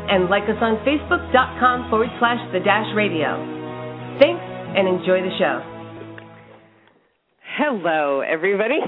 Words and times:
And 0.09 0.29
like 0.29 0.43
us 0.45 0.61
on 0.61 0.77
facebook.com 0.85 1.89
forward 1.89 2.09
slash 2.19 2.37
the 2.53 2.59
dash 2.59 2.85
radio. 2.93 3.37
Thanks 4.21 4.43
and 4.77 4.87
enjoy 4.87 5.21
the 5.25 5.33
show. 5.41 5.71
Hello, 7.57 8.21
everybody. 8.21 8.79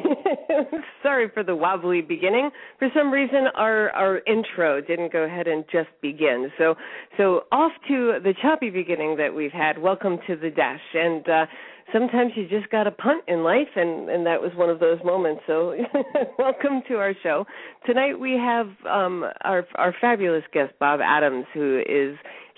Sorry 1.03 1.29
for 1.33 1.43
the 1.43 1.55
wobbly 1.55 2.01
beginning. 2.01 2.49
For 2.79 2.87
some 2.95 3.11
reason, 3.11 3.47
our 3.55 3.89
our 3.91 4.21
intro 4.25 4.79
didn't 4.79 5.11
go 5.11 5.23
ahead 5.23 5.47
and 5.47 5.65
just 5.71 5.89
begin. 6.01 6.49
So 6.57 6.75
so 7.17 7.41
off 7.51 7.71
to 7.89 8.19
the 8.23 8.33
choppy 8.41 8.69
beginning 8.69 9.17
that 9.17 9.33
we've 9.35 9.51
had. 9.51 9.77
Welcome 9.77 10.17
to 10.27 10.35
the 10.35 10.49
dash. 10.49 10.79
And 10.93 11.27
uh, 11.27 11.45
sometimes 11.91 12.31
you 12.35 12.47
just 12.47 12.69
got 12.69 12.83
to 12.83 12.91
punt 12.91 13.23
in 13.27 13.43
life, 13.43 13.67
and 13.75 14.09
and 14.09 14.25
that 14.25 14.41
was 14.41 14.51
one 14.55 14.69
of 14.69 14.79
those 14.79 14.99
moments. 15.03 15.41
So 15.47 15.75
welcome 16.39 16.81
to 16.87 16.95
our 16.95 17.13
show. 17.23 17.45
Tonight 17.85 18.19
we 18.19 18.33
have 18.33 18.67
um, 18.89 19.25
our 19.43 19.65
our 19.75 19.93
fabulous 19.99 20.43
guest 20.53 20.73
Bob 20.79 20.99
Adams, 21.03 21.45
who 21.53 21.79
is 21.87 22.15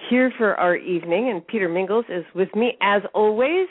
here 0.09 0.31
for 0.37 0.55
our 0.55 0.75
evening, 0.75 1.29
and 1.29 1.45
Peter 1.47 1.69
Mingles 1.69 2.05
is 2.09 2.25
with 2.35 2.53
me 2.55 2.73
as 2.81 3.01
always. 3.13 3.67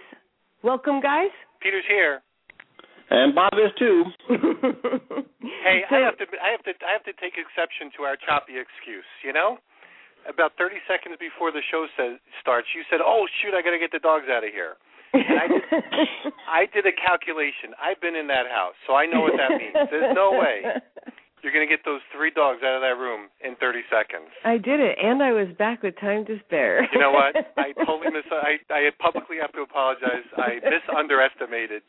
Welcome, 0.62 1.00
guys. 1.00 1.30
Peter's 1.60 1.84
here. 1.88 2.20
And 3.10 3.34
Bob 3.34 3.52
is 3.54 3.70
too. 3.78 4.04
Hey, 5.64 5.80
So- 5.88 5.96
I 5.96 6.00
have 6.04 6.16
to 6.20 6.26
I 6.40 6.50
have 6.52 6.64
to 6.64 6.72
I 6.84 6.92
have 6.92 7.04
to 7.04 7.12
take 7.20 7.36
exception 7.40 7.88
to 7.96 8.04
our 8.04 8.16
choppy 8.20 8.56
excuse. 8.60 9.04
You 9.24 9.32
know, 9.32 9.56
about 10.28 10.52
30 10.60 10.76
seconds 10.88 11.16
before 11.20 11.52
the 11.52 11.60
show 11.72 11.84
says, 11.96 12.20
starts, 12.40 12.68
you 12.76 12.84
said, 12.92 13.00
"Oh 13.00 13.24
shoot, 13.40 13.52
I 13.56 13.60
got 13.64 13.72
to 13.72 13.80
get 13.80 13.92
the 13.92 14.00
dogs 14.00 14.28
out 14.28 14.44
of 14.44 14.52
here." 14.52 14.76
I 15.14 15.46
did, 15.48 15.62
I 16.48 16.62
did 16.72 16.84
a 16.86 16.94
calculation. 16.94 17.72
I've 17.78 18.00
been 18.00 18.16
in 18.16 18.26
that 18.28 18.50
house, 18.50 18.74
so 18.86 18.94
I 18.94 19.06
know 19.06 19.20
what 19.20 19.34
that 19.38 19.56
means. 19.56 19.74
There's 19.90 20.14
no 20.14 20.32
way 20.32 20.62
you're 21.44 21.52
going 21.52 21.68
to 21.68 21.70
get 21.70 21.84
those 21.84 22.00
three 22.08 22.32
dogs 22.32 22.64
out 22.64 22.72
of 22.72 22.80
that 22.80 22.96
room 22.96 23.28
in 23.44 23.52
30 23.60 23.84
seconds. 23.92 24.32
I 24.48 24.56
did 24.56 24.80
it, 24.80 24.96
and 24.96 25.20
I 25.20 25.36
was 25.36 25.52
back 25.60 25.84
with 25.84 25.92
time 26.00 26.24
to 26.32 26.40
spare. 26.48 26.88
You 26.88 26.98
know 26.98 27.12
what? 27.12 27.36
I 27.60 27.76
totally 27.84 28.08
mis. 28.08 28.24
I 28.32 28.56
I 28.72 28.88
publicly 28.96 29.36
have 29.44 29.52
to 29.52 29.60
apologize. 29.60 30.24
I 30.40 30.56
misunderestimated 30.64 31.84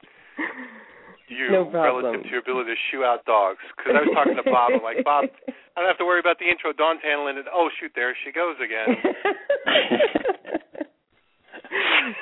you 1.32 1.50
No 1.50 1.72
relative 1.72 2.22
to 2.22 2.30
your 2.30 2.44
ability 2.44 2.76
to 2.76 2.80
shoo 2.92 3.08
out 3.08 3.24
dogs. 3.26 3.64
Because 3.74 3.96
I 3.96 4.04
was 4.04 4.12
talking 4.14 4.36
to 4.36 4.44
Bob. 4.44 4.76
I'm 4.76 4.84
like, 4.84 5.02
Bob, 5.08 5.26
I 5.48 5.82
don't 5.82 5.88
have 5.90 5.98
to 6.04 6.06
worry 6.06 6.20
about 6.20 6.38
the 6.38 6.52
intro. 6.52 6.76
Dawn's 6.76 7.00
handling 7.02 7.40
it. 7.40 7.48
Oh 7.48 7.72
shoot, 7.80 7.96
there 7.96 8.12
she 8.28 8.36
goes 8.36 8.60
again. 8.60 8.92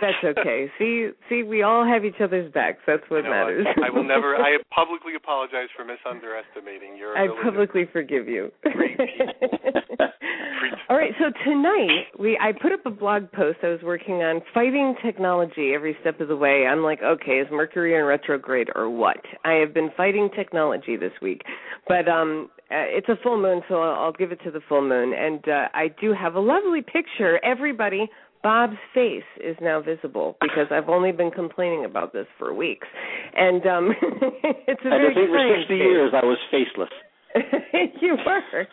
That's 0.04 0.38
okay. 0.38 0.68
See, 0.78 1.10
see, 1.30 1.44
we 1.44 1.64
all 1.64 1.86
have 1.86 2.04
each 2.04 2.20
other's 2.22 2.52
backs. 2.52 2.80
That's 2.86 3.04
what 3.08 3.24
You 3.24 3.24
know 3.24 3.30
matters. 3.30 3.66
I 3.84 3.90
will 3.90 4.04
never. 4.04 4.36
I 4.36 4.58
publicly 4.76 5.16
apologize 5.16 5.70
for 5.76 5.86
misunderestimating 5.86 6.98
your 6.98 7.18
I 7.18 7.28
publicly 7.42 7.86
forgive 7.92 8.28
you. 8.28 8.52
All 10.90 10.98
right, 10.98 11.14
so 11.18 11.32
tonight 11.46 12.08
we 12.20 12.38
I 12.42 12.52
put 12.52 12.74
up 12.74 12.86
a 12.86 12.90
blog 12.90 13.32
post 13.32 13.60
I 13.64 13.70
was 13.70 13.80
working 13.84 14.16
on 14.16 14.42
fighting 14.54 14.96
technology 15.04 15.72
every 15.74 15.96
step 16.02 16.20
of 16.20 16.28
the 16.28 16.36
way. 16.36 16.68
I'm 16.68 16.84
like, 16.84 17.02
okay, 17.02 17.40
is 17.40 17.48
Mercury 17.52 17.96
in 17.98 18.04
retrograde 18.04 18.68
or 18.76 18.90
what? 18.90 19.22
I 19.46 19.54
have 19.54 19.74
been 19.74 19.92
fighting 19.96 20.30
technology 20.36 20.98
this 20.98 21.14
week. 21.22 21.44
But 21.88 22.10
um 22.10 22.50
uh, 22.72 22.88
it's 22.90 23.10
a 23.10 23.16
full 23.22 23.40
moon, 23.42 23.62
so 23.70 23.82
I'll, 23.82 24.06
I'll 24.06 24.12
give 24.14 24.32
it 24.32 24.40
to 24.44 24.52
the 24.52 24.62
full 24.68 24.82
moon 24.82 25.14
and 25.14 25.48
uh, 25.48 25.68
I 25.74 25.88
do 26.02 26.14
have 26.14 26.36
a 26.36 26.40
lovely 26.40 26.82
picture. 26.82 27.40
Everybody 27.44 28.10
Bob's 28.44 28.78
face 28.94 29.24
is 29.44 29.56
now 29.62 29.82
visible 29.82 30.36
because 30.42 30.68
I've 30.70 30.90
only 30.90 31.12
been 31.14 31.32
complaining 31.32 31.86
about 31.86 32.12
this 32.14 32.28
for 32.38 32.54
weeks. 32.54 32.88
And 33.36 33.66
um 33.66 33.92
it's 34.68 34.82
a 34.86 34.90
And 34.90 35.02
very 35.02 35.12
I 35.12 35.14
think 35.16 35.30
for 35.30 35.40
strange 35.40 35.62
60 35.68 35.74
face. 35.74 35.80
years 35.80 36.14
I 36.14 36.26
was 36.26 36.38
faceless. 36.52 36.90
you 38.02 38.16
were. 38.26 38.68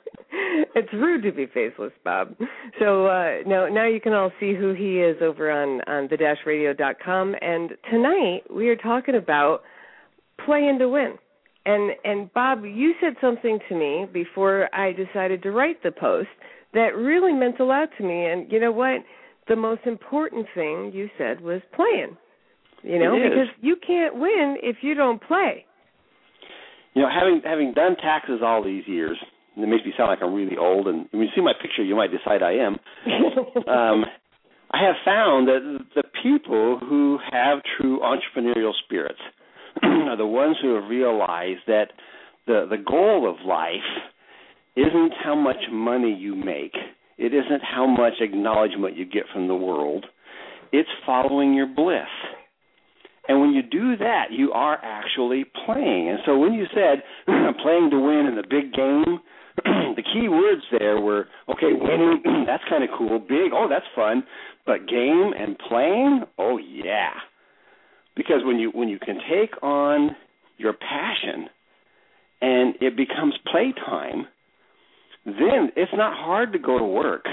It's 0.75 0.93
rude 0.93 1.23
to 1.23 1.33
be 1.33 1.47
faceless, 1.47 1.93
Bob. 2.05 2.35
So 2.79 3.07
uh, 3.07 3.39
now, 3.47 3.69
now 3.69 3.87
you 3.87 4.01
can 4.01 4.13
all 4.13 4.31
see 4.39 4.55
who 4.55 4.75
he 4.75 5.01
is 5.01 5.17
over 5.23 5.51
on 5.51 5.81
on 5.87 6.09
the 6.11 6.95
com. 7.03 7.35
And 7.41 7.71
tonight 7.91 8.43
we 8.55 8.69
are 8.69 8.77
talking 8.77 9.15
about 9.15 9.63
playing 10.45 10.79
to 10.81 10.89
win. 10.89 11.15
And 11.65 11.93
and 12.05 12.33
Bob, 12.33 12.65
you 12.65 12.95
said 13.01 13.15
something 13.21 13.59
to 13.69 13.75
me 13.75 14.07
before 14.13 14.69
I 14.75 14.93
decided 14.93 15.43
to 15.45 15.51
write 15.53 15.83
the 15.83 15.93
post 15.93 16.29
that 16.75 16.95
really 16.97 17.33
meant 17.33 17.61
a 17.61 17.65
lot 17.65 17.89
to 17.99 18.05
me. 18.05 18.27
And 18.27 18.51
you 18.53 18.61
know 18.61 18.73
what? 18.73 19.01
The 19.49 19.57
most 19.57 19.83
important 19.85 20.47
thing 20.55 20.93
you 20.95 21.09
said 21.19 21.41
was 21.41 21.61
playing. 21.75 22.17
You 22.83 22.99
know, 22.99 23.13
because 23.15 23.49
you 23.61 23.77
can't 23.87 24.15
win 24.15 24.57
if 24.63 24.77
you 24.81 24.95
don't 24.95 25.23
play. 25.23 25.67
You 26.95 27.03
know, 27.03 27.09
having 27.09 27.43
having 27.45 27.73
done 27.75 27.97
taxes 27.97 28.41
all 28.43 28.65
these 28.65 28.85
years, 28.87 29.19
and 29.55 29.65
it 29.65 29.69
makes 29.69 29.85
me 29.85 29.93
sound 29.97 30.09
like 30.09 30.21
I'm 30.23 30.35
really 30.35 30.57
old. 30.57 30.89
And 30.89 31.07
when 31.11 31.23
you 31.23 31.29
see 31.35 31.43
my 31.43 31.53
picture, 31.61 31.83
you 31.83 31.95
might 31.95 32.11
decide 32.11 32.43
I 32.43 32.53
am. 32.53 32.77
Um, 33.69 34.05
I 34.73 34.85
have 34.85 34.97
found 35.05 35.49
that 35.49 35.79
the 35.97 36.05
people 36.23 36.79
who 36.79 37.19
have 37.31 37.59
true 37.77 38.01
entrepreneurial 38.01 38.73
spirits 38.85 39.19
are 39.83 40.17
the 40.17 40.27
ones 40.27 40.57
who 40.63 40.75
have 40.75 40.89
realized 40.89 41.61
that 41.67 41.89
the 42.47 42.67
the 42.71 42.79
goal 42.79 43.29
of 43.29 43.45
life 43.47 43.75
isn't 44.77 45.13
how 45.23 45.35
much 45.35 45.57
money 45.71 46.15
you 46.15 46.35
make. 46.35 46.75
It 47.21 47.35
isn't 47.35 47.63
how 47.63 47.87
much 47.87 48.15
acknowledgement 48.21 48.97
you 48.97 49.05
get 49.05 49.25
from 49.31 49.47
the 49.47 49.55
world. 49.55 50.07
It's 50.73 50.89
following 51.05 51.53
your 51.53 51.67
bliss. 51.67 52.09
And 53.29 53.43
when 53.43 53.51
you 53.51 53.61
do 53.63 53.99
that, 53.99 54.33
you 54.33 54.53
are 54.53 54.79
actually 54.83 55.45
playing. 55.67 56.09
And 56.09 56.19
so 56.25 56.39
when 56.39 56.55
you 56.55 56.65
said 56.73 57.03
playing 57.63 57.91
to 57.91 57.99
win 58.01 58.25
in 58.27 58.37
the 58.37 58.43
big 58.43 58.73
game, 58.73 59.21
the 59.97 60.03
key 60.03 60.31
words 60.31 60.63
there 60.71 60.99
were 60.99 61.29
okay, 61.51 61.75
winning, 61.75 62.23
that's 62.47 62.65
kind 62.71 62.83
of 62.83 62.89
cool. 62.97 63.19
Big, 63.19 63.53
oh, 63.53 63.67
that's 63.69 63.85
fun. 63.95 64.25
But 64.65 64.89
game 64.89 65.33
and 65.39 65.59
playing, 65.59 66.23
oh 66.39 66.57
yeah. 66.57 67.11
Because 68.17 68.41
when 68.45 68.59
you 68.59 68.71
when 68.71 68.89
you 68.89 68.99
can 68.99 69.19
take 69.31 69.63
on 69.63 70.17
your 70.57 70.73
passion 70.73 71.51
and 72.41 72.77
it 72.81 72.97
becomes 72.97 73.35
playtime, 73.51 74.27
then 75.25 75.73
it's 75.77 75.93
not 75.95 76.17
hard 76.17 76.53
to 76.53 76.59
go 76.59 76.79
to 76.79 76.85
work. 76.85 77.25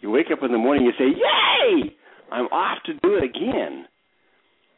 You 0.00 0.10
wake 0.10 0.26
up 0.32 0.40
in 0.42 0.52
the 0.52 0.58
morning, 0.58 0.86
you 0.86 0.92
say, 0.98 1.08
"Yay! 1.08 1.94
I'm 2.30 2.46
off 2.46 2.78
to 2.84 2.94
do 2.94 3.16
it 3.16 3.24
again." 3.24 3.86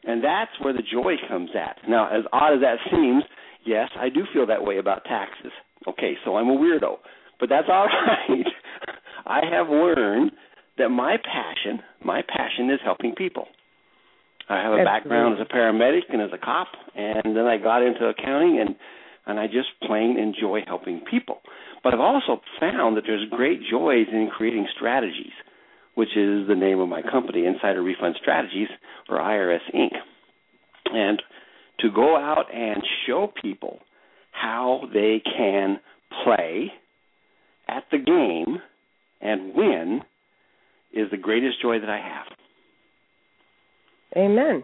And 0.03 0.23
that's 0.23 0.51
where 0.61 0.73
the 0.73 0.81
joy 0.81 1.15
comes 1.27 1.51
at. 1.55 1.77
Now, 1.87 2.07
as 2.07 2.23
odd 2.33 2.55
as 2.55 2.61
that 2.61 2.77
seems, 2.89 3.23
yes, 3.63 3.89
I 3.95 4.09
do 4.09 4.25
feel 4.33 4.47
that 4.47 4.63
way 4.63 4.79
about 4.79 5.03
taxes. 5.05 5.51
Okay, 5.87 6.17
so 6.25 6.37
I'm 6.37 6.49
a 6.49 6.57
weirdo, 6.57 6.97
but 7.39 7.49
that's 7.49 7.67
all 7.69 7.85
right. 8.07 8.47
I 9.25 9.41
have 9.51 9.69
learned 9.69 10.31
that 10.77 10.89
my 10.89 11.17
passion, 11.17 11.81
my 12.03 12.23
passion 12.23 12.69
is 12.71 12.79
helping 12.83 13.13
people. 13.13 13.47
I 14.49 14.61
have 14.61 14.73
a 14.73 14.77
That's 14.77 14.87
background 14.87 15.39
as 15.39 15.47
a 15.49 15.53
paramedic 15.53 16.11
and 16.11 16.21
as 16.21 16.29
a 16.33 16.37
cop, 16.37 16.67
and 16.95 17.35
then 17.35 17.45
I 17.45 17.57
got 17.57 17.83
into 17.83 18.07
accounting 18.07 18.59
and 18.59 18.75
and 19.27 19.39
I 19.39 19.45
just 19.45 19.69
plain 19.83 20.17
enjoy 20.17 20.61
helping 20.65 21.01
people. 21.09 21.41
But 21.83 21.93
I've 21.93 21.99
also 21.99 22.41
found 22.59 22.97
that 22.97 23.03
there's 23.07 23.27
great 23.29 23.59
joys 23.69 24.07
in 24.11 24.29
creating 24.35 24.67
strategies, 24.75 25.33
which 25.95 26.15
is 26.15 26.47
the 26.47 26.55
name 26.55 26.79
of 26.79 26.87
my 26.87 27.01
company, 27.01 27.45
Insider 27.45 27.81
Refund 27.81 28.15
Strategies, 28.21 28.67
or 29.09 29.17
IRS 29.17 29.59
Inc. 29.73 29.93
And 30.93 31.21
to 31.79 31.91
go 31.91 32.15
out 32.17 32.53
and 32.53 32.81
show 33.07 33.31
people 33.41 33.79
how 34.31 34.83
they 34.93 35.21
can 35.25 35.79
play 36.23 36.71
at 37.67 37.83
the 37.91 37.97
game 37.97 38.59
and 39.21 39.55
win 39.55 40.01
is 40.93 41.09
the 41.09 41.17
greatest 41.17 41.61
joy 41.61 41.79
that 41.79 41.89
I 41.89 41.97
have. 41.97 42.27
Amen. 44.17 44.63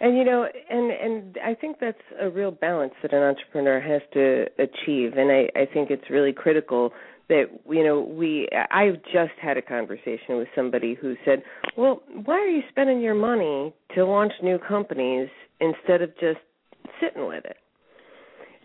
And 0.00 0.16
you 0.16 0.24
know, 0.24 0.46
and 0.70 0.90
and 0.92 1.38
I 1.44 1.54
think 1.54 1.78
that's 1.80 1.98
a 2.20 2.30
real 2.30 2.52
balance 2.52 2.94
that 3.02 3.12
an 3.12 3.22
entrepreneur 3.22 3.80
has 3.80 4.02
to 4.14 4.46
achieve, 4.58 5.14
and 5.16 5.30
I 5.30 5.48
I 5.60 5.66
think 5.72 5.90
it's 5.90 6.08
really 6.08 6.32
critical 6.32 6.92
that 7.28 7.44
you 7.68 7.84
know 7.84 8.00
we 8.00 8.48
I've 8.70 9.02
just 9.04 9.36
had 9.40 9.56
a 9.56 9.62
conversation 9.62 10.36
with 10.36 10.48
somebody 10.54 10.94
who 10.94 11.16
said, 11.24 11.42
"Well, 11.76 12.02
why 12.24 12.34
are 12.34 12.48
you 12.48 12.62
spending 12.70 13.00
your 13.00 13.14
money 13.14 13.74
to 13.94 14.04
launch 14.04 14.32
new 14.42 14.58
companies 14.58 15.28
instead 15.60 16.00
of 16.02 16.10
just 16.20 16.40
sitting 17.00 17.26
with 17.26 17.44
it?" 17.44 17.56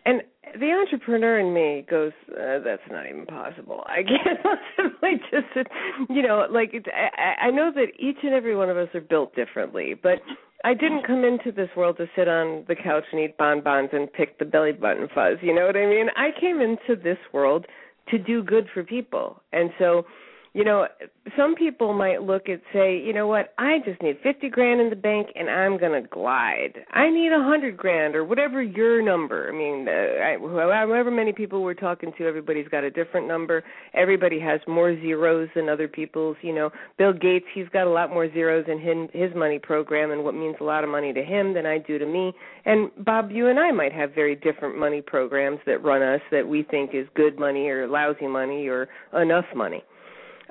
And 0.05 0.21
the 0.59 0.71
entrepreneur 0.71 1.39
in 1.39 1.53
me 1.53 1.85
goes, 1.89 2.11
uh, 2.31 2.59
that's 2.63 2.81
not 2.91 3.07
even 3.07 3.25
possible. 3.25 3.83
I 3.87 4.03
can't 4.03 4.39
possibly 4.43 5.21
just, 5.31 5.67
you 6.09 6.21
know, 6.21 6.45
like 6.49 6.73
it, 6.73 6.85
I, 6.93 7.47
I 7.47 7.51
know 7.51 7.71
that 7.73 7.87
each 7.97 8.17
and 8.23 8.33
every 8.33 8.55
one 8.55 8.69
of 8.69 8.77
us 8.77 8.89
are 8.93 9.01
built 9.01 9.35
differently, 9.35 9.95
but 10.01 10.19
I 10.65 10.73
didn't 10.73 11.05
come 11.05 11.23
into 11.23 11.51
this 11.51 11.69
world 11.75 11.97
to 11.97 12.07
sit 12.15 12.27
on 12.27 12.65
the 12.67 12.75
couch 12.75 13.03
and 13.11 13.21
eat 13.21 13.37
bonbons 13.37 13.89
and 13.91 14.11
pick 14.11 14.39
the 14.39 14.45
belly 14.45 14.71
button 14.71 15.07
fuzz. 15.13 15.37
You 15.41 15.53
know 15.53 15.65
what 15.65 15.75
I 15.75 15.85
mean? 15.85 16.07
I 16.15 16.29
came 16.39 16.61
into 16.61 17.01
this 17.01 17.17
world 17.33 17.65
to 18.09 18.17
do 18.17 18.43
good 18.43 18.67
for 18.73 18.83
people, 18.83 19.41
and 19.51 19.71
so 19.79 20.05
you 20.53 20.63
know, 20.63 20.87
some 21.35 21.55
people 21.55 21.93
might 21.93 22.21
look 22.21 22.47
at 22.47 22.61
say, 22.71 22.95
you 22.95 23.11
know 23.11 23.25
what, 23.25 23.53
I 23.57 23.79
just 23.83 23.99
need 24.03 24.17
50 24.21 24.49
grand 24.49 24.81
in 24.81 24.91
the 24.91 24.95
bank 24.95 25.29
and 25.35 25.49
I'm 25.49 25.79
going 25.79 25.99
to 25.99 26.07
glide. 26.07 26.73
I 26.91 27.09
need 27.09 27.31
a 27.31 27.39
100 27.39 27.75
grand 27.75 28.15
or 28.15 28.23
whatever 28.23 28.61
your 28.61 29.01
number. 29.01 29.49
I 29.49 29.51
mean, 29.51 29.87
uh, 29.87 29.91
I, 29.91 30.37
however 30.39 31.09
many 31.09 31.33
people 31.33 31.63
we're 31.63 31.73
talking 31.73 32.11
to, 32.19 32.27
everybody's 32.27 32.67
got 32.67 32.83
a 32.83 32.91
different 32.91 33.27
number. 33.27 33.63
Everybody 33.95 34.39
has 34.41 34.59
more 34.67 34.95
zeros 35.01 35.49
than 35.55 35.69
other 35.69 35.87
people's, 35.87 36.37
you 36.43 36.53
know. 36.53 36.69
Bill 36.99 37.13
Gates, 37.13 37.45
he's 37.55 37.69
got 37.69 37.87
a 37.87 37.89
lot 37.89 38.11
more 38.11 38.31
zeros 38.31 38.65
in 38.67 38.79
his, 38.79 39.09
his 39.11 39.35
money 39.35 39.57
program 39.57 40.11
and 40.11 40.23
what 40.23 40.35
means 40.35 40.57
a 40.61 40.63
lot 40.63 40.83
of 40.83 40.89
money 40.91 41.13
to 41.13 41.23
him 41.23 41.55
than 41.55 41.65
I 41.65 41.79
do 41.79 41.97
to 41.97 42.05
me. 42.05 42.31
And 42.65 42.91
Bob, 43.03 43.31
you 43.31 43.47
and 43.47 43.59
I 43.59 43.71
might 43.71 43.93
have 43.93 44.13
very 44.13 44.35
different 44.35 44.77
money 44.77 45.01
programs 45.01 45.59
that 45.65 45.83
run 45.83 46.03
us 46.03 46.21
that 46.31 46.47
we 46.47 46.61
think 46.61 46.91
is 46.93 47.07
good 47.15 47.39
money 47.39 47.69
or 47.69 47.87
lousy 47.87 48.27
money 48.27 48.67
or 48.67 48.87
enough 49.13 49.45
money 49.55 49.83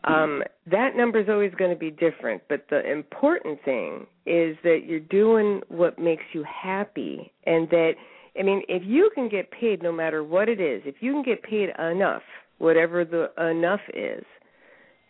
um, 0.05 0.43
that 0.71 0.97
number 0.97 1.21
is 1.21 1.29
always 1.29 1.53
going 1.55 1.71
to 1.71 1.77
be 1.77 1.91
different. 1.91 2.43
But 2.49 2.67
the 2.71 2.91
important 2.91 3.63
thing 3.65 4.07
is 4.27 4.57
that 4.65 4.81
you're 4.87 5.01
doing 5.01 5.61
what 5.69 5.99
makes 5.99 6.25
you 6.33 6.45
happy, 6.45 7.33
and 7.47 7.69
that 7.71 7.93
I 8.39 8.43
mean, 8.43 8.63
if 8.69 8.83
you 8.85 9.11
can 9.15 9.29
get 9.29 9.51
paid 9.51 9.83
no 9.83 9.93
matter 9.93 10.25
what 10.25 10.49
it 10.49 10.61
is, 10.61 10.83
if 10.87 10.97
you 11.01 11.13
can 11.13 11.23
get 11.23 11.43
paid 11.43 11.69
enough, 11.79 12.23
whatever 12.59 13.05
the 13.05 13.31
enough 13.51 13.81
is, 13.93 14.25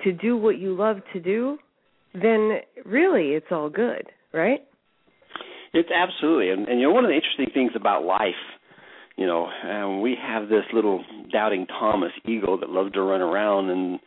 to 0.02 0.12
do 0.12 0.36
what 0.36 0.58
you 0.58 0.74
love 0.74 0.96
to 1.12 1.20
do, 1.20 1.58
then 2.14 2.58
really 2.84 3.30
it's 3.30 3.46
all 3.50 3.70
good, 3.70 4.04
right? 4.32 4.60
It's 5.72 5.88
absolutely, 5.90 6.50
and, 6.50 6.68
and 6.68 6.80
you 6.80 6.88
know 6.88 6.92
one 6.92 7.04
of 7.04 7.08
the 7.08 7.14
interesting 7.14 7.46
things 7.54 7.72
about 7.74 8.04
life, 8.04 8.34
you 9.16 9.26
know, 9.26 9.46
um, 9.46 10.00
we 10.00 10.16
have 10.20 10.48
this 10.48 10.64
little 10.72 11.04
doubting 11.32 11.66
Thomas 11.66 12.12
ego 12.26 12.58
that 12.58 12.70
loves 12.70 12.92
to 12.92 13.02
run 13.02 13.20
around 13.20 13.70
and 13.70 14.00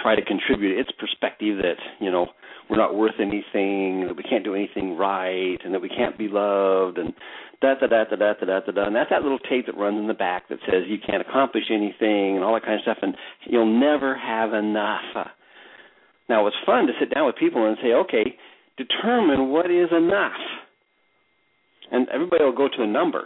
try 0.00 0.14
to 0.14 0.24
contribute 0.24 0.78
its 0.78 0.90
perspective 0.98 1.58
that 1.58 1.78
you 2.00 2.10
know 2.10 2.26
we're 2.68 2.76
not 2.76 2.94
worth 2.94 3.20
anything, 3.20 4.06
that 4.06 4.16
we 4.16 4.22
can't 4.22 4.44
do 4.44 4.54
anything 4.54 4.96
right, 4.96 5.58
and 5.64 5.74
that 5.74 5.82
we 5.82 5.88
can't 5.88 6.16
be 6.16 6.28
loved, 6.28 6.98
and 6.98 7.12
da 7.60 7.74
da 7.74 7.86
da 7.86 8.04
da 8.04 8.16
da 8.16 8.32
da 8.32 8.60
da 8.60 8.72
da. 8.72 8.86
And 8.86 8.96
that's 8.96 9.10
that 9.10 9.22
little 9.22 9.38
tape 9.38 9.66
that 9.66 9.76
runs 9.76 9.98
in 9.98 10.06
the 10.06 10.14
back 10.14 10.48
that 10.48 10.58
says 10.66 10.84
you 10.86 10.98
can't 11.04 11.20
accomplish 11.20 11.64
anything 11.70 12.36
and 12.36 12.44
all 12.44 12.54
that 12.54 12.64
kind 12.64 12.74
of 12.74 12.82
stuff, 12.82 12.98
and 13.02 13.16
you'll 13.44 13.80
never 13.80 14.16
have 14.16 14.54
enough. 14.54 15.28
Now 16.28 16.46
it's 16.46 16.56
fun 16.64 16.86
to 16.86 16.92
sit 16.98 17.14
down 17.14 17.26
with 17.26 17.36
people 17.36 17.66
and 17.66 17.76
say, 17.82 17.92
okay, 17.92 18.36
determine 18.78 19.50
what 19.50 19.70
is 19.70 19.88
enough, 19.92 20.40
and 21.92 22.08
everybody 22.08 22.44
will 22.44 22.56
go 22.56 22.68
to 22.68 22.82
a 22.82 22.86
number, 22.86 23.24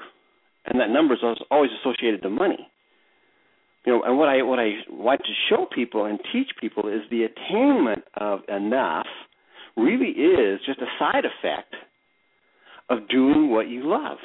and 0.66 0.80
that 0.80 0.90
number 0.90 1.14
is 1.14 1.20
always 1.50 1.70
associated 1.80 2.22
to 2.22 2.30
money 2.30 2.68
you 3.86 3.92
know, 3.92 4.02
and 4.02 4.18
what 4.18 4.28
I 4.28 4.42
what 4.42 4.58
I 4.58 4.72
want 4.90 5.20
to 5.20 5.32
show 5.48 5.66
people 5.74 6.04
and 6.04 6.18
teach 6.32 6.48
people 6.60 6.88
is 6.88 7.02
the 7.10 7.24
attainment 7.24 8.04
of 8.14 8.40
enough 8.48 9.06
really 9.76 10.10
is 10.10 10.60
just 10.66 10.80
a 10.80 10.86
side 10.98 11.24
effect 11.24 11.74
of 12.90 13.08
doing 13.08 13.50
what 13.50 13.68
you 13.68 13.88
love. 13.88 14.18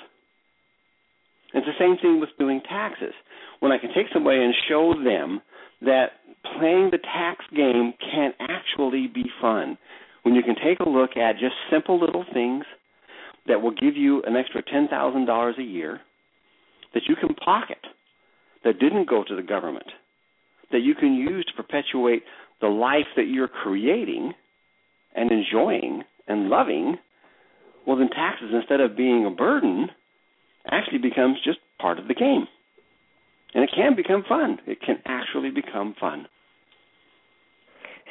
It's 1.53 1.67
the 1.67 1.73
same 1.79 1.97
thing 2.01 2.19
with 2.19 2.29
doing 2.39 2.61
taxes. 2.67 3.13
When 3.59 3.71
I 3.71 3.77
can 3.77 3.91
take 3.93 4.07
somebody 4.11 4.41
and 4.41 4.53
show 4.67 4.93
them 5.03 5.41
that 5.81 6.13
playing 6.57 6.89
the 6.91 6.97
tax 6.97 7.45
game 7.55 7.93
can 8.11 8.33
actually 8.39 9.07
be 9.07 9.25
fun, 9.39 9.77
when 10.23 10.33
you 10.33 10.41
can 10.41 10.55
take 10.55 10.79
a 10.79 10.89
look 10.89 11.15
at 11.15 11.33
just 11.33 11.53
simple 11.69 11.99
little 11.99 12.25
things 12.33 12.65
that 13.47 13.61
will 13.61 13.71
give 13.71 13.95
you 13.95 14.23
an 14.23 14.35
extra 14.35 14.63
$10,000 14.63 15.57
a 15.59 15.63
year 15.63 15.99
that 16.93 17.03
you 17.07 17.15
can 17.15 17.35
pocket 17.35 17.77
that 18.63 18.79
didn't 18.79 19.09
go 19.09 19.23
to 19.23 19.35
the 19.35 19.43
government 19.43 19.87
that 20.71 20.81
you 20.81 20.95
can 20.95 21.13
use 21.13 21.45
to 21.45 21.53
perpetuate 21.53 22.23
the 22.59 22.67
life 22.67 23.07
that 23.15 23.27
you're 23.27 23.47
creating 23.47 24.33
and 25.15 25.31
enjoying 25.31 26.03
and 26.27 26.49
loving, 26.49 26.97
well, 27.85 27.97
then 27.97 28.09
taxes, 28.09 28.49
instead 28.53 28.81
of 28.81 28.97
being 28.97 29.25
a 29.25 29.29
burden, 29.29 29.89
actually 30.69 30.97
becomes 30.97 31.37
just 31.43 31.59
part 31.79 31.99
of 31.99 32.07
the 32.07 32.13
game. 32.13 32.47
And 33.53 33.63
it 33.63 33.69
can 33.73 33.95
become 33.95 34.23
fun. 34.27 34.57
It 34.65 34.81
can 34.81 34.97
actually 35.05 35.51
become 35.51 35.95
fun. 35.99 36.27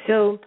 So, 0.07 0.39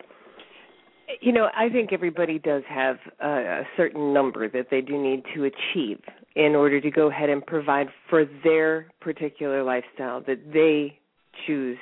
you 1.20 1.32
know, 1.32 1.48
I 1.56 1.68
think 1.68 1.92
everybody 1.92 2.38
does 2.38 2.62
have 2.68 2.96
a, 3.20 3.28
a 3.28 3.62
certain 3.76 4.12
number 4.12 4.48
that 4.48 4.66
they 4.70 4.80
do 4.80 5.00
need 5.00 5.22
to 5.34 5.44
achieve 5.44 6.00
in 6.34 6.54
order 6.54 6.80
to 6.80 6.90
go 6.90 7.10
ahead 7.10 7.30
and 7.30 7.44
provide 7.44 7.88
for 8.10 8.24
their 8.44 8.86
particular 9.00 9.62
lifestyle 9.62 10.20
that 10.22 10.52
they 10.52 10.98
choose 11.46 11.78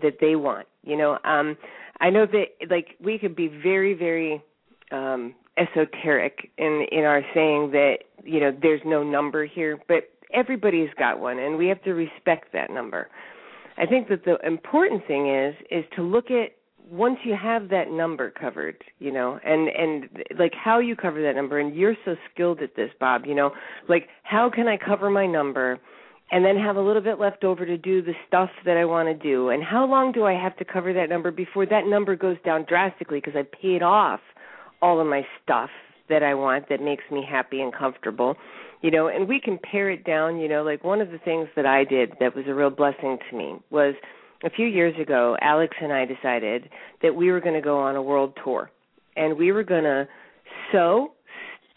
that 0.00 0.14
they 0.20 0.36
want 0.36 0.66
you 0.82 0.96
know? 0.96 1.18
Um 1.24 1.56
i 2.00 2.10
know 2.10 2.26
that 2.26 2.68
like 2.70 2.96
we 3.02 3.18
could 3.18 3.36
be 3.36 3.48
very 3.48 3.94
very 3.94 4.42
um 4.90 5.34
esoteric 5.56 6.50
in 6.58 6.86
in 6.90 7.04
our 7.04 7.22
saying 7.34 7.70
that 7.72 7.98
you 8.24 8.40
know 8.40 8.56
there's 8.62 8.80
no 8.84 9.02
number 9.02 9.44
here 9.44 9.78
but 9.88 10.04
everybody's 10.32 10.90
got 10.98 11.20
one 11.20 11.38
and 11.38 11.56
we 11.58 11.68
have 11.68 11.82
to 11.84 11.92
respect 11.92 12.52
that 12.52 12.70
number. 12.70 13.08
I 13.76 13.86
think 13.86 14.08
that 14.08 14.24
the 14.24 14.36
important 14.46 15.06
thing 15.06 15.28
is 15.28 15.54
is 15.70 15.84
to 15.96 16.02
look 16.02 16.30
at 16.30 16.52
once 16.92 17.16
you 17.24 17.34
have 17.34 17.70
that 17.70 17.90
number 17.90 18.30
covered, 18.30 18.76
you 18.98 19.10
know, 19.10 19.40
and 19.42 19.68
and 19.68 20.10
like 20.38 20.52
how 20.54 20.78
you 20.78 20.94
cover 20.94 21.22
that 21.22 21.34
number, 21.34 21.58
and 21.58 21.74
you're 21.74 21.96
so 22.04 22.14
skilled 22.32 22.60
at 22.60 22.76
this, 22.76 22.90
Bob. 23.00 23.24
You 23.24 23.34
know, 23.34 23.50
like 23.88 24.08
how 24.24 24.50
can 24.54 24.68
I 24.68 24.76
cover 24.76 25.08
my 25.08 25.26
number, 25.26 25.80
and 26.30 26.44
then 26.44 26.56
have 26.58 26.76
a 26.76 26.82
little 26.82 27.00
bit 27.00 27.18
left 27.18 27.44
over 27.44 27.64
to 27.64 27.78
do 27.78 28.02
the 28.02 28.12
stuff 28.28 28.50
that 28.66 28.76
I 28.76 28.84
want 28.84 29.08
to 29.08 29.14
do, 29.14 29.48
and 29.48 29.64
how 29.64 29.86
long 29.86 30.12
do 30.12 30.26
I 30.26 30.34
have 30.34 30.54
to 30.58 30.66
cover 30.66 30.92
that 30.92 31.08
number 31.08 31.30
before 31.30 31.64
that 31.64 31.86
number 31.86 32.14
goes 32.14 32.36
down 32.44 32.66
drastically 32.68 33.20
because 33.24 33.36
I 33.36 33.46
paid 33.60 33.82
off 33.82 34.20
all 34.82 35.00
of 35.00 35.06
my 35.06 35.22
stuff 35.42 35.70
that 36.10 36.22
I 36.22 36.34
want 36.34 36.68
that 36.68 36.82
makes 36.82 37.04
me 37.10 37.24
happy 37.26 37.62
and 37.62 37.72
comfortable. 37.74 38.36
You 38.82 38.90
know, 38.90 39.08
and 39.08 39.28
we 39.28 39.40
can 39.40 39.58
pare 39.58 39.90
it 39.90 40.04
down, 40.04 40.40
you 40.40 40.48
know, 40.48 40.62
like 40.62 40.84
one 40.84 41.00
of 41.00 41.10
the 41.10 41.18
things 41.18 41.48
that 41.56 41.64
I 41.64 41.84
did 41.84 42.14
that 42.20 42.34
was 42.34 42.44
a 42.48 42.54
real 42.54 42.68
blessing 42.68 43.16
to 43.30 43.36
me 43.36 43.54
was 43.70 43.94
a 44.44 44.50
few 44.50 44.66
years 44.66 44.94
ago, 45.00 45.36
Alex 45.40 45.76
and 45.80 45.92
I 45.92 46.04
decided 46.04 46.68
that 47.02 47.14
we 47.14 47.30
were 47.30 47.40
going 47.40 47.54
to 47.54 47.60
go 47.60 47.78
on 47.78 47.96
a 47.96 48.02
world 48.02 48.36
tour, 48.42 48.70
and 49.16 49.36
we 49.36 49.52
were 49.52 49.64
going 49.64 49.84
to 49.84 50.08
sew, 50.70 51.12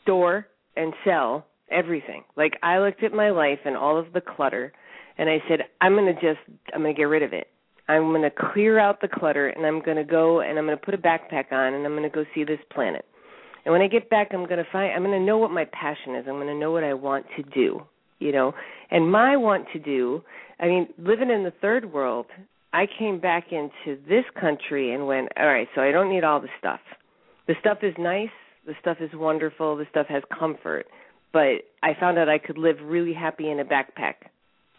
store, 0.04 0.48
and 0.76 0.94
sell 1.04 1.46
everything. 1.72 2.24
Like 2.36 2.54
I 2.64 2.80
looked 2.80 3.04
at 3.04 3.12
my 3.12 3.30
life 3.30 3.60
and 3.66 3.76
all 3.78 3.98
of 3.98 4.14
the 4.14 4.22
clutter, 4.22 4.74
and 5.18 5.30
I 5.30 5.38
said, 5.48 5.62
I'm 5.82 5.94
going 5.94 6.14
to 6.14 6.14
just, 6.14 6.40
I'm 6.74 6.82
going 6.82 6.94
to 6.94 6.98
get 6.98 7.04
rid 7.04 7.24
of 7.24 7.34
it. 7.34 7.48
I'm 7.88 8.10
going 8.12 8.24
to 8.24 8.32
clear 8.52 8.80
out 8.80 9.00
the 9.00 9.08
clutter, 9.08 9.48
and 9.50 9.66
I'm 9.66 9.82
going 9.82 9.98
to 9.98 10.04
go 10.04 10.42
and 10.42 10.58
I'm 10.58 10.66
going 10.66 10.78
to 10.78 10.84
put 10.84 10.96
a 10.96 10.98
backpack 10.98 11.52
on, 11.52 11.74
and 11.74 11.86
I'm 11.86 11.94
going 11.94 12.10
to 12.10 12.10
go 12.10 12.26
see 12.34 12.44
this 12.44 12.60
planet. 12.74 13.06
And 13.64 13.72
when 13.72 13.82
I 13.82 13.88
get 13.88 14.10
back, 14.10 14.30
I'm 14.32 14.46
going 14.46 14.64
to 14.64 14.72
find, 14.72 14.94
I'm 14.94 15.04
going 15.04 15.20
to 15.20 15.26
know 15.26 15.38
what 15.38 15.52
my 15.52 15.66
passion 15.66 16.16
is. 16.16 16.26
I'm 16.28 16.36
going 16.36 16.48
to 16.48 16.56
know 16.56 16.72
what 16.72 16.84
I 16.84 16.94
want 16.94 17.26
to 17.36 17.44
do, 17.44 17.82
you 18.20 18.32
know. 18.32 18.54
And 18.92 19.12
my 19.12 19.36
want 19.38 19.66
to 19.74 19.80
do, 19.80 20.24
I 20.60 20.68
mean, 20.68 20.88
living 21.00 21.32
in 21.32 21.44
the 21.44 21.54
third 21.62 21.92
world, 21.92 22.28
I 22.76 22.88
came 23.00 23.22
back 23.22 23.54
into 23.54 23.98
this 24.06 24.26
country 24.38 24.94
and 24.94 25.08
went, 25.08 25.30
all 25.40 25.48
right, 25.48 25.68
so 25.74 25.82
I 25.82 25.92
don't 25.92 26.10
need 26.10 26.26
all 26.26 26.42
the 26.42 26.50
stuff. 26.60 26.82
The 27.48 27.54
stuff 27.62 27.78
is 27.84 27.94
nice, 27.98 28.36
the 28.68 28.74
stuff 28.82 28.98
is 29.00 29.12
wonderful, 29.14 29.78
the 29.78 29.86
stuff 29.90 30.08
has 30.10 30.24
comfort, 30.38 30.86
but 31.32 31.64
I 31.82 31.94
found 31.98 32.18
out 32.18 32.28
I 32.28 32.38
could 32.38 32.58
live 32.58 32.76
really 32.84 33.14
happy 33.14 33.50
in 33.50 33.62
a 33.62 33.64
backpack. 33.64 34.16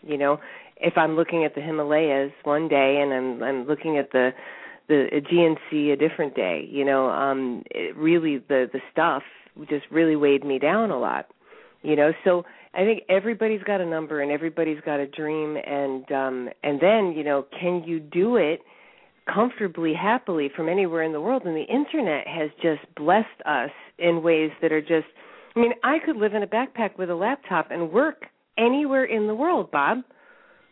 You 0.02 0.18
know, 0.18 0.40
if 0.76 0.98
I'm 0.98 1.16
looking 1.16 1.46
at 1.46 1.54
the 1.54 1.62
Himalayas 1.62 2.32
one 2.44 2.68
day 2.68 3.00
and 3.02 3.14
I'm 3.14 3.42
I'm 3.42 3.66
looking 3.66 3.96
at 3.96 4.12
the 4.12 4.32
the 4.88 5.06
Aegean 5.12 5.56
Sea 5.70 5.90
a 5.90 5.96
different 5.96 6.34
day, 6.34 6.68
you 6.70 6.84
know, 6.84 7.08
um 7.08 7.62
it 7.70 7.96
really 7.96 8.38
the 8.38 8.68
the 8.70 8.80
stuff 8.92 9.22
just 9.70 9.86
really 9.90 10.16
weighed 10.16 10.44
me 10.44 10.58
down 10.58 10.90
a 10.90 10.98
lot. 10.98 11.28
You 11.82 11.96
know, 11.96 12.12
so 12.24 12.44
I 12.76 12.84
think 12.84 13.04
everybody's 13.08 13.62
got 13.62 13.80
a 13.80 13.86
number 13.86 14.20
and 14.20 14.30
everybody's 14.30 14.80
got 14.84 15.00
a 15.00 15.06
dream 15.06 15.56
and 15.56 16.10
um 16.12 16.48
and 16.62 16.78
then, 16.80 17.14
you 17.16 17.24
know, 17.24 17.46
can 17.58 17.82
you 17.84 17.98
do 17.98 18.36
it 18.36 18.60
comfortably, 19.32 19.94
happily 19.94 20.50
from 20.54 20.68
anywhere 20.68 21.02
in 21.02 21.12
the 21.12 21.20
world? 21.20 21.42
And 21.46 21.56
the 21.56 21.62
internet 21.62 22.26
has 22.26 22.50
just 22.62 22.82
blessed 22.94 23.26
us 23.46 23.70
in 23.98 24.22
ways 24.22 24.50
that 24.60 24.72
are 24.72 24.82
just 24.82 25.06
I 25.56 25.60
mean, 25.60 25.72
I 25.82 25.96
could 26.04 26.16
live 26.16 26.34
in 26.34 26.42
a 26.42 26.46
backpack 26.46 26.98
with 26.98 27.08
a 27.08 27.14
laptop 27.14 27.70
and 27.70 27.90
work 27.90 28.26
anywhere 28.58 29.04
in 29.04 29.26
the 29.26 29.34
world, 29.34 29.70
Bob. 29.70 29.98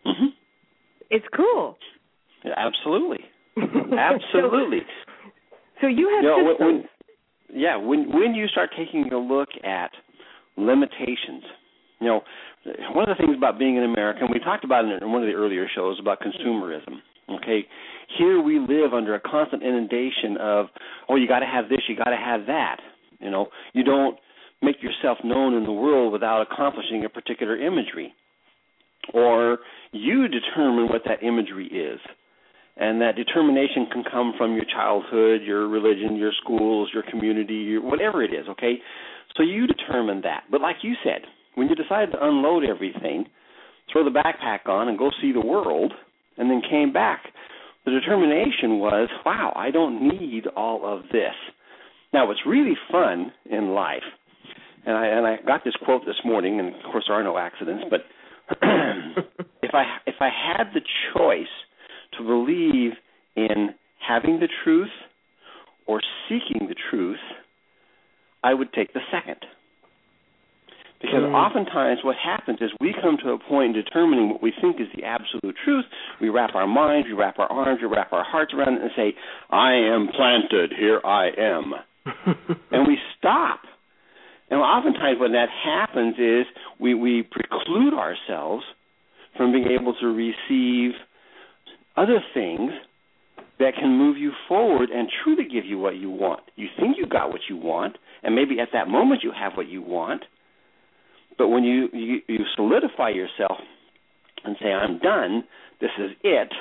Mm-hmm. 0.06 0.26
It's 1.08 1.24
cool. 1.34 1.76
Yeah, 2.44 2.52
absolutely. 2.56 3.20
Absolutely. 3.56 4.80
so, 4.80 5.30
so, 5.82 5.86
you 5.86 6.10
have 6.12 6.24
you 6.24 6.28
know, 6.28 6.50
systems. 6.50 6.84
when, 7.48 7.60
yeah, 7.62 7.76
when 7.76 8.12
when 8.12 8.34
you 8.34 8.48
start 8.48 8.70
taking 8.76 9.12
a 9.12 9.16
look 9.16 9.48
at 9.62 9.92
limitations 10.56 11.44
You 12.00 12.06
know, 12.06 12.20
one 12.92 13.08
of 13.08 13.16
the 13.16 13.24
things 13.24 13.36
about 13.36 13.58
being 13.58 13.78
an 13.78 13.84
American, 13.84 14.28
we 14.32 14.38
talked 14.40 14.64
about 14.64 14.84
it 14.84 15.02
in 15.02 15.12
one 15.12 15.22
of 15.22 15.28
the 15.28 15.34
earlier 15.34 15.66
shows 15.74 15.98
about 16.00 16.18
consumerism. 16.20 17.00
Okay, 17.30 17.64
here 18.18 18.42
we 18.42 18.58
live 18.58 18.92
under 18.92 19.14
a 19.14 19.20
constant 19.20 19.62
inundation 19.62 20.36
of, 20.38 20.66
oh, 21.08 21.16
you 21.16 21.26
got 21.26 21.40
to 21.40 21.46
have 21.46 21.70
this, 21.70 21.80
you 21.88 21.96
got 21.96 22.10
to 22.10 22.16
have 22.16 22.46
that. 22.46 22.76
You 23.18 23.30
know, 23.30 23.48
you 23.72 23.82
don't 23.82 24.18
make 24.60 24.82
yourself 24.82 25.18
known 25.24 25.54
in 25.54 25.64
the 25.64 25.72
world 25.72 26.12
without 26.12 26.42
accomplishing 26.42 27.04
a 27.04 27.08
particular 27.08 27.56
imagery, 27.56 28.12
or 29.14 29.58
you 29.92 30.28
determine 30.28 30.88
what 30.88 31.02
that 31.06 31.22
imagery 31.22 31.66
is. 31.66 32.00
And 32.76 33.00
that 33.02 33.14
determination 33.14 33.86
can 33.92 34.02
come 34.02 34.34
from 34.36 34.54
your 34.54 34.64
childhood, 34.64 35.42
your 35.42 35.68
religion, 35.68 36.16
your 36.16 36.32
schools, 36.42 36.90
your 36.92 37.04
community, 37.08 37.54
your, 37.54 37.80
whatever 37.80 38.22
it 38.22 38.34
is, 38.34 38.48
okay? 38.50 38.74
So 39.36 39.44
you 39.44 39.66
determine 39.66 40.22
that. 40.22 40.44
But 40.50 40.60
like 40.60 40.76
you 40.82 40.94
said, 41.04 41.22
when 41.54 41.68
you 41.68 41.74
decided 41.74 42.12
to 42.12 42.24
unload 42.24 42.64
everything, 42.64 43.26
throw 43.92 44.04
the 44.04 44.10
backpack 44.10 44.68
on 44.68 44.88
and 44.88 44.98
go 44.98 45.10
see 45.20 45.32
the 45.32 45.44
world, 45.44 45.92
and 46.36 46.50
then 46.50 46.62
came 46.68 46.92
back, 46.92 47.22
the 47.84 47.90
determination 47.90 48.78
was, 48.78 49.08
wow, 49.24 49.52
I 49.54 49.70
don't 49.70 50.08
need 50.08 50.46
all 50.56 50.86
of 50.86 51.02
this. 51.12 51.34
Now, 52.12 52.26
what's 52.26 52.40
really 52.46 52.74
fun 52.90 53.32
in 53.50 53.70
life, 53.70 54.02
and 54.86 54.96
I 54.96 55.06
and 55.06 55.26
I 55.26 55.36
got 55.44 55.64
this 55.64 55.74
quote 55.84 56.02
this 56.06 56.16
morning, 56.24 56.60
and 56.60 56.68
of 56.68 56.82
course 56.92 57.04
there 57.08 57.16
are 57.16 57.24
no 57.24 57.36
accidents, 57.36 57.84
but 57.90 58.00
if 59.62 59.74
I 59.74 59.84
if 60.06 60.14
I 60.20 60.28
had 60.28 60.72
the 60.72 60.80
choice 61.14 61.46
to 62.18 62.24
believe 62.24 62.92
in 63.36 63.74
having 64.06 64.38
the 64.38 64.48
truth 64.62 64.90
or 65.86 66.00
seeking 66.28 66.68
the 66.68 66.76
truth, 66.90 67.18
I 68.42 68.54
would 68.54 68.72
take 68.72 68.92
the 68.92 69.00
second. 69.10 69.44
Because 71.00 71.20
mm. 71.20 71.34
oftentimes 71.34 72.00
what 72.02 72.16
happens 72.16 72.58
is 72.60 72.70
we 72.80 72.94
come 73.00 73.16
to 73.22 73.30
a 73.30 73.38
point 73.38 73.76
in 73.76 73.84
determining 73.84 74.30
what 74.30 74.42
we 74.42 74.52
think 74.60 74.80
is 74.80 74.86
the 74.96 75.04
absolute 75.04 75.54
truth. 75.64 75.84
We 76.20 76.30
wrap 76.30 76.54
our 76.54 76.66
minds, 76.66 77.08
we 77.08 77.14
wrap 77.14 77.38
our 77.38 77.50
arms, 77.50 77.80
we 77.82 77.88
wrap 77.88 78.12
our 78.12 78.24
hearts 78.24 78.54
around 78.54 78.74
it 78.74 78.82
and 78.82 78.90
say, 78.96 79.14
I 79.50 79.74
am 79.74 80.08
planted, 80.08 80.72
here 80.78 81.00
I 81.04 81.28
am. 81.36 81.74
and 82.70 82.86
we 82.86 82.98
stop. 83.18 83.60
And 84.50 84.60
oftentimes 84.60 85.18
when 85.20 85.32
that 85.32 85.48
happens 85.64 86.16
is 86.18 86.46
we, 86.78 86.94
we 86.94 87.22
preclude 87.22 87.94
ourselves 87.94 88.64
from 89.36 89.52
being 89.52 89.68
able 89.68 89.94
to 90.00 90.06
receive 90.06 90.92
other 91.96 92.20
things 92.32 92.70
that 93.58 93.74
can 93.74 93.96
move 93.96 94.16
you 94.16 94.32
forward 94.48 94.90
and 94.90 95.08
truly 95.22 95.44
give 95.44 95.64
you 95.64 95.78
what 95.78 95.96
you 95.96 96.10
want. 96.10 96.42
You 96.56 96.68
think 96.78 96.96
you 96.98 97.06
got 97.06 97.30
what 97.30 97.42
you 97.48 97.56
want, 97.56 97.96
and 98.22 98.34
maybe 98.34 98.58
at 98.60 98.68
that 98.72 98.88
moment 98.88 99.22
you 99.22 99.32
have 99.32 99.52
what 99.56 99.68
you 99.68 99.80
want, 99.80 100.22
but 101.38 101.48
when 101.48 101.64
you, 101.64 101.88
you 101.92 102.20
you 102.28 102.44
solidify 102.56 103.10
yourself 103.10 103.58
and 104.44 104.56
say 104.60 104.68
I'm 104.68 104.98
done, 104.98 105.44
this 105.80 105.90
is 105.98 106.10
it, 106.22 106.52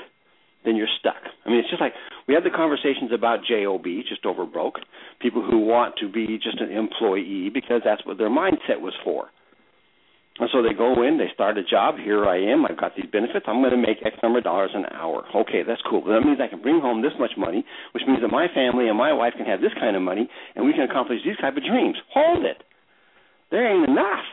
then 0.66 0.76
you're 0.76 0.88
stuck. 1.00 1.22
I 1.46 1.50
mean, 1.50 1.60
it's 1.60 1.70
just 1.70 1.82
like 1.82 1.94
we 2.28 2.34
had 2.34 2.44
the 2.44 2.56
conversations 2.56 3.12
about 3.14 3.40
job, 3.46 3.84
just 4.08 4.26
over 4.26 4.46
broke, 4.46 4.80
people 5.22 5.44
who 5.44 5.60
want 5.60 5.96
to 6.02 6.10
be 6.10 6.40
just 6.42 6.60
an 6.62 6.72
employee 6.72 7.50
because 7.54 7.82
that's 7.84 8.06
what 8.06 8.18
their 8.18 8.30
mindset 8.30 8.80
was 8.80 8.94
for. 9.04 9.30
And 10.40 10.50
so 10.52 10.64
they 10.64 10.74
go 10.74 11.04
in, 11.06 11.20
they 11.20 11.30
start 11.32 11.60
a 11.60 11.64
job. 11.64 11.96
Here 12.02 12.26
I 12.26 12.42
am. 12.42 12.66
I've 12.66 12.80
got 12.80 12.96
these 12.96 13.06
benefits. 13.06 13.46
I'm 13.48 13.62
going 13.62 13.70
to 13.70 13.78
make 13.78 14.02
X 14.04 14.18
number 14.24 14.40
of 14.40 14.44
dollars 14.44 14.72
an 14.74 14.86
hour. 14.90 15.26
Okay, 15.36 15.62
that's 15.62 15.82
cool. 15.88 16.04
That 16.06 16.26
means 16.26 16.40
I 16.42 16.48
can 16.48 16.62
bring 16.62 16.82
home 16.82 17.04
this 17.04 17.14
much 17.20 17.38
money, 17.38 17.64
which 17.94 18.02
means 18.08 18.22
that 18.22 18.30
my 18.30 18.48
family 18.50 18.88
and 18.90 18.98
my 18.98 19.14
wife 19.14 19.34
can 19.38 19.46
have 19.46 19.62
this 19.62 19.74
kind 19.80 19.96
of 19.96 20.02
money, 20.02 20.28
and 20.56 20.66
we 20.66 20.74
can 20.74 20.90
accomplish 20.90 21.20
these 21.24 21.38
type 21.38 21.56
of 21.56 21.64
dreams. 21.64 21.98
Hold 22.16 22.46
it. 22.46 22.64
There 23.52 23.62
ain't 23.62 23.88
enough. 23.88 24.26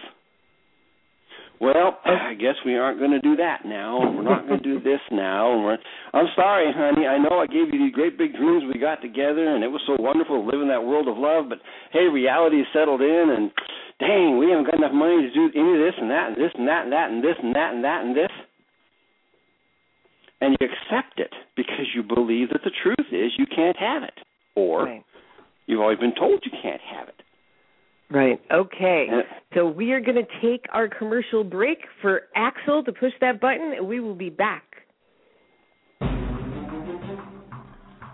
Well, 1.61 2.01
oh. 2.07 2.11
I 2.11 2.35
guess 2.35 2.57
we 2.65 2.77
aren't 2.77 2.99
going 2.99 3.13
to 3.13 3.21
do 3.21 3.37
that 3.37 3.65
now. 3.65 4.01
We're 4.01 4.25
not 4.25 4.49
going 4.49 4.63
to 4.63 4.65
do 4.65 4.81
this 4.85 5.01
now. 5.13 5.53
And 5.53 5.65
we're, 5.65 5.79
I'm 6.13 6.29
sorry, 6.35 6.73
honey. 6.75 7.07
I 7.07 7.19
know 7.19 7.39
I 7.39 7.47
gave 7.47 7.73
you 7.73 7.79
these 7.79 7.95
great 7.95 8.17
big 8.17 8.33
dreams 8.33 8.65
we 8.65 8.81
got 8.81 9.03
together, 9.03 9.55
and 9.55 9.63
it 9.63 9.69
was 9.69 9.83
so 9.87 10.01
wonderful 10.01 10.43
to 10.43 10.49
live 10.49 10.63
in 10.63 10.69
that 10.69 10.85
world 10.85 11.07
of 11.07 11.17
love. 11.17 11.49
But 11.49 11.59
hey, 11.93 12.09
reality 12.11 12.65
settled 12.73 13.03
in, 13.03 13.27
and 13.37 13.51
dang, 14.01 14.39
we 14.39 14.49
haven't 14.49 14.67
got 14.67 14.81
enough 14.81 14.97
money 14.97 15.21
to 15.21 15.31
do 15.31 15.53
any 15.55 15.77
of 15.77 15.85
this 15.85 15.95
and 16.01 16.11
that 16.11 16.33
and 16.33 16.37
this 16.37 16.53
and 16.57 16.67
that 16.67 16.85
and 16.89 16.93
that 16.93 17.11
and 17.13 17.23
this 17.23 17.37
and 17.43 17.55
that 17.55 17.75
and 17.75 17.85
that 17.85 18.05
and 18.05 18.17
this. 18.17 18.33
And 20.41 20.57
you 20.59 20.67
accept 20.67 21.21
it 21.21 21.35
because 21.55 21.93
you 21.95 22.03
believe 22.03 22.49
that 22.49 22.65
the 22.65 22.73
truth 22.83 23.13
is 23.13 23.37
you 23.37 23.45
can't 23.45 23.77
have 23.77 24.03
it, 24.03 24.17
or 24.57 24.85
right. 24.85 25.05
you've 25.67 25.83
always 25.83 25.99
been 25.99 26.15
told 26.15 26.41
you 26.45 26.51
can't 26.63 26.81
have 26.81 27.09
it. 27.09 27.21
Right. 28.11 28.41
Okay. 28.53 29.07
So 29.55 29.69
we 29.69 29.93
are 29.93 30.01
going 30.01 30.17
to 30.17 30.27
take 30.43 30.67
our 30.73 30.89
commercial 30.89 31.45
break 31.45 31.79
for 32.03 32.23
Axel 32.35 32.83
to 32.85 32.93
push 32.93 33.13
that 33.21 33.41
button, 33.41 33.73
and 33.77 33.87
we 33.87 34.01
will 34.01 34.17
be 34.17 34.31
back. 34.31 34.65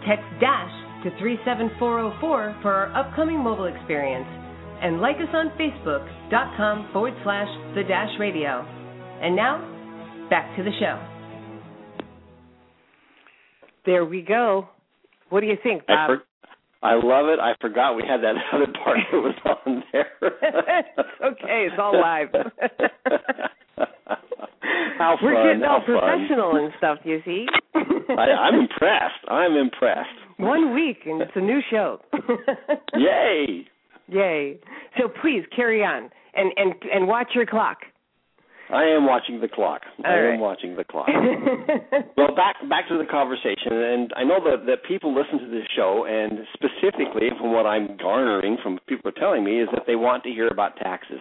Text 0.07 0.25
DASH 0.41 0.73
to 1.05 1.11
37404 1.19 2.57
for 2.63 2.73
our 2.73 2.93
upcoming 2.95 3.39
mobile 3.43 3.65
experience 3.67 4.27
and 4.83 5.01
like 5.01 5.17
us 5.17 5.29
on 5.33 5.49
facebook.com 5.59 6.89
forward 6.93 7.15
slash 7.25 7.49
the 7.75 7.83
dash 7.85 8.11
radio. 8.21 8.63
And 9.23 9.35
now, 9.35 9.59
back 10.29 10.55
to 10.57 10.63
the 10.63 10.71
show. 10.79 11.01
There 13.87 14.05
we 14.05 14.21
go. 14.23 14.69
What 15.31 15.41
do 15.41 15.47
you 15.47 15.57
think, 15.63 15.87
Bob? 15.87 15.97
I, 15.99 16.07
for- 16.07 16.23
I 16.83 16.95
love 16.95 17.27
it. 17.29 17.39
I 17.41 17.53
forgot 17.61 17.95
we 17.97 18.03
had 18.07 18.21
that 18.23 18.35
other 18.53 18.67
part 18.85 18.99
that 19.13 19.19
was 19.19 19.35
on 19.67 19.85
there. 19.93 20.09
okay, 21.25 21.69
it's 21.71 21.77
all 21.79 21.99
live. 22.01 22.29
How 24.99 25.17
We're 25.23 25.35
fun, 25.35 25.47
getting 25.47 25.65
all 25.65 25.81
professional 25.85 26.53
fun. 26.53 26.65
and 26.65 26.73
stuff, 26.79 26.99
you 27.05 27.21
see. 27.25 27.47
I, 27.75 28.23
I'm 28.23 28.55
impressed. 28.61 29.25
I'm 29.29 29.55
impressed. 29.57 30.09
One 30.39 30.75
week 30.75 30.99
and 31.07 31.23
it's 31.23 31.33
a 31.35 31.41
new 31.41 31.61
show. 31.71 32.01
Yay! 32.95 33.67
Yay. 34.09 34.59
So 34.99 35.09
please 35.21 35.43
carry 35.55 35.83
on 35.83 36.11
and 36.35 36.53
and 36.57 36.75
and 36.93 37.07
watch 37.09 37.29
your 37.35 37.47
clock. 37.47 37.79
I 38.73 38.85
am 38.85 39.07
watching 39.07 39.41
the 39.41 39.49
clock. 39.49 39.83
All 39.99 40.11
I 40.11 40.19
right. 40.19 40.35
am 40.35 40.41
watching 40.41 40.77
the 40.77 40.85
clock. 40.85 41.09
well, 42.17 42.35
back 42.35 42.57
back 42.71 42.89
to 42.89 42.97
the 42.97 43.05
conversation, 43.05 43.73
and 43.73 44.13
I 44.17 44.25
know 44.25 44.41
that 44.45 44.65
that 44.67 44.85
people 44.89 45.15
listen 45.15 45.39
to 45.39 45.51
this 45.51 45.69
show, 45.77 46.07
and 46.09 46.41
specifically 46.55 47.29
from 47.39 47.53
what 47.53 47.67
I'm 47.67 47.97
garnering 47.99 48.57
from 48.63 48.79
people 48.89 49.11
are 49.11 49.21
telling 49.21 49.45
me 49.45 49.61
is 49.61 49.69
that 49.75 49.83
they 49.87 49.95
want 49.95 50.23
to 50.25 50.31
hear 50.31 50.49
about 50.49 50.77
taxes, 50.77 51.21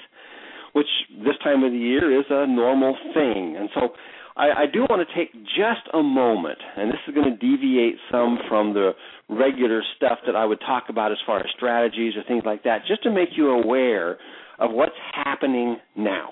which 0.71 0.87
this 1.25 1.35
time 1.43 1.63
of 1.63 1.73
the 1.73 1.77
year 1.77 2.17
is 2.17 2.25
a 2.29 2.47
normal 2.47 2.95
thing, 3.13 3.57
and 3.59 3.69
so. 3.75 3.89
I, 4.37 4.63
I 4.63 4.65
do 4.71 4.87
want 4.89 5.05
to 5.05 5.13
take 5.13 5.33
just 5.43 5.91
a 5.93 6.01
moment, 6.01 6.57
and 6.77 6.89
this 6.89 6.99
is 7.05 7.13
going 7.13 7.29
to 7.29 7.35
deviate 7.35 7.95
some 8.09 8.39
from 8.47 8.73
the 8.73 8.91
regular 9.27 9.83
stuff 9.97 10.19
that 10.25 10.37
I 10.37 10.45
would 10.45 10.61
talk 10.61 10.85
about 10.87 11.11
as 11.11 11.17
far 11.25 11.41
as 11.41 11.47
strategies 11.53 12.13
or 12.15 12.23
things 12.25 12.43
like 12.45 12.63
that, 12.63 12.85
just 12.87 13.03
to 13.03 13.11
make 13.11 13.35
you 13.35 13.49
aware 13.49 14.19
of 14.57 14.71
what's 14.71 14.95
happening 15.13 15.75
now. 15.97 16.29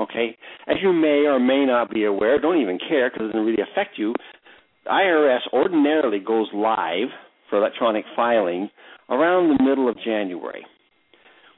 Okay? 0.00 0.36
As 0.66 0.76
you 0.82 0.92
may 0.92 1.26
or 1.26 1.38
may 1.38 1.64
not 1.64 1.90
be 1.90 2.04
aware, 2.04 2.38
don't 2.38 2.60
even 2.60 2.78
care 2.78 3.10
because 3.10 3.24
it 3.24 3.32
doesn't 3.32 3.46
really 3.46 3.62
affect 3.62 3.98
you. 3.98 4.14
The 4.84 4.90
IRS 4.90 5.52
ordinarily 5.52 6.20
goes 6.20 6.48
live 6.54 7.08
for 7.48 7.58
electronic 7.58 8.04
filing 8.14 8.70
around 9.08 9.48
the 9.48 9.62
middle 9.62 9.88
of 9.88 9.96
January. 10.04 10.64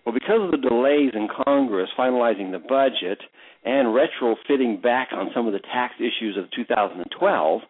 Well, 0.05 0.15
because 0.15 0.41
of 0.43 0.51
the 0.51 0.69
delays 0.69 1.13
in 1.15 1.29
Congress 1.45 1.91
finalizing 1.99 2.51
the 2.53 2.59
budget 2.59 3.21
and 3.65 3.89
retrofitting 3.89 4.83
back 4.83 5.09
on 5.13 5.31
some 5.35 5.47
of 5.47 5.53
the 5.53 5.59
tax 5.59 5.95
issues 5.99 6.37
of 6.39 6.51
2012, 6.57 7.61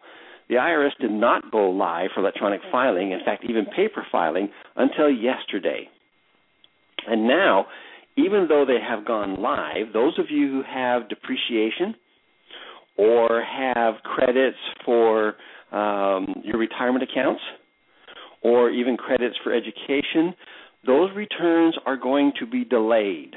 the 0.47 0.55
IRS 0.55 0.91
did 0.99 1.11
not 1.11 1.51
go 1.51 1.69
live 1.69 2.09
for 2.13 2.21
electronic 2.21 2.61
filing, 2.71 3.11
in 3.11 3.19
fact, 3.25 3.43
even 3.47 3.65
paper 3.65 4.05
filing, 4.11 4.49
until 4.75 5.09
yesterday. 5.09 5.89
And 7.07 7.27
now, 7.27 7.65
even 8.17 8.47
though 8.49 8.65
they 8.65 8.79
have 8.81 9.05
gone 9.05 9.41
live, 9.41 9.93
those 9.93 10.17
of 10.19 10.25
you 10.29 10.47
who 10.49 10.63
have 10.63 11.09
depreciation 11.09 11.95
or 12.97 13.43
have 13.43 13.95
credits 14.03 14.57
for 14.85 15.35
um, 15.71 16.41
your 16.43 16.57
retirement 16.57 17.03
accounts 17.03 17.41
or 18.41 18.69
even 18.69 18.97
credits 18.97 19.35
for 19.43 19.53
education, 19.53 20.33
those 20.85 21.09
returns 21.15 21.75
are 21.85 21.97
going 21.97 22.31
to 22.39 22.45
be 22.45 22.63
delayed, 22.63 23.33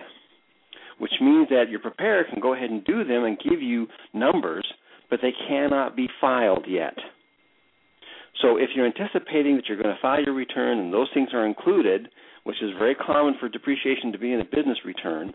which 0.99 1.13
means 1.21 1.49
that 1.51 1.71
your 1.71 1.81
preparer 1.81 2.25
can 2.31 2.41
go 2.41 2.55
ahead 2.55 2.71
and 2.71 2.85
do 2.85 3.05
them 3.05 3.25
and 3.25 3.39
give 3.39 3.61
you 3.61 3.87
numbers, 4.13 4.67
but 5.11 5.21
they 5.23 5.33
cannot 5.49 5.97
be 5.97 6.09
filed 6.21 6.65
yet. 6.69 6.95
So 8.41 8.57
if 8.57 8.71
you're 8.75 8.87
anticipating 8.87 9.57
that 9.57 9.67
you're 9.69 9.81
going 9.81 9.95
to 9.95 10.01
file 10.01 10.23
your 10.25 10.35
return 10.35 10.79
and 10.79 10.93
those 10.93 11.09
things 11.13 11.29
are 11.33 11.47
included, 11.47 12.09
which 12.45 12.63
is 12.63 12.71
very 12.79 12.95
common 12.95 13.35
for 13.39 13.49
depreciation 13.49 14.13
to 14.13 14.19
be 14.19 14.33
in 14.33 14.41
a 14.41 14.45
business 14.45 14.79
return, 14.85 15.33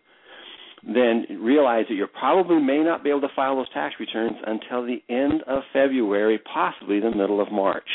then 0.83 1.25
realize 1.41 1.85
that 1.89 1.95
you 1.95 2.05
probably 2.07 2.61
may 2.61 2.83
not 2.83 3.03
be 3.03 3.09
able 3.09 3.21
to 3.21 3.35
file 3.35 3.55
those 3.55 3.69
tax 3.73 3.95
returns 3.99 4.37
until 4.45 4.85
the 4.85 5.01
end 5.09 5.41
of 5.47 5.63
February, 5.73 6.39
possibly 6.53 6.99
the 6.99 7.11
middle 7.11 7.41
of 7.41 7.51
March. 7.51 7.87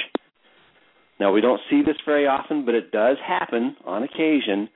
Now 1.21 1.33
we 1.33 1.41
don't 1.41 1.61
see 1.71 1.83
this 1.87 1.97
very 2.05 2.27
often, 2.27 2.65
but 2.65 2.75
it 2.75 2.91
does 2.91 3.17
happen 3.27 3.77
on 3.85 4.03
occasion. 4.03 4.69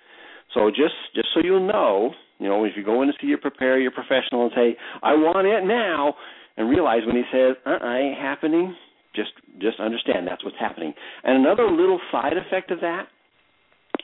So 0.55 0.71
just 0.71 0.95
just 1.15 1.29
so 1.35 1.41
you'll 1.43 1.67
know, 1.67 2.13
you 2.39 2.49
know, 2.49 2.65
if 2.65 2.73
you 2.77 2.85
go 2.85 3.03
in 3.03 3.09
to 3.09 3.15
see 3.21 3.27
your 3.27 3.39
preparer, 3.39 3.79
your 3.79 3.91
professional, 3.91 4.45
and 4.45 4.53
say, 4.55 4.77
"I 5.03 5.15
want 5.15 5.47
it 5.47 5.65
now," 5.65 6.15
and 6.57 6.71
realize 6.71 7.05
when 7.05 7.17
he 7.17 7.25
says, 7.33 7.57
"Uh, 7.67 7.79
uh 7.83 7.93
ain't 7.93 8.17
happening," 8.17 8.77
just 9.15 9.33
just 9.59 9.81
understand 9.81 10.27
that's 10.27 10.45
what's 10.45 10.59
happening. 10.59 10.95
And 11.25 11.39
another 11.39 11.69
little 11.69 12.01
side 12.13 12.37
effect 12.37 12.71
of 12.71 12.81
that, 12.81 13.09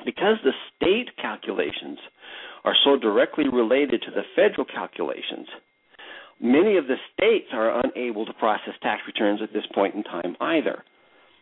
because 0.04 0.36
the 0.44 0.52
state 0.76 1.10
calculations 1.20 1.98
are 2.64 2.74
so 2.84 2.96
directly 2.96 3.48
related 3.48 4.02
to 4.02 4.10
the 4.10 4.22
federal 4.36 4.64
calculations, 4.64 5.48
many 6.40 6.76
of 6.76 6.86
the 6.86 6.96
states 7.14 7.48
are 7.52 7.80
unable 7.84 8.26
to 8.26 8.32
process 8.34 8.74
tax 8.82 9.02
returns 9.06 9.40
at 9.42 9.52
this 9.52 9.66
point 9.74 9.94
in 9.94 10.02
time 10.02 10.36
either 10.40 10.82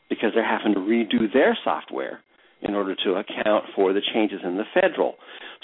because 0.08 0.30
they're 0.34 0.44
having 0.44 0.74
to 0.74 0.80
redo 0.80 1.32
their 1.32 1.56
software 1.64 2.20
in 2.62 2.74
order 2.74 2.94
to 2.94 3.14
account 3.14 3.64
for 3.74 3.92
the 3.92 4.02
changes 4.12 4.40
in 4.44 4.56
the 4.56 4.64
federal. 4.74 5.14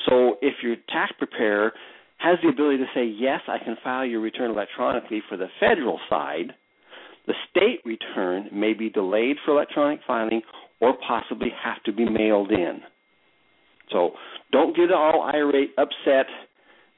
So 0.09 0.37
if 0.40 0.55
your 0.62 0.76
tax 0.88 1.12
preparer 1.19 1.73
has 2.19 2.38
the 2.43 2.49
ability 2.49 2.78
to 2.78 2.87
say, 2.95 3.05
yes, 3.05 3.40
I 3.49 3.59
can 3.62 3.76
file 3.85 4.07
your 4.07 4.21
return 4.21 4.50
electronically 4.50 5.23
for 5.28 5.37
the 5.37 5.49
federal 5.61 6.00
side, 6.09 6.55
the 7.26 7.35
state 7.50 7.81
return 7.85 8.49
may 8.52 8.73
be 8.73 8.88
delayed 8.88 9.37
for 9.45 9.50
electronic 9.50 10.00
filing 10.07 10.43
or 10.80 10.95
possibly 11.06 11.49
have 11.64 11.83
to 11.85 11.92
be 11.92 12.09
mailed 12.09 12.50
in. 12.50 12.80
So 13.90 14.12
don't 14.52 14.76
get 14.76 14.92
all 14.92 15.30
irate, 15.33 15.71
upset, 15.78 16.26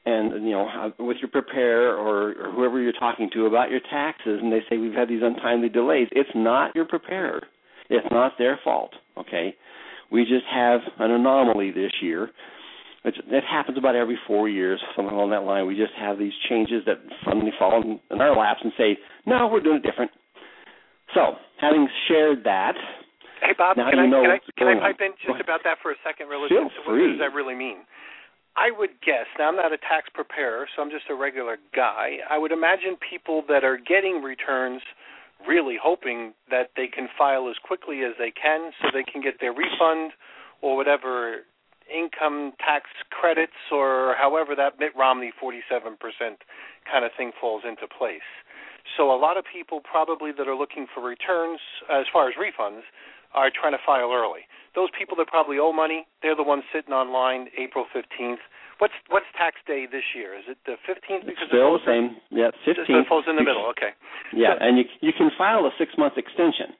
and 0.06 0.44
you 0.44 0.52
know 0.52 0.92
with 0.98 1.18
your 1.20 1.30
preparer 1.30 1.94
or, 1.94 2.30
or 2.30 2.52
whoever 2.52 2.80
you're 2.80 2.92
talking 2.92 3.28
to 3.34 3.46
about 3.46 3.70
your 3.70 3.80
taxes, 3.90 4.40
and 4.42 4.52
they 4.52 4.60
say 4.68 4.78
we've 4.78 4.94
had 4.94 5.08
these 5.08 5.22
untimely 5.22 5.68
delays. 5.68 6.08
It's 6.12 6.30
not 6.34 6.74
your 6.74 6.86
preparer. 6.86 7.42
It's 7.90 8.06
not 8.10 8.32
their 8.38 8.58
fault. 8.62 8.92
Okay, 9.18 9.54
we 10.10 10.22
just 10.22 10.44
have 10.52 10.80
an 10.98 11.10
anomaly 11.10 11.72
this 11.72 11.92
year. 12.00 12.30
It's, 13.04 13.16
it 13.28 13.44
happens 13.48 13.78
about 13.78 13.94
every 13.94 14.18
four 14.26 14.48
years, 14.48 14.80
something 14.96 15.14
along 15.14 15.30
that 15.30 15.44
line. 15.44 15.66
We 15.66 15.76
just 15.76 15.92
have 15.98 16.18
these 16.18 16.32
changes 16.48 16.82
that 16.86 16.96
suddenly 17.24 17.52
fall 17.58 17.80
in, 17.80 18.00
in 18.10 18.20
our 18.20 18.36
laps 18.36 18.60
and 18.62 18.72
say, 18.76 18.98
"No, 19.26 19.48
we're 19.50 19.60
doing 19.60 19.76
it 19.76 19.82
different." 19.82 20.10
So, 21.14 21.36
having 21.60 21.88
shared 22.08 22.44
that, 22.44 22.74
Hey 23.40 23.54
Bob, 23.56 23.76
now 23.76 23.90
can 23.90 23.98
I 23.98 24.06
know 24.06 24.22
can 24.22 24.30
I 24.30 24.40
can 24.56 24.68
I 24.68 24.72
on. 24.72 24.80
pipe 24.80 25.00
in 25.00 25.12
just 25.22 25.40
about 25.40 25.60
that 25.64 25.78
for 25.82 25.90
a 25.92 25.98
second 26.04 26.28
relative 26.28 26.56
Feel 26.56 26.68
to 26.68 26.90
what 26.90 26.98
does 26.98 27.18
that 27.18 27.32
really 27.34 27.54
mean? 27.54 27.86
I 28.58 28.74
would 28.74 28.98
guess, 29.06 29.30
now 29.38 29.48
I'm 29.48 29.56
not 29.56 29.72
a 29.72 29.78
tax 29.78 30.10
preparer, 30.12 30.66
so 30.74 30.82
I'm 30.82 30.90
just 30.90 31.06
a 31.08 31.14
regular 31.14 31.58
guy. 31.70 32.18
I 32.28 32.38
would 32.38 32.50
imagine 32.50 32.98
people 32.98 33.44
that 33.46 33.62
are 33.62 33.78
getting 33.78 34.20
returns 34.20 34.82
really 35.46 35.78
hoping 35.80 36.34
that 36.50 36.74
they 36.74 36.88
can 36.88 37.06
file 37.16 37.48
as 37.48 37.54
quickly 37.62 38.02
as 38.02 38.18
they 38.18 38.32
can 38.34 38.72
so 38.82 38.88
they 38.92 39.06
can 39.06 39.22
get 39.22 39.38
their 39.40 39.52
refund 39.54 40.10
or 40.60 40.74
whatever 40.76 41.46
income 41.86 42.52
tax 42.58 42.90
credits 43.10 43.56
or 43.70 44.14
however 44.18 44.56
that 44.56 44.78
Mitt 44.80 44.90
Romney 44.98 45.30
47% 45.38 45.94
kind 46.90 47.04
of 47.04 47.12
thing 47.16 47.30
falls 47.40 47.62
into 47.62 47.86
place. 47.86 48.26
So 48.96 49.14
a 49.14 49.18
lot 49.18 49.36
of 49.36 49.44
people 49.46 49.80
probably 49.80 50.32
that 50.36 50.48
are 50.48 50.56
looking 50.56 50.86
for 50.92 51.02
returns 51.04 51.60
as 51.88 52.06
far 52.12 52.28
as 52.28 52.34
refunds 52.34 52.82
are 53.34 53.50
trying 53.52 53.72
to 53.72 53.82
file 53.84 54.12
early. 54.12 54.48
Those 54.74 54.88
people 54.96 55.16
that 55.18 55.26
probably 55.26 55.58
owe 55.58 55.72
money, 55.72 56.06
they're 56.22 56.36
the 56.36 56.46
ones 56.46 56.62
sitting 56.72 56.92
online 56.92 57.48
April 57.58 57.84
15th. 57.94 58.40
What's 58.78 58.94
what's 59.10 59.26
tax 59.36 59.58
day 59.66 59.86
this 59.90 60.14
year? 60.14 60.38
Is 60.38 60.46
it 60.46 60.58
the 60.64 60.78
15th 60.86 61.26
because 61.26 61.50
Still 61.50 61.74
the 61.74 61.82
same. 61.84 62.14
Yeah, 62.30 62.54
falls, 62.54 62.62
fifteen. 62.78 62.96
it 63.02 63.08
falls 63.10 63.24
in 63.26 63.34
the 63.34 63.42
middle. 63.42 63.66
Okay. 63.74 63.90
Yeah, 64.32 64.54
So- 64.54 64.62
and 64.62 64.78
you 64.78 64.84
you 65.00 65.12
can 65.12 65.30
file 65.36 65.66
a 65.66 65.72
six 65.78 65.98
month 65.98 66.14
extension. 66.16 66.78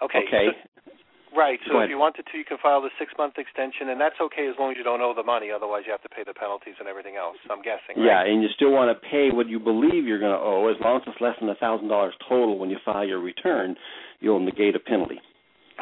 Okay. 0.00 0.24
Okay. 0.24 0.46
So, 0.48 0.92
right. 1.36 1.60
So 1.68 1.76
if 1.80 1.90
you 1.92 1.98
wanted 2.00 2.24
to, 2.32 2.38
you 2.40 2.44
can 2.48 2.56
file 2.56 2.80
the 2.80 2.88
six 2.98 3.12
month 3.20 3.36
extension, 3.36 3.90
and 3.92 4.00
that's 4.00 4.16
okay 4.18 4.48
as 4.48 4.56
long 4.58 4.72
as 4.72 4.78
you 4.80 4.84
don't 4.84 5.02
owe 5.04 5.12
the 5.12 5.22
money. 5.22 5.50
Otherwise, 5.52 5.84
you 5.84 5.92
have 5.92 6.00
to 6.08 6.08
pay 6.08 6.24
the 6.24 6.32
penalties 6.32 6.80
and 6.80 6.88
everything 6.88 7.16
else. 7.20 7.36
I'm 7.52 7.60
guessing. 7.60 8.00
Yeah, 8.00 8.24
and 8.24 8.40
you 8.42 8.48
still 8.56 8.72
want 8.72 8.88
to 8.88 8.96
pay 8.96 9.28
what 9.28 9.44
you 9.46 9.60
believe 9.60 10.06
you're 10.08 10.18
going 10.24 10.32
to 10.32 10.40
owe, 10.40 10.72
as 10.72 10.80
long 10.80 10.96
as 10.96 11.02
it's 11.06 11.20
less 11.20 11.36
than 11.38 11.50
a 11.52 11.54
thousand 11.60 11.88
dollars 11.92 12.14
total 12.24 12.56
when 12.56 12.70
you 12.70 12.78
file 12.82 13.04
your 13.04 13.20
return. 13.20 13.76
You'll 14.24 14.40
negate 14.40 14.74
a 14.74 14.80
penalty. 14.80 15.20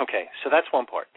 Okay. 0.00 0.26
So 0.44 0.50
that's 0.50 0.66
one 0.70 0.86
part. 0.86 1.08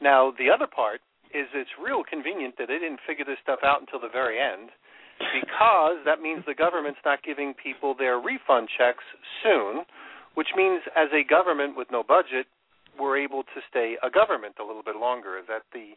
Now 0.00 0.32
the 0.36 0.50
other 0.50 0.66
part 0.66 1.00
is 1.34 1.46
it's 1.54 1.70
real 1.82 2.02
convenient 2.04 2.54
that 2.58 2.68
they 2.68 2.78
didn't 2.78 3.00
figure 3.06 3.24
this 3.24 3.38
stuff 3.42 3.60
out 3.64 3.80
until 3.80 3.98
the 3.98 4.12
very 4.12 4.38
end 4.38 4.70
because 5.18 6.02
that 6.06 6.22
means 6.22 6.42
the 6.46 6.54
government's 6.54 7.02
not 7.04 7.22
giving 7.22 7.54
people 7.54 7.94
their 7.94 8.18
refund 8.18 8.68
checks 8.70 9.04
soon, 9.42 9.86
which 10.34 10.50
means 10.56 10.82
as 10.96 11.08
a 11.14 11.22
government 11.22 11.76
with 11.76 11.86
no 11.90 12.02
budget, 12.02 12.46
we're 12.98 13.18
able 13.18 13.42
to 13.42 13.58
stay 13.70 13.94
a 14.02 14.10
government 14.10 14.54
a 14.58 14.64
little 14.64 14.82
bit 14.82 14.96
longer. 14.96 15.38
Is 15.38 15.46
that 15.46 15.66
the 15.72 15.94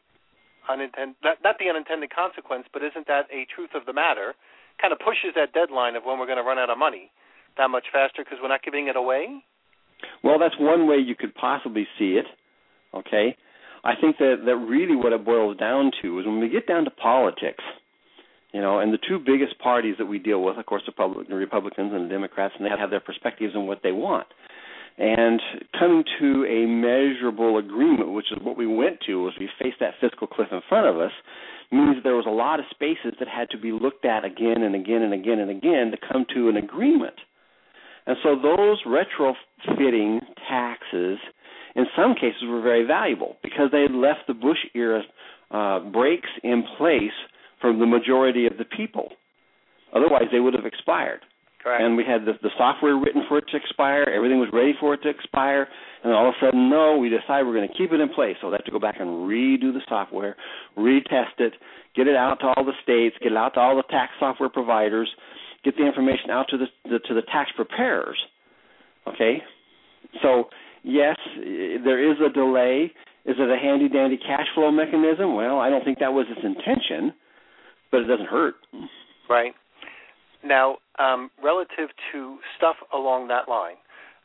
unintended 0.69 1.17
not, 1.23 1.37
not 1.43 1.55
the 1.57 1.69
unintended 1.69 2.13
consequence, 2.13 2.65
but 2.73 2.81
isn't 2.83 3.07
that 3.07 3.29
a 3.33 3.45
truth 3.53 3.73
of 3.73 3.85
the 3.85 3.93
matter? 3.93 4.33
Kind 4.81 4.93
of 4.93 4.99
pushes 5.01 5.33
that 5.33 5.53
deadline 5.53 5.95
of 5.95 6.05
when 6.05 6.17
we're 6.21 6.29
going 6.29 6.41
to 6.41 6.45
run 6.45 6.61
out 6.61 6.69
of 6.69 6.77
money 6.77 7.09
that 7.57 7.69
much 7.69 7.89
faster 7.91 8.23
because 8.23 8.37
we're 8.41 8.53
not 8.53 8.61
giving 8.61 8.87
it 8.87 8.95
away. 8.95 9.41
Well, 10.23 10.39
that's 10.39 10.55
one 10.59 10.87
way 10.87 10.97
you 10.97 11.15
could 11.15 11.35
possibly 11.35 11.87
see 11.97 12.13
it. 12.13 12.25
Okay, 12.93 13.35
I 13.83 13.93
think 13.99 14.17
that 14.17 14.43
that 14.45 14.55
really 14.55 14.95
what 14.95 15.13
it 15.13 15.25
boils 15.25 15.57
down 15.57 15.91
to 16.01 16.19
is 16.19 16.25
when 16.25 16.39
we 16.39 16.49
get 16.49 16.67
down 16.67 16.85
to 16.85 16.91
politics, 16.91 17.63
you 18.53 18.61
know, 18.61 18.79
and 18.79 18.93
the 18.93 18.97
two 18.97 19.19
biggest 19.19 19.59
parties 19.59 19.95
that 19.99 20.05
we 20.05 20.19
deal 20.19 20.41
with, 20.41 20.57
of 20.57 20.65
course, 20.65 20.83
the 20.85 20.91
Republic, 20.91 21.27
the 21.27 21.35
Republicans 21.35 21.91
and 21.93 22.05
the 22.05 22.09
Democrats, 22.09 22.55
and 22.57 22.65
they 22.65 22.69
have 22.77 22.89
their 22.89 22.99
perspectives 22.99 23.55
on 23.55 23.67
what 23.67 23.81
they 23.83 23.91
want. 23.91 24.27
And 24.97 25.39
coming 25.77 26.03
to 26.19 26.45
a 26.45 26.65
measurable 26.65 27.59
agreement, 27.59 28.13
which 28.13 28.31
is 28.31 28.39
what 28.41 28.57
we 28.57 28.65
went 28.65 28.99
to 29.05 29.27
as 29.27 29.33
we 29.39 29.47
faced 29.61 29.79
that 29.79 29.93
fiscal 30.01 30.25
cliff 30.25 30.47
in 30.51 30.61
front 30.67 30.87
of 30.87 30.99
us, 30.99 31.11
means 31.71 31.97
there 32.03 32.15
was 32.15 32.25
a 32.25 32.31
lot 32.31 32.59
of 32.59 32.65
spaces 32.71 33.13
that 33.19 33.27
had 33.27 33.49
to 33.51 33.57
be 33.57 33.71
looked 33.71 34.05
at 34.05 34.25
again 34.25 34.63
and 34.63 34.73
again 34.73 35.03
and 35.03 35.13
again 35.13 35.39
and 35.39 35.51
again 35.51 35.91
to 35.91 35.97
come 36.11 36.25
to 36.33 36.49
an 36.49 36.57
agreement. 36.57 37.13
And 38.07 38.15
so 38.23 38.35
those 38.41 38.81
retrofitting 38.87 40.19
taxes, 40.49 41.19
in 41.75 41.85
some 41.95 42.15
cases, 42.15 42.43
were 42.47 42.61
very 42.61 42.85
valuable 42.85 43.35
because 43.43 43.69
they 43.71 43.81
had 43.81 43.91
left 43.91 44.21
the 44.27 44.33
Bush 44.33 44.57
era 44.73 45.03
uh, 45.51 45.79
breaks 45.79 46.29
in 46.43 46.63
place 46.77 47.11
for 47.61 47.73
the 47.73 47.85
majority 47.85 48.45
of 48.47 48.57
the 48.57 48.65
people. 48.65 49.09
Otherwise, 49.93 50.25
they 50.31 50.39
would 50.39 50.53
have 50.53 50.65
expired. 50.65 51.19
Correct. 51.61 51.83
And 51.83 51.97
we 51.97 52.03
had 52.05 52.21
the, 52.21 52.33
the 52.41 52.51
software 52.57 52.95
written 52.95 53.23
for 53.27 53.39
it 53.39 53.45
to 53.51 53.57
expire. 53.57 54.03
Everything 54.03 54.39
was 54.39 54.49
ready 54.53 54.73
for 54.79 54.93
it 54.93 55.01
to 55.03 55.09
expire. 55.09 55.67
And 56.03 56.13
all 56.13 56.29
of 56.29 56.35
a 56.39 56.45
sudden, 56.45 56.69
no, 56.69 56.97
we 56.97 57.09
decide 57.09 57.43
we're 57.43 57.55
going 57.55 57.67
to 57.67 57.77
keep 57.77 57.91
it 57.91 57.99
in 57.99 58.09
place. 58.09 58.37
So 58.41 58.49
they 58.49 58.57
have 58.57 58.65
to 58.65 58.71
go 58.71 58.79
back 58.79 58.97
and 58.99 59.27
redo 59.27 59.73
the 59.73 59.81
software, 59.89 60.37
retest 60.77 61.39
it, 61.39 61.53
get 61.95 62.07
it 62.07 62.15
out 62.15 62.39
to 62.39 62.47
all 62.47 62.63
the 62.63 62.77
states, 62.83 63.17
get 63.21 63.33
it 63.33 63.37
out 63.37 63.55
to 63.55 63.59
all 63.59 63.75
the 63.75 63.83
tax 63.89 64.13
software 64.19 64.49
providers, 64.49 65.09
get 65.67 65.77
the 65.77 65.85
information 65.85 66.31
out 66.31 66.45
to 66.49 66.57
the, 66.57 66.65
the 66.85 66.99
to 67.07 67.13
the 67.13 67.21
tax 67.21 67.51
preparers. 67.55 68.17
Okay, 69.05 69.41
so 70.21 70.45
yes, 70.83 71.17
there 71.35 72.11
is 72.11 72.17
a 72.25 72.31
delay. 72.31 72.91
Is 73.25 73.35
it 73.37 73.49
a 73.49 73.57
handy 73.61 73.89
dandy 73.89 74.17
cash 74.17 74.47
flow 74.55 74.71
mechanism? 74.71 75.35
Well, 75.35 75.59
I 75.59 75.69
don't 75.69 75.83
think 75.83 75.99
that 75.99 76.13
was 76.13 76.25
its 76.29 76.39
intention, 76.43 77.13
but 77.91 78.01
it 78.01 78.05
doesn't 78.05 78.27
hurt. 78.27 78.55
Right. 79.29 79.53
Now, 80.45 80.77
um, 80.99 81.29
relative 81.43 81.89
to 82.13 82.37
stuff 82.55 82.77
along 82.93 83.27
that 83.27 83.49
line, 83.49 83.75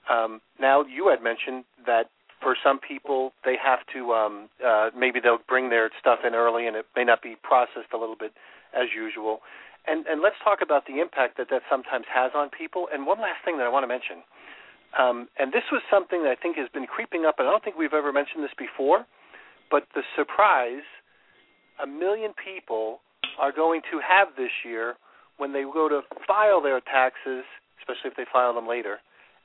um, 0.09 0.41
now 0.61 0.85
you 0.85 1.09
had 1.09 1.23
mentioned 1.23 1.65
that 1.85 2.11
for 2.41 2.57
some 2.63 2.79
people 2.79 3.33
they 3.45 3.57
have 3.65 3.81
to 3.93 4.13
um, 4.13 4.49
uh, 4.65 4.91
maybe 4.97 5.19
they'll 5.21 5.43
bring 5.49 5.71
their 5.71 5.91
stuff 5.99 6.21
in 6.27 6.35
early 6.35 6.67
and 6.67 6.77
it 6.77 6.87
may 6.95 7.05
not 7.05 7.23
be 7.23 7.35
processed 7.43 7.93
a 7.93 7.99
little 7.99 8.17
bit 8.17 8.33
as 8.75 8.89
usual. 8.95 9.41
And 9.87 10.07
and 10.07 10.23
let's 10.23 10.37
talk 10.45 10.61
about 10.63 10.87
the 10.87 11.01
impact 11.01 11.37
that 11.39 11.49
that 11.51 11.63
sometimes 11.71 12.07
has 12.13 12.33
on 12.35 12.51
people. 12.51 12.89
And 12.93 13.07
one 13.07 13.19
last 13.19 13.45
thing 13.45 13.59
that 13.59 13.67
I 13.67 13.69
want 13.69 13.85
to 13.85 13.89
mention. 13.89 14.23
Um, 14.99 15.29
and 15.39 15.53
this 15.53 15.65
was 15.73 15.81
something 15.91 16.23
that 16.23 16.31
I 16.31 16.37
think 16.37 16.57
has 16.57 16.69
been 16.69 16.87
creeping 16.87 17.25
up, 17.25 17.37
and 17.39 17.49
I 17.49 17.51
don't 17.51 17.65
think 17.65 17.77
we've 17.77 17.97
ever 17.97 18.13
mentioned 18.13 18.45
this 18.45 18.55
before. 18.59 19.07
But 19.71 19.89
the 19.95 20.03
surprise, 20.15 20.85
a 21.83 21.87
million 21.87 22.33
people 22.37 23.01
are 23.41 23.53
going 23.53 23.81
to 23.91 24.01
have 24.05 24.37
this 24.37 24.53
year 24.65 24.95
when 25.39 25.53
they 25.53 25.63
go 25.63 25.89
to 25.89 26.03
file 26.29 26.61
their 26.61 26.81
taxes, 26.81 27.45
especially 27.81 28.13
if 28.13 28.17
they 28.17 28.29
file 28.31 28.53
them 28.55 28.69
later, 28.69 29.01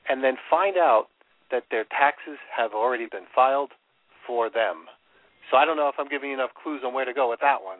and 0.08 0.22
then 0.22 0.36
find 0.50 0.76
out 0.76 1.06
that 1.50 1.64
their 1.70 1.84
taxes 1.84 2.36
have 2.54 2.72
already 2.72 3.06
been 3.10 3.24
filed 3.34 3.72
for 4.26 4.50
them. 4.50 4.84
So 5.50 5.56
I 5.56 5.64
don't 5.64 5.76
know 5.76 5.88
if 5.88 5.94
I'm 5.98 6.08
giving 6.08 6.28
you 6.28 6.36
enough 6.36 6.52
clues 6.62 6.82
on 6.84 6.92
where 6.92 7.06
to 7.06 7.14
go 7.14 7.30
with 7.30 7.40
that 7.40 7.64
one, 7.64 7.78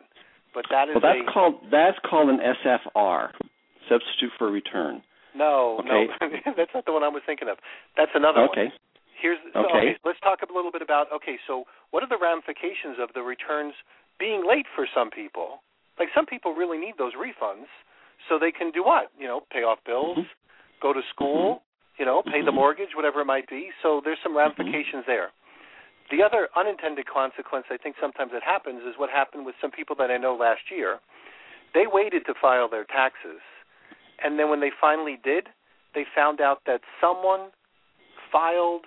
but 0.53 0.65
that 0.71 0.89
is 0.89 0.95
well, 0.95 1.03
that's 1.05 1.25
a, 1.27 1.31
called 1.31 1.55
that's 1.71 1.97
called 2.03 2.29
an 2.29 2.39
SFR, 2.39 3.29
substitute 3.87 4.31
for 4.37 4.51
return. 4.51 5.01
No, 5.35 5.79
okay. 5.79 6.09
no, 6.21 6.51
that's 6.57 6.71
not 6.73 6.85
the 6.85 6.93
one 6.93 7.03
I 7.03 7.09
was 7.09 7.21
thinking 7.25 7.49
of. 7.49 7.57
That's 7.95 8.11
another 8.15 8.41
one. 8.41 8.49
okay. 8.49 8.69
one. 8.73 8.79
Here's 9.21 9.37
so, 9.53 9.59
okay. 9.67 9.77
okay. 9.77 9.91
Let's 10.05 10.19
talk 10.21 10.39
a 10.41 10.51
little 10.53 10.71
bit 10.71 10.81
about 10.81 11.07
okay. 11.13 11.37
So 11.45 11.65
what 11.91 12.03
are 12.03 12.09
the 12.09 12.19
ramifications 12.19 12.97
of 12.99 13.09
the 13.13 13.21
returns 13.21 13.73
being 14.19 14.43
late 14.47 14.65
for 14.75 14.87
some 14.89 15.09
people? 15.11 15.61
Like 15.99 16.09
some 16.15 16.25
people 16.25 16.55
really 16.55 16.77
need 16.77 16.95
those 16.97 17.13
refunds 17.13 17.67
so 18.27 18.39
they 18.39 18.51
can 18.51 18.71
do 18.71 18.83
what? 18.83 19.11
You 19.19 19.27
know, 19.27 19.41
pay 19.51 19.67
off 19.67 19.79
bills, 19.85 20.17
mm-hmm. 20.17 20.81
go 20.81 20.93
to 20.93 21.01
school, 21.13 21.61
mm-hmm. 21.61 21.99
you 21.99 22.05
know, 22.05 22.23
pay 22.23 22.39
the 22.41 22.47
mm-hmm. 22.47 22.55
mortgage, 22.55 22.95
whatever 22.95 23.21
it 23.21 23.27
might 23.27 23.47
be. 23.49 23.69
So 23.83 24.01
there's 24.03 24.17
some 24.23 24.35
mm-hmm. 24.35 24.55
ramifications 24.55 25.03
there. 25.05 25.31
The 26.11 26.23
other 26.23 26.49
unintended 26.57 27.05
consequence 27.05 27.65
I 27.69 27.77
think 27.77 27.95
sometimes 28.01 28.31
it 28.33 28.43
happens 28.43 28.81
is 28.81 28.95
what 28.97 29.09
happened 29.09 29.45
with 29.45 29.55
some 29.61 29.71
people 29.71 29.95
that 29.99 30.09
I 30.09 30.17
know 30.17 30.35
last 30.35 30.71
year. 30.71 30.99
They 31.73 31.85
waited 31.85 32.25
to 32.25 32.33
file 32.41 32.67
their 32.69 32.85
taxes. 32.85 33.41
And 34.23 34.37
then 34.39 34.49
when 34.49 34.59
they 34.59 34.71
finally 34.81 35.17
did, 35.23 35.47
they 35.93 36.05
found 36.15 36.41
out 36.41 36.61
that 36.65 36.81
someone 36.99 37.51
filed 38.31 38.85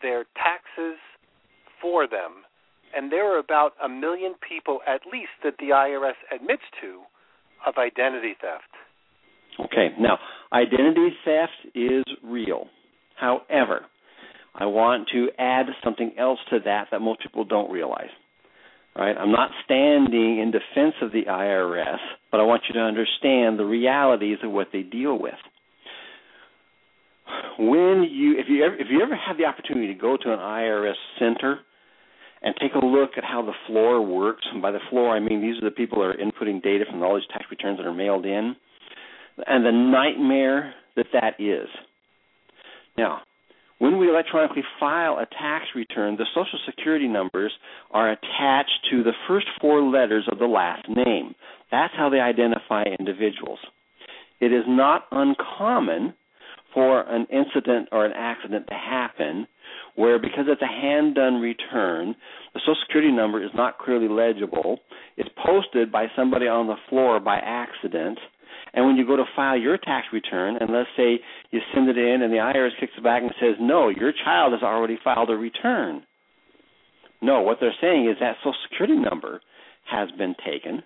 their 0.00 0.24
taxes 0.34 0.98
for 1.80 2.06
them. 2.06 2.44
And 2.94 3.12
there 3.12 3.34
are 3.34 3.38
about 3.38 3.72
a 3.82 3.88
million 3.88 4.34
people, 4.46 4.80
at 4.86 5.00
least, 5.10 5.32
that 5.44 5.54
the 5.58 5.70
IRS 5.76 6.16
admits 6.34 6.62
to 6.80 7.02
of 7.66 7.74
identity 7.78 8.34
theft. 8.40 8.72
Okay, 9.60 9.94
now, 9.98 10.18
identity 10.52 11.10
theft 11.24 11.74
is 11.74 12.04
real. 12.22 12.66
However, 13.16 13.86
I 14.54 14.66
want 14.66 15.08
to 15.12 15.28
add 15.38 15.66
something 15.82 16.12
else 16.18 16.38
to 16.50 16.58
that 16.64 16.88
that 16.90 17.00
most 17.00 17.22
people 17.22 17.44
don't 17.44 17.70
realize. 17.70 18.10
Right? 18.94 19.16
I'm 19.16 19.32
not 19.32 19.50
standing 19.64 20.38
in 20.40 20.50
defense 20.50 20.94
of 21.00 21.12
the 21.12 21.22
IRS, 21.26 21.96
but 22.30 22.40
I 22.40 22.44
want 22.44 22.64
you 22.68 22.74
to 22.74 22.80
understand 22.80 23.58
the 23.58 23.64
realities 23.64 24.38
of 24.42 24.52
what 24.52 24.68
they 24.70 24.82
deal 24.82 25.18
with. 25.18 25.34
When 27.58 28.06
you 28.10 28.38
if 28.38 28.46
you 28.48 28.64
ever 28.64 28.74
if 28.74 28.88
you 28.90 29.00
ever 29.02 29.16
have 29.16 29.38
the 29.38 29.46
opportunity 29.46 29.94
to 29.94 29.98
go 29.98 30.18
to 30.18 30.32
an 30.32 30.38
IRS 30.38 30.94
center 31.18 31.60
and 32.42 32.54
take 32.60 32.74
a 32.74 32.84
look 32.84 33.12
at 33.16 33.24
how 33.24 33.40
the 33.40 33.52
floor 33.66 34.04
works, 34.04 34.44
and 34.52 34.60
by 34.60 34.72
the 34.72 34.80
floor 34.90 35.16
I 35.16 35.20
mean 35.20 35.40
these 35.40 35.56
are 35.62 35.70
the 35.70 35.74
people 35.74 36.02
that 36.02 36.08
are 36.08 36.14
inputting 36.14 36.62
data 36.62 36.84
from 36.90 37.02
all 37.02 37.14
these 37.14 37.24
tax 37.32 37.46
returns 37.50 37.78
that 37.78 37.86
are 37.86 37.94
mailed 37.94 38.26
in, 38.26 38.54
and 39.46 39.64
the 39.64 39.72
nightmare 39.72 40.74
that 40.96 41.06
that 41.14 41.40
is. 41.40 41.68
Now, 42.98 43.22
when 43.82 43.98
we 43.98 44.08
electronically 44.08 44.62
file 44.78 45.18
a 45.18 45.26
tax 45.26 45.64
return, 45.74 46.16
the 46.16 46.24
Social 46.36 46.60
Security 46.66 47.08
numbers 47.08 47.50
are 47.90 48.12
attached 48.12 48.86
to 48.92 49.02
the 49.02 49.10
first 49.26 49.48
four 49.60 49.82
letters 49.82 50.24
of 50.30 50.38
the 50.38 50.46
last 50.46 50.88
name. 50.88 51.34
That's 51.72 51.92
how 51.96 52.08
they 52.08 52.20
identify 52.20 52.84
individuals. 52.96 53.58
It 54.38 54.52
is 54.52 54.62
not 54.68 55.06
uncommon 55.10 56.14
for 56.72 57.00
an 57.00 57.26
incident 57.28 57.88
or 57.90 58.06
an 58.06 58.12
accident 58.14 58.68
to 58.68 58.74
happen 58.74 59.48
where, 59.96 60.20
because 60.20 60.44
it's 60.46 60.62
a 60.62 60.66
hand 60.66 61.16
done 61.16 61.40
return, 61.40 62.14
the 62.54 62.60
Social 62.60 62.76
Security 62.86 63.10
number 63.10 63.42
is 63.42 63.50
not 63.52 63.78
clearly 63.78 64.06
legible. 64.06 64.78
It's 65.16 65.28
posted 65.44 65.90
by 65.90 66.06
somebody 66.14 66.46
on 66.46 66.68
the 66.68 66.76
floor 66.88 67.18
by 67.18 67.38
accident 67.38 68.20
and 68.74 68.86
when 68.86 68.96
you 68.96 69.06
go 69.06 69.16
to 69.16 69.24
file 69.36 69.58
your 69.58 69.76
tax 69.76 70.06
return, 70.12 70.56
and 70.58 70.70
let's 70.72 70.88
say 70.96 71.20
you 71.50 71.60
send 71.74 71.88
it 71.88 71.98
in 71.98 72.22
and 72.22 72.32
the 72.32 72.38
IRS 72.38 72.70
kicks 72.80 72.92
it 72.96 73.04
back 73.04 73.22
and 73.22 73.32
says, 73.40 73.56
no, 73.60 73.88
your 73.88 74.12
child 74.24 74.52
has 74.52 74.62
already 74.62 74.98
filed 75.02 75.30
a 75.30 75.36
return. 75.36 76.02
No, 77.20 77.42
what 77.42 77.58
they're 77.60 77.74
saying 77.80 78.08
is 78.08 78.16
that 78.20 78.36
Social 78.40 78.54
Security 78.68 78.96
number 78.96 79.40
has 79.90 80.10
been 80.12 80.34
taken, 80.44 80.82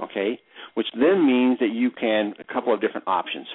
okay, 0.00 0.40
which 0.74 0.86
then 0.94 1.26
means 1.26 1.58
that 1.60 1.70
you 1.72 1.90
can, 1.90 2.32
a 2.38 2.52
couple 2.52 2.72
of 2.72 2.80
different 2.80 3.06
options. 3.06 3.46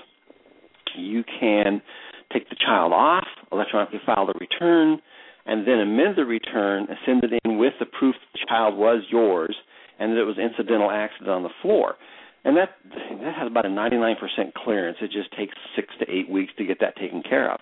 You 0.95 1.23
can 1.39 1.81
take 2.31 2.49
the 2.49 2.55
child 2.55 2.93
off, 2.93 3.25
electronically 3.51 3.99
file 4.05 4.27
the 4.27 4.33
return, 4.39 5.01
and 5.45 5.67
then 5.67 5.79
amend 5.79 6.15
the 6.15 6.25
return 6.25 6.87
and 6.87 6.97
send 7.05 7.23
it 7.23 7.39
in 7.43 7.57
with 7.57 7.73
the 7.79 7.85
proof 7.85 8.15
the 8.33 8.39
child 8.47 8.77
was 8.77 9.03
yours 9.11 9.55
and 9.99 10.11
that 10.11 10.21
it 10.21 10.25
was 10.25 10.37
incidental 10.37 10.91
accident 10.91 11.29
on 11.29 11.43
the 11.43 11.49
floor 11.61 11.95
and 12.45 12.55
that 12.55 12.69
that 13.23 13.35
has 13.35 13.47
about 13.47 13.65
a 13.65 13.69
99% 13.69 14.15
clearance. 14.55 14.97
It 15.01 15.11
just 15.11 15.35
takes 15.35 15.55
six 15.75 15.87
to 15.99 16.05
eight 16.09 16.29
weeks 16.29 16.53
to 16.57 16.65
get 16.65 16.79
that 16.79 16.95
taken 16.95 17.23
care 17.23 17.51
of. 17.51 17.59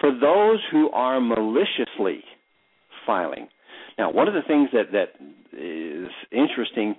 For 0.00 0.10
those 0.10 0.58
who 0.70 0.90
are 0.90 1.20
maliciously 1.20 2.24
filing, 3.06 3.48
now 3.96 4.10
one 4.10 4.28
of 4.28 4.34
the 4.34 4.42
things 4.46 4.70
that 4.72 4.92
that 4.92 5.14
is 5.56 6.10
interesting, 6.32 6.96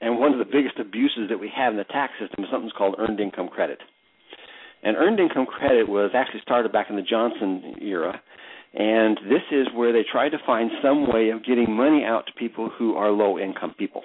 and 0.00 0.18
one 0.18 0.32
of 0.32 0.38
the 0.38 0.50
biggest 0.50 0.78
abuses 0.78 1.28
that 1.28 1.38
we 1.38 1.52
have 1.54 1.74
in 1.74 1.78
the 1.78 1.84
tax 1.84 2.14
system 2.18 2.44
is 2.44 2.50
something 2.50 2.70
called 2.76 2.96
earned 2.98 3.20
income 3.20 3.48
credit. 3.48 3.78
And 4.82 4.96
earned 4.96 5.20
income 5.20 5.46
credit 5.46 5.88
was 5.88 6.12
actually 6.14 6.40
started 6.40 6.72
back 6.72 6.86
in 6.88 6.96
the 6.96 7.02
Johnson 7.02 7.74
era, 7.82 8.20
and 8.72 9.18
this 9.28 9.42
is 9.50 9.66
where 9.74 9.92
they 9.92 10.04
tried 10.10 10.30
to 10.30 10.38
find 10.46 10.70
some 10.82 11.12
way 11.12 11.30
of 11.30 11.44
getting 11.44 11.70
money 11.70 12.04
out 12.04 12.26
to 12.26 12.32
people 12.38 12.70
who 12.78 12.94
are 12.94 13.10
low 13.10 13.38
income 13.38 13.74
people 13.76 14.04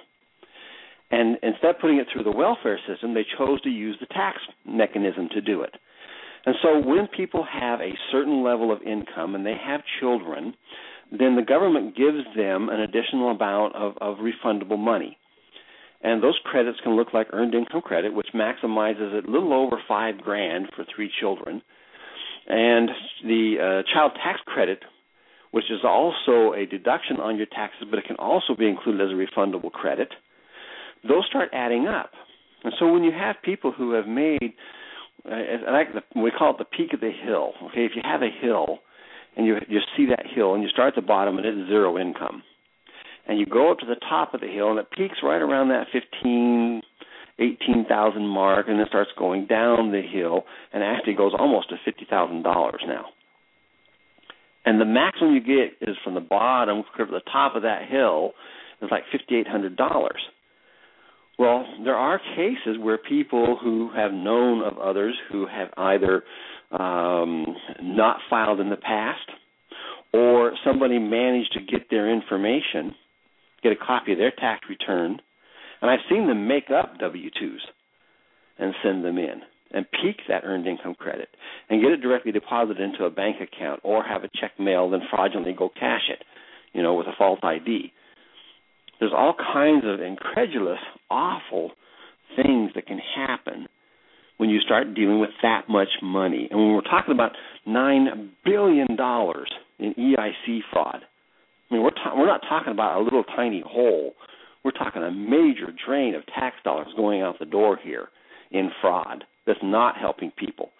and 1.10 1.36
instead 1.42 1.70
of 1.70 1.78
putting 1.80 1.98
it 1.98 2.06
through 2.12 2.24
the 2.24 2.30
welfare 2.30 2.78
system, 2.88 3.14
they 3.14 3.26
chose 3.38 3.60
to 3.62 3.68
use 3.68 3.96
the 4.00 4.06
tax 4.06 4.38
mechanism 4.66 5.28
to 5.32 5.40
do 5.40 5.62
it. 5.62 5.74
And 6.46 6.54
so 6.62 6.78
when 6.78 7.06
people 7.08 7.46
have 7.50 7.80
a 7.80 7.92
certain 8.12 8.42
level 8.42 8.72
of 8.72 8.82
income 8.82 9.34
and 9.34 9.44
they 9.44 9.56
have 9.62 9.80
children, 10.00 10.54
then 11.10 11.36
the 11.36 11.42
government 11.42 11.96
gives 11.96 12.24
them 12.36 12.68
an 12.68 12.80
additional 12.80 13.30
amount 13.30 13.74
of, 13.74 13.94
of 14.00 14.18
refundable 14.18 14.78
money. 14.78 15.16
And 16.02 16.22
those 16.22 16.38
credits 16.44 16.78
can 16.82 16.96
look 16.96 17.14
like 17.14 17.28
earned 17.32 17.54
income 17.54 17.80
credit, 17.80 18.12
which 18.12 18.28
maximizes 18.34 19.12
a 19.12 19.30
little 19.30 19.54
over 19.54 19.80
five 19.88 20.18
grand 20.18 20.68
for 20.76 20.84
three 20.94 21.10
children. 21.20 21.62
And 22.46 22.90
the 23.22 23.82
uh, 23.86 23.94
child 23.94 24.12
tax 24.22 24.40
credit, 24.44 24.80
which 25.50 25.70
is 25.70 25.80
also 25.82 26.52
a 26.52 26.66
deduction 26.66 27.20
on 27.20 27.38
your 27.38 27.46
taxes, 27.46 27.86
but 27.88 27.98
it 27.98 28.04
can 28.04 28.16
also 28.16 28.54
be 28.54 28.68
included 28.68 29.00
as 29.00 29.12
a 29.12 29.14
refundable 29.14 29.72
credit 29.72 30.10
those 31.08 31.24
start 31.28 31.50
adding 31.52 31.86
up. 31.86 32.10
And 32.64 32.72
so 32.78 32.90
when 32.92 33.04
you 33.04 33.12
have 33.12 33.36
people 33.44 33.72
who 33.72 33.92
have 33.92 34.06
made, 34.06 34.54
uh, 35.30 35.70
like 35.70 35.88
the, 35.92 36.20
we 36.20 36.30
call 36.30 36.52
it 36.52 36.58
the 36.58 36.64
peak 36.64 36.92
of 36.94 37.00
the 37.00 37.10
hill. 37.10 37.52
Okay, 37.64 37.84
if 37.84 37.92
you 37.94 38.02
have 38.04 38.22
a 38.22 38.30
hill, 38.40 38.78
and 39.36 39.46
you 39.46 39.56
you 39.68 39.80
see 39.96 40.06
that 40.06 40.24
hill, 40.34 40.54
and 40.54 40.62
you 40.62 40.68
start 40.70 40.88
at 40.88 40.94
the 40.94 41.06
bottom, 41.06 41.36
and 41.36 41.46
it's 41.46 41.68
zero 41.68 41.98
income, 41.98 42.42
and 43.26 43.38
you 43.38 43.46
go 43.46 43.70
up 43.70 43.78
to 43.80 43.86
the 43.86 44.00
top 44.08 44.32
of 44.32 44.40
the 44.40 44.46
hill, 44.46 44.70
and 44.70 44.78
it 44.78 44.90
peaks 44.90 45.18
right 45.22 45.42
around 45.42 45.68
that 45.68 45.88
fifteen, 45.92 46.80
eighteen 47.38 47.84
thousand 47.88 48.26
mark, 48.26 48.66
and 48.68 48.78
then 48.78 48.86
starts 48.88 49.10
going 49.18 49.46
down 49.46 49.92
the 49.92 50.02
hill, 50.02 50.44
and 50.72 50.82
actually 50.82 51.14
goes 51.14 51.32
almost 51.38 51.68
to 51.68 51.76
fifty 51.84 52.06
thousand 52.08 52.42
dollars 52.42 52.82
now. 52.86 53.06
And 54.64 54.80
the 54.80 54.86
maximum 54.86 55.34
you 55.34 55.40
get 55.40 55.86
is 55.86 55.96
from 56.02 56.14
the 56.14 56.20
bottom 56.20 56.84
to 56.96 57.04
the 57.04 57.20
top 57.30 57.54
of 57.56 57.62
that 57.62 57.88
hill 57.88 58.32
is 58.80 58.88
like 58.90 59.02
fifty 59.12 59.36
eight 59.36 59.48
hundred 59.48 59.76
dollars. 59.76 60.22
Well, 61.38 61.66
there 61.84 61.96
are 61.96 62.20
cases 62.36 62.76
where 62.80 62.98
people 62.98 63.58
who 63.60 63.90
have 63.94 64.12
known 64.12 64.62
of 64.62 64.78
others 64.78 65.16
who 65.32 65.46
have 65.46 65.68
either 65.76 66.22
um, 66.70 67.44
not 67.82 68.18
filed 68.30 68.60
in 68.60 68.70
the 68.70 68.76
past 68.76 69.28
or 70.12 70.52
somebody 70.64 70.98
managed 70.98 71.52
to 71.54 71.60
get 71.60 71.90
their 71.90 72.12
information, 72.12 72.94
get 73.62 73.72
a 73.72 73.76
copy 73.76 74.12
of 74.12 74.18
their 74.18 74.30
tax 74.30 74.66
return, 74.68 75.18
and 75.82 75.90
I've 75.90 76.06
seen 76.08 76.28
them 76.28 76.46
make 76.46 76.70
up 76.70 76.98
W 77.00 77.30
2s 77.30 77.58
and 78.58 78.72
send 78.82 79.04
them 79.04 79.18
in 79.18 79.42
and 79.72 79.86
peak 79.90 80.20
that 80.28 80.44
earned 80.44 80.68
income 80.68 80.94
credit 80.94 81.28
and 81.68 81.82
get 81.82 81.90
it 81.90 82.00
directly 82.00 82.30
deposited 82.30 82.80
into 82.80 83.04
a 83.04 83.10
bank 83.10 83.36
account 83.40 83.80
or 83.82 84.04
have 84.04 84.22
a 84.22 84.30
check 84.40 84.52
mailed 84.60 84.94
and 84.94 85.02
fraudulently 85.10 85.52
go 85.52 85.68
cash 85.68 86.08
it, 86.08 86.24
you 86.72 86.80
know, 86.80 86.94
with 86.94 87.08
a 87.08 87.12
false 87.18 87.40
ID 87.42 87.92
there's 89.00 89.12
all 89.14 89.34
kinds 89.34 89.84
of 89.86 90.00
incredulous, 90.00 90.78
awful 91.10 91.72
things 92.36 92.72
that 92.74 92.86
can 92.86 92.98
happen 92.98 93.66
when 94.36 94.50
you 94.50 94.60
start 94.60 94.94
dealing 94.94 95.20
with 95.20 95.30
that 95.42 95.68
much 95.68 95.88
money. 96.02 96.48
And 96.50 96.58
when 96.58 96.74
we're 96.74 96.80
talking 96.82 97.14
about 97.14 97.32
nine 97.66 98.32
billion 98.44 98.96
dollars 98.96 99.50
in 99.78 99.94
EIC 99.94 100.60
fraud, 100.72 101.00
I 101.70 101.74
mean 101.74 101.82
we're 101.82 101.90
ta- 101.90 102.14
we're 102.16 102.26
not 102.26 102.42
talking 102.48 102.72
about 102.72 103.00
a 103.00 103.04
little 103.04 103.24
tiny 103.24 103.62
hole. 103.66 104.14
We're 104.64 104.70
talking 104.72 105.02
a 105.02 105.10
major 105.10 105.72
drain 105.86 106.14
of 106.14 106.24
tax 106.26 106.56
dollars 106.64 106.88
going 106.96 107.20
out 107.22 107.38
the 107.38 107.44
door 107.44 107.78
here 107.82 108.08
in 108.50 108.70
fraud 108.80 109.24
that's 109.46 109.60
not 109.62 109.96
helping 109.98 110.32
people. 110.36 110.70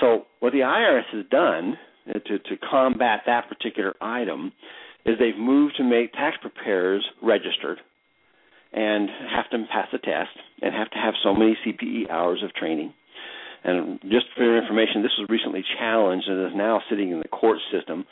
So 0.00 0.24
what 0.40 0.52
the 0.52 0.60
IRS 0.60 1.04
has 1.12 1.26
done 1.30 1.76
to 2.12 2.38
to 2.38 2.56
combat 2.68 3.20
that 3.26 3.48
particular 3.48 3.94
item 4.00 4.52
is 5.10 5.18
they've 5.18 5.36
moved 5.36 5.76
to 5.76 5.84
make 5.84 6.12
tax 6.12 6.36
preparers 6.40 7.04
registered 7.22 7.78
and 8.72 9.08
have 9.34 9.50
to 9.50 9.64
pass 9.70 9.88
a 9.92 9.98
test 9.98 10.30
and 10.62 10.74
have 10.74 10.90
to 10.90 10.98
have 10.98 11.14
so 11.22 11.34
many 11.34 11.56
CPE 11.66 12.10
hours 12.10 12.42
of 12.44 12.54
training. 12.54 12.92
And 13.64 14.00
just 14.02 14.26
for 14.36 14.44
your 14.44 14.60
information, 14.60 15.02
this 15.02 15.12
was 15.18 15.28
recently 15.28 15.64
challenged 15.78 16.28
and 16.28 16.46
is 16.46 16.56
now 16.56 16.80
sitting 16.88 17.10
in 17.10 17.18
the 17.18 17.28
court 17.28 17.58
system, 17.72 18.06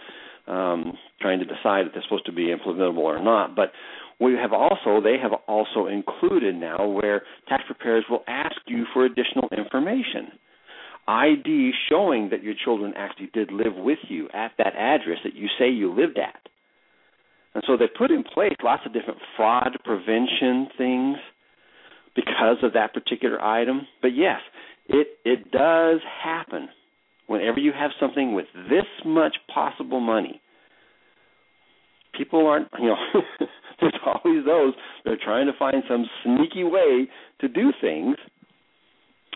um, 0.47 0.99
trying 1.21 1.39
to 1.39 1.45
decide 1.45 1.87
if 1.87 1.93
they're 1.93 2.03
supposed 2.03 2.27
to 2.27 2.33
be 2.33 2.53
implementable 2.55 2.99
or 2.99 3.23
not. 3.23 3.55
But 3.55 3.73
we 4.21 4.35
have 4.35 4.53
also 4.53 5.01
they 5.01 5.17
have 5.23 5.33
also 5.47 5.87
included 5.87 6.55
now 6.57 6.87
where 6.87 7.23
tax 7.49 7.63
preparers 7.67 8.05
will 8.11 8.25
ask 8.27 8.57
you 8.67 8.85
for 8.93 9.05
additional 9.05 9.49
information. 9.57 10.33
ID 11.07 11.71
showing 11.89 12.29
that 12.31 12.43
your 12.43 12.55
children 12.65 12.93
actually 12.97 13.31
did 13.33 13.51
live 13.51 13.75
with 13.75 13.99
you 14.09 14.29
at 14.35 14.53
that 14.59 14.75
address 14.77 15.19
that 15.25 15.35
you 15.35 15.47
say 15.59 15.71
you 15.71 15.95
lived 15.95 16.19
at. 16.19 16.49
And 17.55 17.65
so 17.67 17.77
they 17.77 17.87
put 17.87 18.11
in 18.11 18.25
place 18.25 18.53
lots 18.63 18.83
of 18.87 18.93
different 18.93 19.21
fraud 19.37 19.77
prevention 19.85 20.69
things 20.77 21.17
because 22.15 22.59
of 22.63 22.75
that 22.75 22.93
particular 22.93 23.43
item. 23.43 23.87
But 24.03 24.15
yes, 24.15 24.41
it 24.89 25.09
it 25.25 25.51
does 25.51 26.01
happen 26.23 26.69
whenever 27.27 27.59
you 27.61 27.73
have 27.73 27.91
something 28.01 28.35
with 28.35 28.47
this 28.69 28.87
much 29.05 29.37
possible 29.53 30.01
money. 30.01 30.41
People 32.17 32.47
aren't, 32.47 32.69
you 32.81 32.89
know, 32.89 32.97
there's 33.81 33.95
always 34.05 34.45
those 34.45 34.75
that 35.05 35.13
are 35.13 35.25
trying 35.25 35.47
to 35.47 35.53
find 35.57 35.85
some 35.89 36.07
sneaky 36.25 36.65
way 36.65 37.09
to 37.41 37.49
do 37.49 37.73
things. 37.81 38.17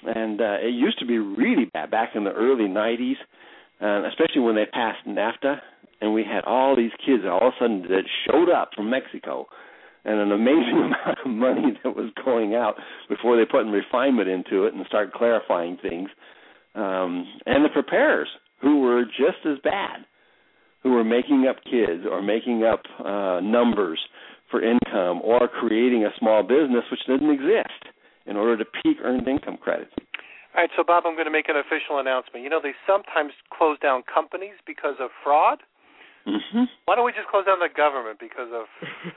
And 0.05 0.41
uh, 0.41 0.57
it 0.61 0.75
used 0.75 0.99
to 0.99 1.07
be 1.07 1.19
really 1.19 1.67
bad 1.73 1.91
back 1.93 2.17
in 2.17 2.25
the 2.25 2.33
early 2.33 2.65
90s, 2.65 3.15
uh, 3.81 4.09
especially 4.09 4.41
when 4.41 4.57
they 4.57 4.67
passed 4.67 5.07
NAFTA 5.07 5.61
and 6.03 6.13
we 6.13 6.25
had 6.25 6.45
all 6.45 6.77
these 6.77 6.91
kids 7.07 7.23
all 7.25 7.47
of 7.47 7.55
a 7.55 7.57
sudden 7.61 7.83
that 7.83 8.03
showed 8.27 8.51
up 8.51 8.71
from 8.75 8.91
Mexico 8.91 9.47
and 10.05 10.19
an 10.19 10.33
amazing 10.33 10.77
amount 10.85 11.19
of 11.25 11.31
money 11.31 11.79
that 11.83 11.95
was 11.95 12.11
going 12.25 12.55
out 12.55 12.75
before 13.09 13.37
they 13.37 13.45
put 13.45 13.61
in 13.61 13.71
refinement 13.71 14.29
into 14.29 14.65
it 14.65 14.75
and 14.75 14.85
start 14.87 15.13
clarifying 15.13 15.79
things. 15.81 16.11
Um, 16.75 17.27
and 17.47 17.65
the 17.65 17.69
preparers 17.73 18.29
who 18.61 18.81
were 18.81 19.05
just 19.05 19.47
as 19.47 19.59
bad, 19.63 20.05
who 20.83 20.91
were 20.91 21.05
making 21.05 21.47
up 21.49 21.57
kids 21.65 22.03
or 22.11 22.21
making 22.21 22.65
up 22.65 22.83
uh, 22.99 23.41
numbers 23.41 24.01
for 24.51 24.61
income 24.61 25.21
or 25.23 25.47
creating 25.49 26.05
a 26.05 26.11
small 26.19 26.43
business 26.43 26.85
which 26.91 27.01
didn't 27.07 27.31
exist 27.31 27.95
in 28.27 28.37
order 28.37 28.57
to 28.57 28.65
peak 28.83 28.99
earned 29.03 29.27
income 29.29 29.57
credits. 29.57 29.93
All 30.55 30.61
right, 30.61 30.71
so 30.77 30.85
Bob, 30.85 31.05
I'm 31.07 31.15
going 31.15 31.27
to 31.27 31.33
make 31.33 31.49
an 31.49 31.57
official 31.57 31.99
announcement. 31.99 32.45
You 32.45 32.51
know, 32.51 32.61
they 32.63 32.75
sometimes 32.87 33.33
close 33.57 33.79
down 33.79 34.03
companies 34.13 34.59
because 34.67 34.97
of 35.01 35.09
fraud. 35.25 35.59
Mm-hmm. 36.27 36.65
Why 36.85 36.95
don't 36.95 37.05
we 37.05 37.13
just 37.13 37.29
close 37.29 37.47
down 37.47 37.59
the 37.59 37.73
government 37.73 38.19
because 38.19 38.49
of? 38.53 38.67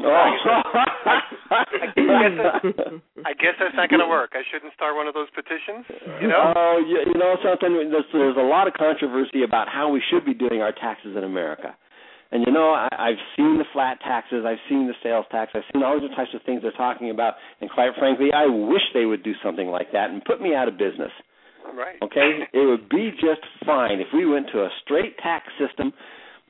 Oh. 0.00 0.08
I, 0.08 1.64
guess 1.92 2.32
I 3.28 3.32
guess 3.36 3.54
that's 3.60 3.76
not 3.76 3.90
going 3.90 4.00
to 4.00 4.08
work. 4.08 4.32
I 4.32 4.40
shouldn't 4.50 4.72
start 4.72 4.96
one 4.96 5.06
of 5.06 5.14
those 5.14 5.28
petitions. 5.34 5.84
You 6.22 6.28
know? 6.28 6.54
Oh, 6.56 6.80
you, 6.80 7.04
you 7.04 7.18
know 7.20 7.36
something. 7.44 7.68
There's, 7.90 8.08
there's 8.12 8.36
a 8.36 8.48
lot 8.48 8.66
of 8.66 8.74
controversy 8.74 9.42
about 9.44 9.68
how 9.68 9.90
we 9.90 10.02
should 10.10 10.24
be 10.24 10.32
doing 10.32 10.62
our 10.62 10.72
taxes 10.72 11.16
in 11.16 11.24
America. 11.24 11.76
And 12.32 12.46
you 12.46 12.52
know, 12.52 12.70
I, 12.70 12.88
I've 12.96 13.22
seen 13.36 13.58
the 13.58 13.64
flat 13.72 13.98
taxes, 14.00 14.44
I've 14.46 14.62
seen 14.68 14.86
the 14.86 14.94
sales 15.02 15.26
tax, 15.30 15.50
I've 15.54 15.66
seen 15.74 15.82
all 15.82 16.00
the 16.00 16.14
types 16.14 16.30
of 16.32 16.42
things 16.46 16.62
they're 16.62 16.72
talking 16.72 17.10
about, 17.10 17.34
and 17.60 17.68
quite 17.68 17.90
frankly, 17.98 18.30
I 18.32 18.46
wish 18.46 18.82
they 18.94 19.04
would 19.04 19.24
do 19.24 19.32
something 19.42 19.66
like 19.66 19.90
that 19.92 20.10
and 20.10 20.24
put 20.24 20.40
me 20.40 20.54
out 20.54 20.68
of 20.68 20.78
business. 20.78 21.10
Right. 21.74 21.98
Okay, 22.02 22.46
it 22.52 22.66
would 22.66 22.88
be 22.88 23.10
just 23.18 23.42
fine 23.66 24.00
if 24.00 24.08
we 24.14 24.26
went 24.26 24.46
to 24.52 24.60
a 24.60 24.68
straight 24.82 25.18
tax 25.18 25.46
system 25.58 25.92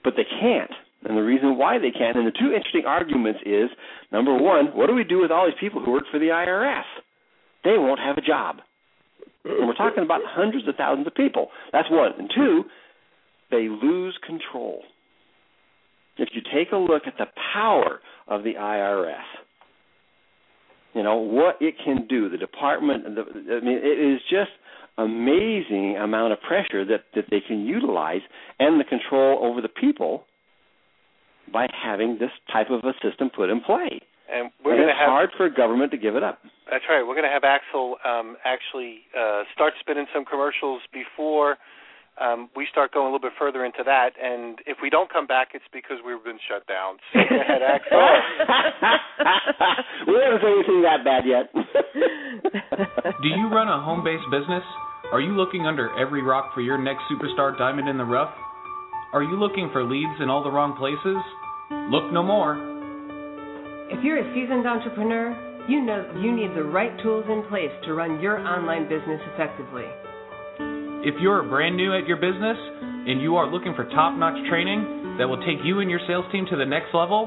but 0.04 0.14
they 0.16 0.24
can't. 0.24 0.70
And 1.04 1.16
the 1.16 1.22
reason 1.22 1.56
why 1.56 1.78
they 1.78 1.90
can't, 1.90 2.16
and 2.16 2.26
the 2.26 2.32
two 2.32 2.52
interesting 2.52 2.84
arguments 2.86 3.40
is 3.46 3.70
number 4.12 4.36
one, 4.36 4.66
what 4.76 4.86
do 4.86 4.94
we 4.94 5.04
do 5.04 5.20
with 5.20 5.30
all 5.30 5.46
these 5.46 5.58
people 5.58 5.82
who 5.82 5.92
work 5.92 6.04
for 6.10 6.18
the 6.18 6.26
IRS? 6.26 6.84
They 7.64 7.78
won't 7.78 8.00
have 8.00 8.18
a 8.18 8.20
job. 8.20 8.56
And 9.44 9.66
we're 9.66 9.74
talking 9.74 10.04
about 10.04 10.20
hundreds 10.26 10.68
of 10.68 10.76
thousands 10.76 11.06
of 11.06 11.14
people. 11.14 11.48
That's 11.72 11.90
one. 11.90 12.12
And 12.18 12.30
two, 12.34 12.64
they 13.50 13.68
lose 13.68 14.18
control. 14.26 14.82
If 16.18 16.28
you 16.34 16.42
take 16.54 16.72
a 16.72 16.76
look 16.76 17.04
at 17.06 17.14
the 17.18 17.26
power 17.54 18.00
of 18.28 18.44
the 18.44 18.54
IRS, 18.54 19.14
you 20.94 21.02
know 21.02 21.16
what 21.16 21.56
it 21.60 21.74
can 21.82 22.06
do. 22.08 22.28
The 22.28 22.36
department, 22.36 23.04
the, 23.14 23.22
I 23.56 23.64
mean, 23.64 23.78
it 23.78 24.12
is 24.12 24.20
just 24.28 24.50
amazing 25.04 25.96
amount 25.96 26.32
of 26.32 26.40
pressure 26.40 26.84
that 26.84 27.04
that 27.14 27.24
they 27.30 27.40
can 27.40 27.66
utilize 27.66 28.20
and 28.58 28.80
the 28.80 28.84
control 28.84 29.38
over 29.42 29.60
the 29.60 29.68
people 29.68 30.24
by 31.52 31.66
having 31.72 32.18
this 32.20 32.30
type 32.52 32.70
of 32.70 32.84
a 32.84 32.92
system 33.02 33.30
put 33.34 33.50
in 33.50 33.60
play. 33.60 34.00
And 34.32 34.52
we're 34.64 34.78
and 34.78 34.86
going 34.86 34.88
to 34.88 34.94
it's 34.94 35.00
have 35.00 35.08
hard 35.08 35.30
for 35.36 35.50
government 35.50 35.90
to 35.90 35.98
give 35.98 36.14
it 36.14 36.22
up. 36.22 36.38
That's 36.70 36.84
right. 36.88 37.02
We're 37.02 37.18
going 37.18 37.26
to 37.26 37.34
have 37.34 37.42
Axel 37.42 37.96
um, 38.06 38.36
actually 38.44 39.00
uh, 39.10 39.42
start 39.52 39.74
spinning 39.80 40.06
some 40.14 40.24
commercials 40.24 40.82
before 40.92 41.58
um, 42.20 42.50
we 42.54 42.68
start 42.70 42.92
going 42.92 43.06
a 43.06 43.08
little 43.08 43.20
bit 43.20 43.32
further 43.38 43.64
into 43.64 43.82
that. 43.84 44.10
And 44.20 44.58
if 44.66 44.76
we 44.82 44.90
don't 44.90 45.10
come 45.10 45.26
back, 45.26 45.54
it's 45.54 45.64
because 45.72 45.96
we've 46.04 46.22
been 46.22 46.38
shut 46.48 46.66
down. 46.66 46.98
So 47.12 47.20
ahead, 47.20 47.62
Axel. 47.62 47.98
we 50.06 50.14
haven't 50.20 50.42
seen 50.44 50.52
anything 50.60 50.82
that 50.84 51.02
bad 51.02 51.24
yet. 51.24 51.48
Do 53.22 53.28
you 53.28 53.48
run 53.48 53.68
a 53.68 53.80
home 53.80 54.04
based 54.04 54.28
business? 54.30 54.62
Are 55.12 55.20
you 55.20 55.34
looking 55.34 55.66
under 55.66 55.90
every 55.98 56.22
rock 56.22 56.54
for 56.54 56.60
your 56.60 56.78
next 56.78 57.02
superstar 57.10 57.58
diamond 57.58 57.88
in 57.88 57.98
the 57.98 58.04
rough? 58.04 58.30
Are 59.12 59.24
you 59.24 59.34
looking 59.34 59.68
for 59.72 59.82
leads 59.82 60.22
in 60.22 60.30
all 60.30 60.44
the 60.44 60.50
wrong 60.50 60.78
places? 60.78 61.18
Look 61.90 62.12
no 62.14 62.22
more. 62.22 62.54
If 63.90 64.04
you're 64.04 64.22
a 64.22 64.28
seasoned 64.30 64.68
entrepreneur, 64.70 65.34
you 65.66 65.82
know 65.82 66.06
you 66.22 66.30
need 66.30 66.54
the 66.54 66.62
right 66.62 66.94
tools 67.02 67.24
in 67.26 67.42
place 67.50 67.74
to 67.86 67.94
run 67.94 68.20
your 68.20 68.38
online 68.38 68.86
business 68.86 69.18
effectively. 69.34 69.90
If 71.02 71.18
you're 71.18 71.42
brand 71.42 71.76
new 71.76 71.90
at 71.90 72.06
your 72.06 72.22
business 72.22 72.54
and 73.10 73.20
you 73.20 73.34
are 73.34 73.50
looking 73.50 73.74
for 73.74 73.90
top 73.90 74.14
notch 74.14 74.38
training 74.48 75.18
that 75.18 75.26
will 75.26 75.42
take 75.42 75.58
you 75.64 75.80
and 75.80 75.90
your 75.90 76.00
sales 76.06 76.24
team 76.30 76.46
to 76.50 76.56
the 76.56 76.66
next 76.66 76.94
level, 76.94 77.26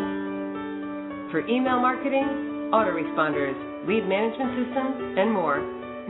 For 1.35 1.43
email 1.51 1.83
marketing, 1.83 2.71
autoresponders, 2.71 3.59
lead 3.89 4.07
management 4.07 4.55
systems, 4.55 5.19
and 5.19 5.33
more, 5.33 5.59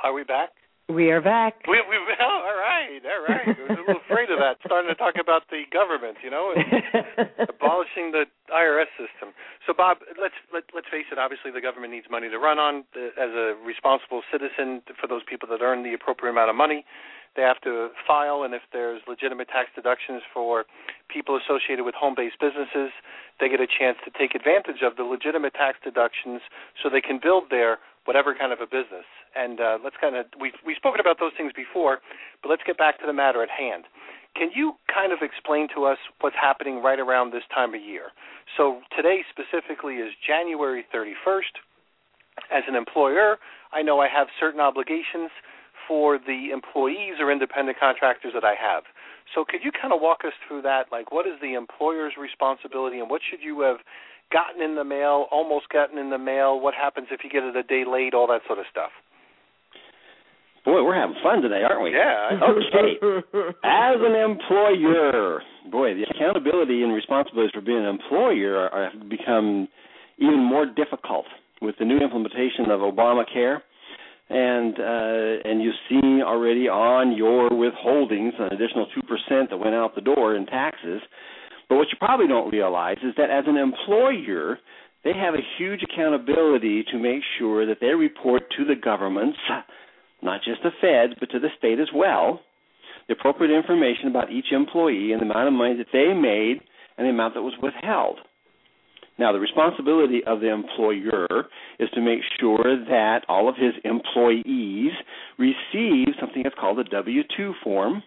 Are 0.04 0.13
we 0.13 0.23
back? 0.23 0.53
We 0.91 1.15
are 1.15 1.24
back. 1.24 1.63
We, 1.63 1.80
we, 1.88 1.96
oh, 1.96 2.28
all 2.43 2.60
right, 2.60 3.00
all 3.08 3.24
right. 3.24 3.56
I 3.56 3.72
was 3.72 3.80
a 3.80 3.88
little 3.88 4.04
afraid 4.04 4.28
of 4.28 4.36
that, 4.43 4.60
starting 4.67 4.91
to 4.91 5.00
talk 5.00 5.15
about 5.15 5.48
the 5.48 5.63
government, 5.72 6.19
you 6.19 6.28
know, 6.28 6.52
and 6.52 6.67
abolishing 7.48 8.12
the 8.12 8.28
IRS 8.52 8.91
system. 9.00 9.32
So, 9.63 9.72
Bob, 9.72 10.04
let's 10.19 10.36
let, 10.52 10.67
let's 10.76 10.91
face 10.91 11.08
it. 11.08 11.15
Obviously, 11.15 11.56
the 11.56 11.63
government 11.63 11.96
needs 11.96 12.12
money 12.12 12.28
to 12.28 12.36
run 12.36 12.60
on. 12.60 12.84
Uh, 12.91 13.15
as 13.15 13.32
a 13.32 13.56
responsible 13.63 14.28
citizen, 14.28 14.84
for 15.00 15.08
those 15.08 15.24
people 15.24 15.48
that 15.56 15.63
earn 15.63 15.88
the 15.88 15.96
appropriate 15.96 16.36
amount 16.36 16.52
of 16.52 16.60
money, 16.60 16.84
they 17.39 17.48
have 17.48 17.63
to 17.63 17.88
file, 18.04 18.43
and 18.43 18.52
if 18.52 18.67
there's 18.76 19.00
legitimate 19.08 19.48
tax 19.48 19.72
deductions 19.72 20.22
for 20.36 20.67
people 21.08 21.39
associated 21.39 21.88
with 21.88 21.96
home-based 21.96 22.43
businesses, 22.43 22.91
they 23.39 23.48
get 23.48 23.63
a 23.63 23.72
chance 23.72 23.98
to 24.04 24.12
take 24.12 24.36
advantage 24.36 24.84
of 24.84 25.00
the 25.00 25.08
legitimate 25.08 25.56
tax 25.56 25.80
deductions 25.80 26.43
so 26.76 26.91
they 26.91 27.02
can 27.02 27.24
build 27.24 27.48
their 27.50 27.80
whatever 28.04 28.36
kind 28.36 28.52
of 28.52 28.60
a 28.60 28.67
business. 28.67 29.08
And 29.36 29.60
uh, 29.60 29.78
let's 29.84 29.96
kind 30.00 30.15
of 30.15 30.26
we've 30.39 30.58
we've 30.65 30.78
spoken 30.78 31.00
about 31.00 31.17
those 31.19 31.34
things 31.38 31.52
before, 31.56 32.00
but 32.41 32.50
let's 32.50 32.62
get 32.65 32.78
back 32.78 33.00
to 33.02 33.06
the 33.08 33.13
matter 33.13 33.41
at 33.41 33.50
hand. 33.50 33.86
can 34.36 34.50
you 34.54 34.74
kind 34.93 35.12
of 35.13 35.19
explain 35.22 35.67
to 35.76 35.86
us 35.86 35.98
what's 36.22 36.36
happening 36.39 36.82
right 36.82 37.00
around 37.00 37.32
this 37.32 37.43
time 37.54 37.74
of 37.74 37.82
year? 37.82 38.10
So 38.58 38.82
today 38.96 39.22
specifically 39.30 39.96
is 39.96 40.12
January 40.26 40.86
31st. 40.93 41.62
As 42.52 42.63
an 42.67 42.76
employer, 42.76 43.38
I 43.72 43.82
know 43.84 44.00
I 44.00 44.08
have 44.10 44.28
certain 44.39 44.60
obligations 44.60 45.30
for 45.88 46.17
the 46.17 46.50
employees 46.52 47.15
or 47.19 47.32
independent 47.32 47.78
contractors 47.80 48.34
that 48.34 48.43
I 48.43 48.56
have. 48.58 48.84
So 49.34 49.46
could 49.46 49.62
you 49.63 49.72
kind 49.72 49.93
of 49.93 50.02
walk 50.02 50.19
us 50.26 50.34
through 50.48 50.63
that? 50.63 50.88
Like, 50.91 51.12
what 51.12 51.28
is 51.28 51.34
the 51.41 51.54
employer's 51.54 52.13
responsibility, 52.19 53.00
and 53.00 53.10
what 53.10 53.22
should 53.30 53.41
you 53.41 53.62
have 53.62 53.78
gotten 54.32 54.62
in 54.62 54.76
the 54.76 54.84
mail, 54.84 55.28
almost 55.32 55.69
gotten 55.69 55.98
in 55.98 56.10
the 56.10 56.17
mail? 56.17 56.60
What 56.60 56.74
happens 56.74 57.08
if 57.12 57.24
you 57.24 57.30
get 57.30 57.43
it 57.43 57.56
a 57.56 57.63
day 57.63 57.84
late? 57.86 58.13
All 58.13 58.28
that 58.28 58.41
sort 58.48 58.60
of 58.60 58.65
stuff. 58.69 58.91
Boy, 60.74 60.82
we're 60.84 61.00
having 61.00 61.16
fun 61.22 61.44
today, 61.44 61.62
aren't 61.62 61.84
we? 61.84 61.92
Yeah. 61.92 62.34
Okay. 62.50 62.98
As 63.64 63.98
an 64.02 64.16
employer, 64.16 65.40
boy, 65.70 65.94
the 65.94 66.02
accountability 66.10 66.82
and 66.82 66.92
responsibilities 66.92 67.52
for 67.54 67.62
being 67.62 67.78
an 67.78 67.86
employer 67.86 68.70
are, 68.74 68.90
have 68.90 69.08
become 69.08 69.68
even 70.18 70.44
more 70.44 70.66
difficult 70.66 71.26
with 71.62 71.76
the 71.78 71.86
new 71.86 72.00
implementation 72.00 72.72
of 72.72 72.80
Obamacare. 72.80 73.62
And 74.32 74.74
uh, 74.80 75.48
and 75.48 75.62
you've 75.62 75.76
seen 75.88 76.24
already 76.26 76.68
on 76.68 77.16
your 77.16 77.52
withholdings 77.52 78.42
an 78.42 78.52
additional 78.52 78.88
two 78.96 79.04
percent 79.04 79.52
that 79.52 79.58
went 79.58 79.76
out 79.76 79.94
the 79.94 80.02
door 80.02 80.36
in 80.36 80.48
taxes. 80.48 81.02
But 81.70 81.76
what 81.76 81.90
you 81.92 81.98
probably 82.00 82.28
don't 82.28 82.52
realize 82.52 82.98
is 83.04 83.14
that 83.18 83.30
as 83.30 83.44
an 83.46 83.58
employer, 83.58 84.58
they 85.04 85.14
have 85.14 85.36
a 85.36 85.46
huge 85.60 85.82
accountability 85.84 86.84
to 86.92 86.98
make 86.98 87.22
sure 87.38 87.68
that 87.68 87.78
they 87.80 87.94
report 87.94 88.42
to 88.58 88.66
the 88.66 88.76
governments 88.76 89.38
not 90.24 90.42
just 90.44 90.62
the 90.64 90.72
feds, 90.82 91.14
but 91.20 91.30
to 91.32 91.40
the 91.40 91.50
state 91.58 91.80
as 91.80 91.90
well, 91.94 92.40
the 93.08 93.14
appropriate 93.14 93.56
information 93.56 94.08
about 94.08 94.32
each 94.32 94.52
employee 94.52 95.12
and 95.12 95.22
the 95.22 95.26
amount 95.26 95.48
of 95.48 95.54
money 95.54 95.76
that 95.78 95.88
they 95.92 96.14
made 96.14 96.62
and 96.98 97.06
the 97.06 97.12
amount 97.12 97.34
that 97.34 97.42
was 97.42 97.54
withheld. 97.62 98.20
Now, 99.20 99.32
the 99.32 99.40
responsibility 99.40 100.22
of 100.26 100.40
the 100.40 100.52
employer 100.52 101.46
is 101.80 101.90
to 101.94 102.02
make 102.02 102.22
sure 102.40 102.64
that 102.90 103.22
all 103.28 103.48
of 103.48 103.56
his 103.56 103.74
employees 103.84 104.92
receive 105.38 106.08
something 106.20 106.44
that's 106.44 106.56
called 106.60 106.80
a 106.80 106.84
W 106.86 107.22
2 107.38 107.54
form. 107.64 108.02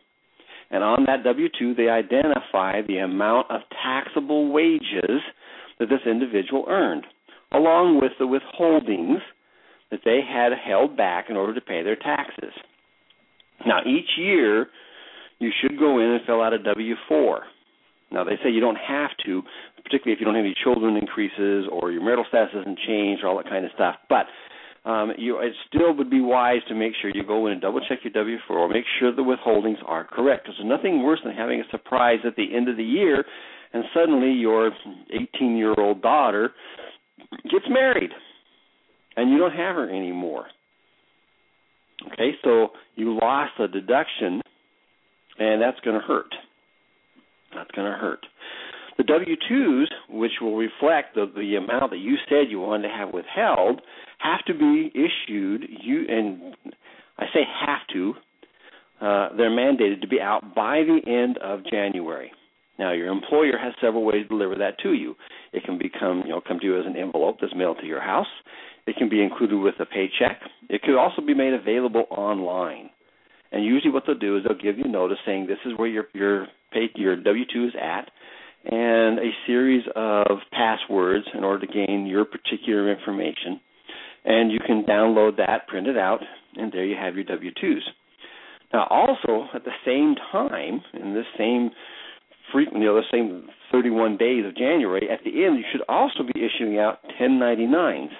And 0.70 0.82
on 0.82 1.04
that 1.06 1.22
W 1.22 1.48
2, 1.56 1.74
they 1.74 1.88
identify 1.88 2.82
the 2.82 2.98
amount 2.98 3.50
of 3.50 3.60
taxable 3.84 4.50
wages 4.50 5.22
that 5.78 5.88
this 5.88 6.00
individual 6.06 6.64
earned, 6.68 7.04
along 7.52 8.00
with 8.00 8.12
the 8.18 8.26
withholdings 8.26 9.20
that 9.90 10.00
they 10.04 10.20
had 10.26 10.52
held 10.52 10.96
back 10.96 11.26
in 11.28 11.36
order 11.36 11.54
to 11.54 11.60
pay 11.60 11.82
their 11.82 11.96
taxes. 11.96 12.52
Now, 13.66 13.80
each 13.86 14.18
year, 14.18 14.66
you 15.38 15.50
should 15.60 15.78
go 15.78 15.98
in 15.98 16.10
and 16.10 16.20
fill 16.26 16.42
out 16.42 16.52
a 16.52 16.58
W 16.58 16.94
4. 17.08 17.42
Now, 18.12 18.24
they 18.24 18.36
say 18.42 18.50
you 18.50 18.60
don't 18.60 18.76
have 18.76 19.10
to, 19.26 19.42
particularly 19.82 20.12
if 20.12 20.20
you 20.20 20.26
don't 20.26 20.36
have 20.36 20.44
any 20.44 20.54
children 20.62 20.96
increases 20.96 21.66
or 21.70 21.90
your 21.90 22.02
marital 22.02 22.24
status 22.28 22.50
hasn't 22.54 22.78
changed 22.86 23.24
or 23.24 23.28
all 23.28 23.36
that 23.36 23.48
kind 23.48 23.64
of 23.64 23.70
stuff. 23.74 23.96
But 24.08 24.26
um, 24.88 25.12
you, 25.18 25.38
it 25.40 25.52
still 25.66 25.96
would 25.96 26.10
be 26.10 26.20
wise 26.20 26.60
to 26.68 26.74
make 26.74 26.92
sure 27.00 27.10
you 27.12 27.24
go 27.26 27.46
in 27.46 27.52
and 27.52 27.60
double 27.60 27.80
check 27.80 28.00
your 28.04 28.12
W 28.12 28.38
4, 28.46 28.68
make 28.68 28.84
sure 29.00 29.14
the 29.14 29.22
withholdings 29.22 29.82
are 29.86 30.04
correct. 30.04 30.44
Because 30.44 30.56
there's 30.58 30.68
nothing 30.68 31.02
worse 31.02 31.20
than 31.24 31.34
having 31.34 31.60
a 31.60 31.70
surprise 31.70 32.20
at 32.24 32.36
the 32.36 32.54
end 32.54 32.68
of 32.68 32.76
the 32.76 32.84
year 32.84 33.24
and 33.72 33.84
suddenly 33.94 34.32
your 34.32 34.70
18 35.12 35.56
year 35.56 35.74
old 35.78 36.02
daughter 36.02 36.52
gets 37.50 37.66
married 37.68 38.10
and 39.16 39.30
you 39.30 39.38
don't 39.38 39.52
have 39.52 39.76
her 39.76 39.88
anymore. 39.88 40.46
Okay, 42.12 42.32
so 42.44 42.68
you 42.94 43.18
lost 43.18 43.52
a 43.58 43.68
deduction, 43.68 44.42
and 45.38 45.60
that's 45.60 45.80
going 45.80 45.98
to 45.98 46.06
hurt. 46.06 46.34
That's 47.54 47.70
going 47.70 47.90
to 47.90 47.96
hurt. 47.96 48.20
The 48.98 49.04
W 49.04 49.36
2s, 49.50 49.86
which 50.10 50.32
will 50.40 50.56
reflect 50.56 51.14
the, 51.14 51.30
the 51.34 51.56
amount 51.56 51.90
that 51.90 51.98
you 51.98 52.16
said 52.28 52.50
you 52.50 52.60
wanted 52.60 52.88
to 52.88 52.94
have 52.94 53.12
withheld, 53.12 53.82
have 54.18 54.44
to 54.46 54.54
be 54.54 54.90
issued. 54.94 55.68
You 55.82 56.04
and 56.08 56.56
I 57.18 57.24
say 57.32 57.40
have 57.66 57.86
to. 57.92 58.14
Uh, 59.00 59.36
they're 59.36 59.50
mandated 59.50 60.00
to 60.00 60.08
be 60.08 60.20
out 60.20 60.54
by 60.54 60.82
the 60.82 61.00
end 61.06 61.36
of 61.38 61.60
January. 61.70 62.32
Now, 62.78 62.92
your 62.92 63.08
employer 63.08 63.56
has 63.58 63.72
several 63.80 64.04
ways 64.04 64.24
to 64.24 64.28
deliver 64.28 64.54
that 64.56 64.78
to 64.82 64.92
you. 64.92 65.14
It 65.52 65.64
can 65.64 65.78
become, 65.78 66.22
you 66.24 66.30
know, 66.30 66.40
come 66.46 66.58
to 66.60 66.66
you 66.66 66.78
as 66.78 66.86
an 66.86 66.96
envelope 66.96 67.38
that's 67.40 67.54
mailed 67.54 67.78
to 67.80 67.86
your 67.86 68.02
house. 68.02 68.26
It 68.86 68.96
can 68.96 69.08
be 69.08 69.22
included 69.22 69.56
with 69.56 69.74
a 69.80 69.86
paycheck. 69.86 70.40
It 70.68 70.82
could 70.82 70.98
also 70.98 71.22
be 71.22 71.34
made 71.34 71.54
available 71.54 72.04
online. 72.10 72.90
And 73.52 73.64
usually, 73.64 73.92
what 73.92 74.04
they'll 74.06 74.18
do 74.18 74.36
is 74.36 74.44
they'll 74.44 74.58
give 74.58 74.78
you 74.78 74.84
notice 74.84 75.18
saying 75.24 75.46
this 75.46 75.58
is 75.64 75.72
where 75.76 75.88
your 75.88 76.04
your 76.12 76.46
pay, 76.72 76.90
your 76.96 77.16
W 77.16 77.44
two 77.52 77.64
is 77.64 77.72
at, 77.80 78.10
and 78.64 79.18
a 79.18 79.30
series 79.46 79.84
of 79.94 80.38
passwords 80.52 81.24
in 81.32 81.44
order 81.44 81.64
to 81.66 81.72
gain 81.72 82.06
your 82.06 82.24
particular 82.24 82.92
information. 82.92 83.60
And 84.24 84.50
you 84.50 84.58
can 84.66 84.84
download 84.84 85.36
that, 85.36 85.68
print 85.68 85.86
it 85.86 85.96
out, 85.96 86.20
and 86.56 86.72
there 86.72 86.84
you 86.84 86.96
have 86.96 87.14
your 87.14 87.24
W 87.24 87.52
twos. 87.60 87.88
Now, 88.72 88.88
also 88.90 89.46
at 89.54 89.64
the 89.64 89.70
same 89.86 90.16
time, 90.32 90.82
in 91.00 91.14
this 91.14 91.26
same 91.38 91.70
frequent, 92.52 92.82
you 92.82 92.88
know, 92.88 92.94
the 92.94 93.08
same 93.10 93.48
31 93.72 94.16
days 94.16 94.44
of 94.46 94.56
January, 94.56 95.08
at 95.10 95.20
the 95.24 95.44
end, 95.44 95.58
you 95.58 95.64
should 95.72 95.82
also 95.88 96.22
be 96.22 96.40
issuing 96.40 96.78
out 96.78 96.98
1099s. 97.20 98.10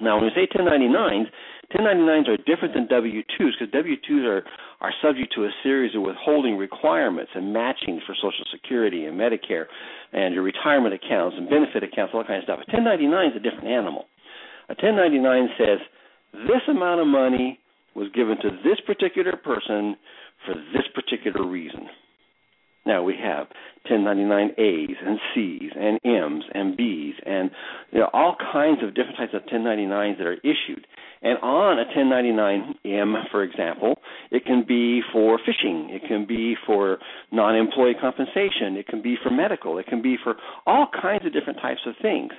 Now, 0.00 0.16
when 0.16 0.24
we 0.24 0.30
say 0.34 0.46
1099s, 0.46 1.26
1099s 1.74 2.28
are 2.28 2.36
different 2.36 2.74
than 2.74 2.86
W-2s 2.86 3.52
because 3.58 3.72
W-2s 3.72 4.24
are, 4.24 4.44
are 4.80 4.92
subject 5.02 5.32
to 5.34 5.44
a 5.44 5.50
series 5.62 5.94
of 5.96 6.02
withholding 6.02 6.56
requirements 6.56 7.32
and 7.34 7.52
matching 7.52 8.00
for 8.06 8.14
Social 8.14 8.44
Security 8.52 9.06
and 9.06 9.18
Medicare 9.18 9.64
and 10.12 10.34
your 10.34 10.42
retirement 10.44 10.94
accounts 10.94 11.36
and 11.38 11.48
benefit 11.48 11.82
accounts, 11.82 12.12
all 12.14 12.20
that 12.20 12.28
kind 12.28 12.38
of 12.38 12.44
stuff. 12.44 12.60
A 12.60 12.70
1099 12.70 13.30
is 13.30 13.36
a 13.36 13.40
different 13.40 13.68
animal. 13.68 14.06
A 14.68 14.74
1099 14.78 15.48
says 15.58 15.78
this 16.46 16.62
amount 16.68 17.00
of 17.00 17.06
money 17.06 17.58
was 17.94 18.08
given 18.14 18.36
to 18.42 18.50
this 18.62 18.78
particular 18.86 19.32
person 19.36 19.96
for 20.44 20.54
this 20.72 20.84
particular 20.94 21.46
reason. 21.48 21.88
Now 22.86 23.02
we 23.02 23.16
have 23.22 23.48
1099As 23.90 24.94
and 25.04 25.18
Cs 25.34 25.72
and 25.76 26.00
Ms 26.04 26.44
and 26.54 26.78
Bs 26.78 27.14
and 27.24 27.50
you 27.92 28.00
know, 28.00 28.10
all 28.12 28.36
kinds 28.52 28.82
of 28.82 28.94
different 28.94 29.16
types 29.16 29.34
of 29.34 29.42
1099s 29.42 30.18
that 30.18 30.26
are 30.26 30.34
issued. 30.34 30.86
And 31.22 31.38
on 31.42 31.78
a 31.78 31.84
1099M, 31.96 33.30
for 33.30 33.42
example, 33.42 33.96
it 34.30 34.44
can 34.44 34.64
be 34.66 35.00
for 35.12 35.38
fishing, 35.38 35.88
it 35.90 36.06
can 36.06 36.26
be 36.26 36.54
for 36.66 36.98
non-employee 37.32 37.94
compensation, 38.00 38.76
it 38.76 38.86
can 38.86 39.02
be 39.02 39.16
for 39.22 39.30
medical, 39.30 39.78
it 39.78 39.86
can 39.86 40.02
be 40.02 40.16
for 40.22 40.36
all 40.66 40.86
kinds 41.00 41.26
of 41.26 41.32
different 41.32 41.58
types 41.60 41.80
of 41.86 41.94
things. 42.00 42.32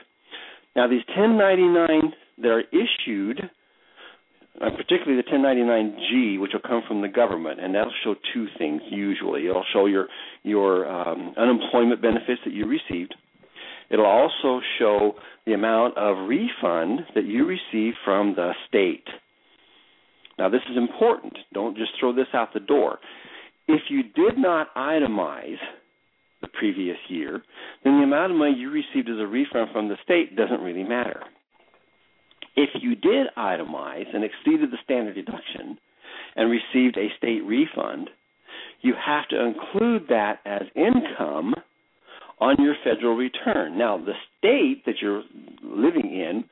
Now 0.76 0.88
these 0.88 1.04
1099 1.08 2.14
that 2.40 2.50
are 2.50 2.64
issued 2.72 3.50
uh, 4.62 4.70
particularly 4.72 5.22
the 5.22 5.30
1099G, 5.30 6.40
which 6.40 6.52
will 6.54 6.68
come 6.68 6.82
from 6.88 7.02
the 7.02 7.08
government, 7.08 7.60
and 7.60 7.76
that'll 7.76 7.94
show 8.04 8.16
two 8.34 8.48
things 8.58 8.82
usually. 8.90 9.48
It'll 9.48 9.66
show 9.74 9.86
your 9.86 10.08
your 10.44 10.90
um, 10.90 11.34
unemployment 11.38 12.02
benefits 12.02 12.42
that 12.46 12.54
you 12.54 12.66
received. 12.66 13.16
It'll 13.90 14.06
also 14.06 14.62
show 14.80 15.16
the 15.46 15.54
amount 15.54 15.98
of 15.98 16.28
refund 16.28 17.02
that 17.16 17.26
you 17.26 17.46
received 17.46 17.98
from 18.04 18.36
the 18.36 18.52
state. 18.68 19.08
Now, 20.38 20.50
this 20.50 20.62
is 20.70 20.78
important. 20.78 21.34
Don't 21.54 21.78
just 21.78 21.92
throw 22.00 22.14
this 22.14 22.28
out 22.34 22.54
the 22.54 22.60
door. 22.60 23.00
If 23.68 23.82
you 23.90 24.04
did 24.04 24.38
not 24.38 24.74
itemize 24.76 25.58
the 26.42 26.48
previous 26.48 26.98
year, 27.10 27.42
then 27.84 27.98
the 27.98 28.04
amount 28.04 28.32
of 28.32 28.38
money 28.38 28.56
you 28.56 28.70
received 28.70 29.10
as 29.10 29.20
a 29.20 29.26
refund 29.26 29.70
from 29.72 29.90
the 29.90 29.98
state 30.04 30.36
doesn't 30.36 30.62
really 30.62 30.84
matter. 30.84 31.22
If 32.58 32.70
you 32.82 32.96
did 32.96 33.28
itemize 33.38 34.14
and 34.14 34.24
exceeded 34.24 34.72
the 34.72 34.80
standard 34.84 35.14
deduction 35.14 35.78
and 36.36 36.50
received 36.50 36.98
a 36.98 37.16
state 37.16 37.44
refund, 37.46 38.10
you 38.82 38.96
have 38.96 39.28
to 39.30 39.46
include 39.46 40.08
that 40.10 40.40
as 40.44 40.64
income 40.76 41.54
on 42.40 42.56
your 42.60 42.76
federal 42.84 43.16
return. 43.16 43.78
Now, 43.78 43.98
the 43.98 44.14
state 44.38 44.86
that 44.86 44.96
you're 45.02 45.24
living 45.64 46.12
in 46.12 46.46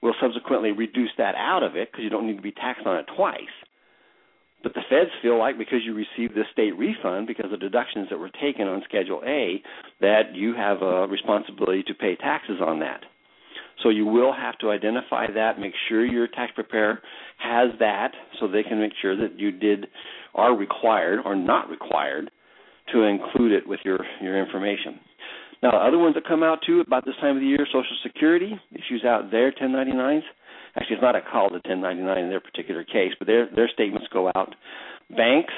will 0.00 0.14
subsequently 0.20 0.70
reduce 0.70 1.10
that 1.18 1.34
out 1.34 1.64
of 1.64 1.74
it 1.74 1.90
because 1.90 2.04
you 2.04 2.10
don't 2.10 2.28
need 2.28 2.36
to 2.36 2.42
be 2.42 2.52
taxed 2.52 2.86
on 2.86 2.96
it 2.96 3.06
twice. 3.16 3.42
But 4.62 4.74
the 4.74 4.82
feds 4.88 5.10
feel 5.22 5.38
like 5.38 5.58
because 5.58 5.80
you 5.84 5.92
received 5.92 6.36
this 6.36 6.46
state 6.52 6.76
refund, 6.76 7.26
because 7.26 7.52
of 7.52 7.58
deductions 7.60 8.08
that 8.10 8.18
were 8.18 8.30
taken 8.40 8.68
on 8.68 8.82
Schedule 8.88 9.22
A, 9.26 9.60
that 10.00 10.34
you 10.34 10.54
have 10.54 10.82
a 10.82 11.06
responsibility 11.08 11.82
to 11.84 11.94
pay 11.94 12.14
taxes 12.14 12.60
on 12.64 12.78
that. 12.80 13.02
So 13.82 13.90
you 13.90 14.06
will 14.06 14.32
have 14.32 14.58
to 14.58 14.70
identify 14.70 15.30
that, 15.34 15.58
make 15.58 15.74
sure 15.88 16.04
your 16.04 16.26
tax 16.26 16.52
preparer 16.54 17.00
has 17.38 17.70
that 17.78 18.12
so 18.40 18.48
they 18.48 18.62
can 18.62 18.80
make 18.80 18.92
sure 19.00 19.16
that 19.16 19.38
you 19.38 19.52
did 19.52 19.86
are 20.34 20.56
required 20.56 21.20
or 21.24 21.36
not 21.36 21.68
required 21.68 22.30
to 22.92 23.02
include 23.02 23.52
it 23.52 23.66
with 23.66 23.80
your, 23.84 23.98
your 24.20 24.38
information. 24.38 24.98
Now, 25.62 25.70
other 25.70 25.98
ones 25.98 26.14
that 26.14 26.26
come 26.26 26.42
out 26.42 26.60
too 26.64 26.80
about 26.80 27.04
this 27.04 27.14
time 27.20 27.36
of 27.36 27.42
the 27.42 27.48
year, 27.48 27.66
Social 27.66 27.96
Security 28.02 28.58
issues 28.72 29.04
out 29.04 29.30
their 29.30 29.52
1099s. 29.52 30.22
Actually, 30.76 30.96
it's 30.96 31.02
not 31.02 31.16
a 31.16 31.20
call 31.20 31.48
to 31.48 31.54
1099 31.54 32.18
in 32.18 32.30
their 32.30 32.40
particular 32.40 32.84
case, 32.84 33.12
but 33.18 33.26
their 33.26 33.48
their 33.54 33.68
statements 33.72 34.06
go 34.12 34.30
out. 34.36 34.54
Banks 35.16 35.52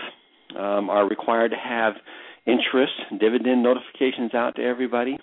um, 0.56 0.88
are 0.88 1.06
required 1.06 1.50
to 1.50 1.56
have 1.56 1.94
interest, 2.46 2.92
dividend 3.18 3.62
notifications 3.62 4.34
out 4.34 4.56
to 4.56 4.62
everybody. 4.62 5.18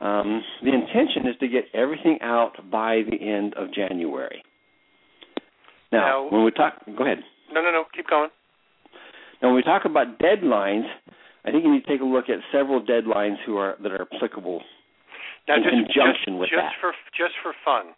Um, 0.00 0.42
the 0.62 0.74
intention 0.74 1.26
is 1.26 1.36
to 1.40 1.48
get 1.48 1.64
everything 1.72 2.18
out 2.20 2.70
by 2.70 3.00
the 3.08 3.16
end 3.16 3.54
of 3.54 3.72
January. 3.72 4.42
Now, 5.90 6.06
Now- 6.06 6.28
when 6.28 6.44
we 6.44 6.50
talk, 6.50 6.74
go 6.96 7.04
ahead. 7.04 7.24
No, 7.52 7.62
no, 7.62 7.70
no. 7.70 7.84
Keep 7.94 8.08
going. 8.08 8.30
Now, 9.40 9.48
when 9.48 9.54
we 9.54 9.62
talk 9.62 9.84
about 9.84 10.18
deadlines, 10.18 10.88
I 11.44 11.50
think 11.50 11.64
you 11.64 11.72
need 11.72 11.84
to 11.84 11.88
take 11.88 12.00
a 12.00 12.04
look 12.04 12.28
at 12.28 12.40
several 12.50 12.80
deadlines 12.80 13.38
who 13.46 13.56
are 13.56 13.76
that 13.80 13.92
are 13.92 14.02
applicable. 14.02 14.62
Now, 15.46 15.56
in 15.56 15.62
just, 15.62 15.74
conjunction 15.74 16.34
just, 16.34 16.40
with 16.40 16.50
just 16.50 16.62
that. 16.62 16.72
for 16.80 16.92
just 17.16 17.34
for 17.42 17.54
fun, 17.64 17.94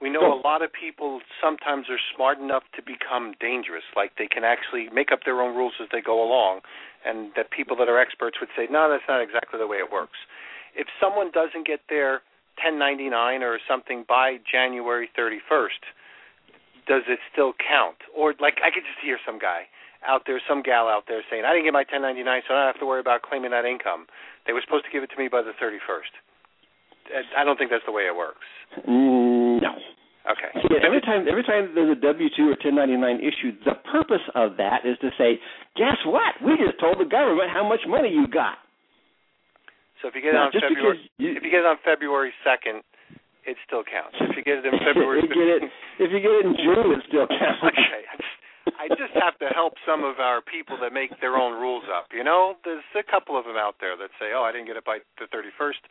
we 0.00 0.10
know 0.10 0.32
a 0.32 0.40
lot 0.44 0.60
of 0.60 0.70
people 0.72 1.20
sometimes 1.40 1.88
are 1.88 2.00
smart 2.14 2.38
enough 2.38 2.64
to 2.76 2.82
become 2.82 3.34
dangerous. 3.40 3.84
Like 3.96 4.16
they 4.18 4.26
can 4.26 4.44
actually 4.44 4.88
make 4.92 5.12
up 5.12 5.20
their 5.24 5.40
own 5.40 5.56
rules 5.56 5.74
as 5.80 5.88
they 5.92 6.00
go 6.00 6.22
along, 6.22 6.60
and 7.04 7.32
that 7.36 7.50
people 7.50 7.76
that 7.76 7.88
are 7.88 7.98
experts 7.98 8.36
would 8.40 8.50
say, 8.56 8.66
no, 8.70 8.90
that's 8.90 9.08
not 9.08 9.22
exactly 9.22 9.58
the 9.58 9.66
way 9.66 9.78
it 9.78 9.90
works. 9.90 10.18
If 10.76 10.86
someone 11.00 11.30
doesn't 11.30 11.66
get 11.66 11.80
their 11.88 12.22
1099 12.62 13.42
or 13.42 13.58
something 13.68 14.04
by 14.08 14.38
January 14.44 15.08
31st, 15.16 15.82
does 16.86 17.02
it 17.08 17.18
still 17.32 17.52
count? 17.56 17.96
Or 18.16 18.34
like 18.40 18.58
I 18.64 18.70
could 18.70 18.84
just 18.84 19.00
hear 19.02 19.18
some 19.24 19.38
guy 19.38 19.70
out 20.06 20.22
there, 20.26 20.40
some 20.48 20.62
gal 20.62 20.88
out 20.88 21.04
there 21.08 21.20
saying, 21.30 21.44
I 21.44 21.52
didn't 21.52 21.68
get 21.68 21.76
my 21.76 21.84
1099, 21.84 22.24
so 22.48 22.54
I 22.54 22.64
don't 22.64 22.72
have 22.72 22.80
to 22.80 22.88
worry 22.88 23.00
about 23.00 23.22
claiming 23.22 23.52
that 23.52 23.68
income. 23.68 24.08
They 24.46 24.52
were 24.52 24.64
supposed 24.64 24.88
to 24.88 24.92
give 24.92 25.04
it 25.04 25.12
to 25.12 25.18
me 25.20 25.28
by 25.28 25.44
the 25.44 25.52
31st. 25.60 26.14
I 27.36 27.44
don't 27.44 27.58
think 27.58 27.70
that's 27.70 27.84
the 27.84 27.92
way 27.92 28.06
it 28.06 28.14
works. 28.14 28.46
Mm, 28.86 29.60
no. 29.60 29.72
Okay. 30.30 30.52
See, 30.62 30.76
every 30.84 31.00
time 31.00 31.26
every 31.26 31.42
time 31.42 31.72
there's 31.74 31.96
a 31.96 32.00
W 32.00 32.28
two 32.36 32.52
or 32.52 32.56
ten 32.60 32.76
ninety 32.76 32.96
nine 32.96 33.18
issued, 33.18 33.58
the 33.64 33.74
purpose 33.90 34.22
of 34.36 34.56
that 34.58 34.84
is 34.84 34.98
to 35.00 35.10
say, 35.16 35.40
guess 35.76 35.96
what? 36.04 36.36
We 36.44 36.60
just 36.60 36.78
told 36.78 37.00
the 37.00 37.08
government 37.08 37.48
how 37.50 37.66
much 37.66 37.80
money 37.88 38.10
you 38.12 38.28
got. 38.28 38.60
So 40.00 40.08
if 40.08 40.16
you 40.16 40.24
get 40.24 40.32
it 40.32 40.40
Now, 40.40 40.48
on 40.48 40.52
February, 40.52 41.10
you- 41.18 41.36
if 41.36 41.42
you 41.44 41.50
get 41.50 41.60
it 41.60 41.68
on 41.68 41.78
February 41.84 42.32
second, 42.42 42.82
it 43.44 43.56
still 43.64 43.84
counts. 43.84 44.16
If 44.20 44.36
you 44.36 44.42
get 44.42 44.64
it 44.64 44.66
in 44.66 44.78
February, 44.84 45.20
if 45.20 45.28
you 45.28 45.36
get 45.36 45.48
it 45.48 45.62
if 45.98 46.08
you 46.12 46.20
get 46.20 46.32
it 46.32 46.44
in 46.46 46.56
June, 46.56 46.92
it 46.92 47.04
still 47.08 47.26
counts. 47.28 47.62
okay. 47.64 48.04
I 48.80 48.88
just, 48.88 49.12
have 49.16 49.36
to 49.40 49.48
help 49.52 49.76
some 49.84 50.04
of 50.04 50.20
our 50.20 50.40
people 50.40 50.76
that 50.80 50.92
make 50.92 51.12
their 51.20 51.36
own 51.36 51.52
rules 51.60 51.84
up. 51.92 52.08
You 52.12 52.24
know, 52.24 52.56
there's 52.64 52.84
a 52.96 53.04
couple 53.04 53.36
of 53.36 53.44
them 53.44 53.56
out 53.56 53.76
there 53.80 53.96
that 53.96 54.08
say, 54.16 54.32
"Oh, 54.32 54.42
I 54.42 54.52
didn't 54.52 54.68
get 54.68 54.76
it 54.76 54.84
by 54.84 55.00
the 55.18 55.26
31st. 55.28 55.84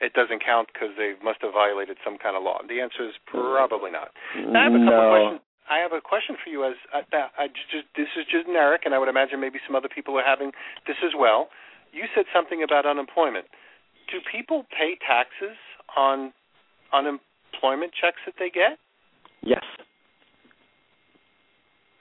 It 0.00 0.12
doesn't 0.14 0.44
count 0.44 0.70
because 0.72 0.94
they 0.96 1.14
must 1.22 1.42
have 1.42 1.54
violated 1.54 1.98
some 2.04 2.18
kind 2.18 2.36
of 2.36 2.42
law." 2.42 2.58
And 2.58 2.70
the 2.70 2.80
answer 2.80 3.02
is 3.02 3.14
probably 3.26 3.90
not. 3.90 4.14
I 4.34 4.62
have 4.62 4.74
a 4.74 4.82
couple 4.82 5.02
no. 5.02 5.10
questions. 5.10 5.40
I 5.68 5.78
have 5.82 5.92
a 5.92 6.00
question 6.00 6.36
for 6.38 6.50
you. 6.50 6.62
As 6.62 6.78
uh, 6.94 7.02
I 7.38 7.48
just 7.70 7.90
this 7.98 8.06
is 8.14 8.26
just 8.30 8.46
generic, 8.46 8.82
and 8.86 8.94
I 8.94 8.98
would 8.98 9.10
imagine 9.10 9.40
maybe 9.40 9.58
some 9.66 9.74
other 9.74 9.90
people 9.90 10.14
are 10.18 10.26
having 10.26 10.52
this 10.86 10.98
as 11.02 11.14
well. 11.18 11.50
You 11.96 12.04
said 12.14 12.28
something 12.28 12.60
about 12.62 12.84
unemployment. 12.84 13.46
Do 14.12 14.20
people 14.20 14.68
pay 14.68 15.00
taxes 15.00 15.56
on 15.96 16.36
unemployment 16.92 17.96
checks 17.96 18.20
that 18.28 18.36
they 18.38 18.50
get? 18.52 18.76
Yes. 19.40 19.64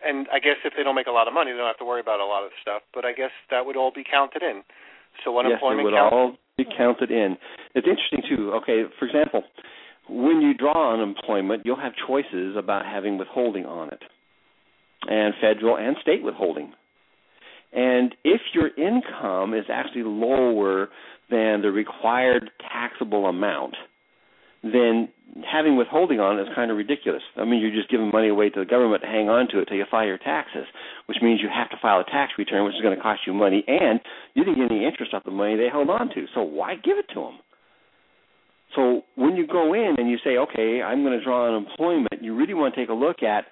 And 0.04 0.28
I 0.36 0.40
guess 0.40 0.60
if 0.68 0.74
they 0.76 0.84
don't 0.84 0.94
make 1.00 1.08
a 1.08 1.16
lot 1.16 1.28
of 1.28 1.34
money, 1.34 1.52
they 1.52 1.58
don't 1.58 1.72
have 1.72 1.80
to 1.80 1.88
worry 1.88 2.02
about 2.02 2.20
a 2.20 2.28
lot 2.28 2.44
of 2.44 2.52
stuff. 2.62 2.84
But 2.94 3.06
I 3.06 3.14
guess 3.14 3.32
that 3.50 3.66
would 3.66 3.78
all 3.78 3.92
be 3.96 4.04
counted 4.04 4.44
in. 4.44 4.62
So 5.24 5.40
unemployment 5.40 5.88
Yes, 5.88 5.96
it 5.96 5.96
would 5.96 5.98
counts. 5.98 6.14
all 6.14 6.36
be 6.58 6.66
counted 6.78 7.10
in. 7.12 7.38
It's 7.74 7.88
interesting 7.88 8.22
too. 8.28 8.52
Okay, 8.62 8.84
for 9.00 9.08
example, 9.08 9.44
when 10.10 10.42
you 10.42 10.54
draw 10.54 10.94
unemployment, 10.94 11.64
you'll 11.66 11.80
have 11.80 11.94
choices 12.06 12.56
about 12.60 12.86
having 12.86 13.18
withholding 13.18 13.66
on 13.66 13.90
it, 13.90 14.04
and 15.08 15.34
federal 15.42 15.78
and 15.78 15.96
state 16.02 16.22
withholding. 16.22 16.74
And 17.76 18.16
if 18.24 18.42
your 18.54 18.70
income 18.78 19.54
is 19.54 19.66
actually 19.70 20.04
lower 20.04 20.88
than 21.30 21.62
the 21.62 21.72
required 21.72 22.50
taxable 22.72 23.26
amount, 23.26 23.76
then 24.64 25.10
having 25.52 25.76
withholding 25.76 26.20
on 26.20 26.40
it 26.40 26.44
is 26.44 26.48
kind 26.56 26.72
of 26.72 26.78
ridiculous. 26.78 27.22
I 27.36 27.44
mean, 27.44 27.60
you're 27.62 27.76
just 27.76 27.90
giving 27.90 28.10
money 28.12 28.30
away 28.30 28.50
to 28.50 28.60
the 28.62 28.66
government 28.66 29.02
to 29.02 29.08
hang 29.08 29.28
on 29.28 29.48
to 29.50 29.60
it 29.60 29.66
till 29.66 29.78
you 29.78 29.86
file 29.92 30.08
your 30.08 30.18
taxes, 30.18 30.66
which 31.08 31.18
means 31.22 31.42
you 31.42 31.50
have 31.54 31.70
to 31.70 31.78
file 31.82 32.00
a 32.00 32.06
tax 32.06 32.34
return, 32.38 32.64
which 32.66 32.76
is 32.76 32.82
going 32.82 32.96
to 32.96 33.02
cost 33.02 33.22
you 33.28 33.34
money, 33.34 33.64
and 33.68 34.00
you 34.34 34.46
didn't 34.46 34.58
get 34.58 34.72
any 34.72 34.86
interest 34.86 35.14
off 35.14 35.24
the 35.26 35.32
money 35.32 35.58
they 35.58 35.70
held 35.70 35.90
on 35.90 36.08
to. 36.16 36.26
So 36.34 36.42
why 36.42 36.76
give 36.76 36.98
it 36.98 37.08
to 37.14 37.20
them? 37.20 37.40
So 38.76 39.04
when 39.16 39.36
you 39.36 39.46
go 39.48 39.74
in 39.74 39.96
and 39.98 40.10
you 40.10 40.18
say, 40.24 40.38
okay, 40.38 40.82
I'm 40.82 41.04
going 41.04 41.18
to 41.18 41.24
draw 41.24 41.48
unemployment, 41.48 42.22
you 42.22 42.36
really 42.36 42.54
want 42.54 42.74
to 42.74 42.80
take 42.80 42.90
a 42.90 42.94
look 42.94 43.24
at 43.24 43.46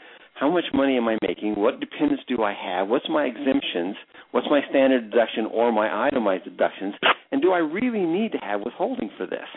how 0.44 0.50
much 0.50 0.66
money 0.74 0.98
am 0.98 1.08
I 1.08 1.18
making? 1.26 1.54
What 1.56 1.80
dependents 1.80 2.24
do 2.28 2.44
I 2.44 2.54
have? 2.54 2.90
What's 2.90 3.08
my 3.08 3.24
exemptions? 3.24 3.96
What's 4.32 4.48
my 4.50 4.60
standard 4.70 5.10
deduction 5.10 5.46
or 5.46 5.72
my 5.72 6.08
itemized 6.08 6.44
deductions? 6.44 6.96
And 7.32 7.42
do 7.42 7.54
I 7.54 7.60
really 7.60 8.06
need 8.06 8.34
to 8.34 8.40
have 8.40 8.60
withholding 8.60 9.10
for 9.18 9.26
this? 9.26 9.48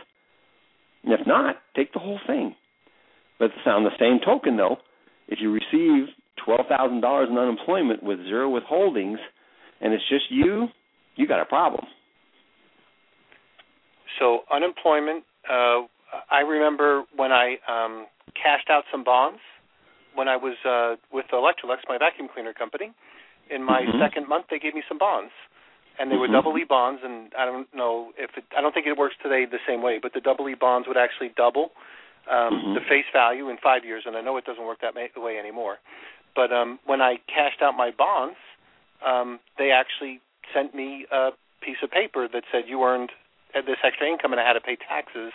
And 1.02 1.12
if 1.12 1.26
not, 1.26 1.56
take 1.74 1.92
the 1.92 1.98
whole 1.98 2.20
thing. 2.24 2.54
But 3.40 3.50
on 3.66 3.82
the 3.82 3.90
same 3.98 4.20
token, 4.24 4.56
though, 4.56 4.76
if 5.26 5.40
you 5.42 5.50
receive 5.50 6.06
twelve 6.44 6.68
thousand 6.68 7.00
dollars 7.00 7.30
in 7.32 7.36
unemployment 7.36 8.04
with 8.04 8.20
zero 8.20 8.48
withholdings, 8.48 9.18
and 9.80 9.92
it's 9.92 10.08
just 10.08 10.26
you, 10.30 10.68
you 11.16 11.26
got 11.26 11.42
a 11.42 11.46
problem. 11.46 11.84
So 14.20 14.42
unemployment. 14.54 15.24
Uh, 15.50 15.82
I 16.30 16.40
remember 16.42 17.02
when 17.16 17.32
I 17.32 17.56
um, 17.68 18.06
cashed 18.40 18.70
out 18.70 18.84
some 18.92 19.02
bonds 19.02 19.40
when 20.16 20.28
I 20.28 20.36
was 20.36 20.56
uh, 20.64 20.96
with 21.12 21.26
Electrolux, 21.30 21.84
my 21.88 21.98
vacuum 21.98 22.28
cleaner 22.32 22.52
company. 22.52 22.92
In 23.48 23.62
my 23.62 23.82
Mhm. 23.82 24.00
second 24.00 24.26
month, 24.26 24.46
they 24.50 24.58
gave 24.58 24.74
me 24.74 24.82
some 24.88 24.98
bonds, 24.98 25.32
and 25.98 26.10
they 26.10 26.16
were 26.16 26.26
Mhm. 26.26 26.32
double 26.32 26.58
E 26.58 26.64
bonds. 26.64 27.04
And 27.04 27.32
I 27.36 27.44
don't 27.44 27.72
know 27.72 28.12
if 28.16 28.36
it, 28.36 28.44
I 28.56 28.60
don't 28.60 28.72
think 28.74 28.86
it 28.86 28.96
works 28.96 29.16
today 29.22 29.44
the 29.44 29.60
same 29.66 29.82
way, 29.82 29.98
but 29.98 30.12
the 30.14 30.20
double 30.20 30.48
E 30.48 30.54
bonds 30.54 30.88
would 30.88 30.96
actually 30.96 31.28
double 31.30 31.72
um, 32.26 32.54
Mhm. 32.54 32.74
the 32.74 32.80
face 32.80 33.06
value 33.12 33.48
in 33.50 33.56
five 33.58 33.84
years. 33.84 34.04
And 34.06 34.16
I 34.16 34.20
know 34.20 34.36
it 34.36 34.44
doesn't 34.44 34.64
work 34.64 34.80
that 34.80 34.94
way 34.94 35.38
anymore. 35.38 35.78
But 36.34 36.52
um, 36.52 36.80
when 36.84 37.00
I 37.00 37.18
cashed 37.28 37.62
out 37.62 37.76
my 37.76 37.90
bonds, 37.92 38.36
um, 39.02 39.38
they 39.58 39.70
actually 39.70 40.20
sent 40.52 40.74
me 40.74 41.06
a 41.10 41.32
piece 41.60 41.82
of 41.82 41.90
paper 41.90 42.26
that 42.28 42.44
said 42.50 42.64
you 42.66 42.82
earned 42.82 43.12
uh, 43.54 43.60
this 43.62 43.78
extra 43.84 44.06
income, 44.08 44.32
and 44.32 44.40
I 44.40 44.46
had 44.46 44.54
to 44.54 44.60
pay 44.60 44.76
taxes 44.76 45.32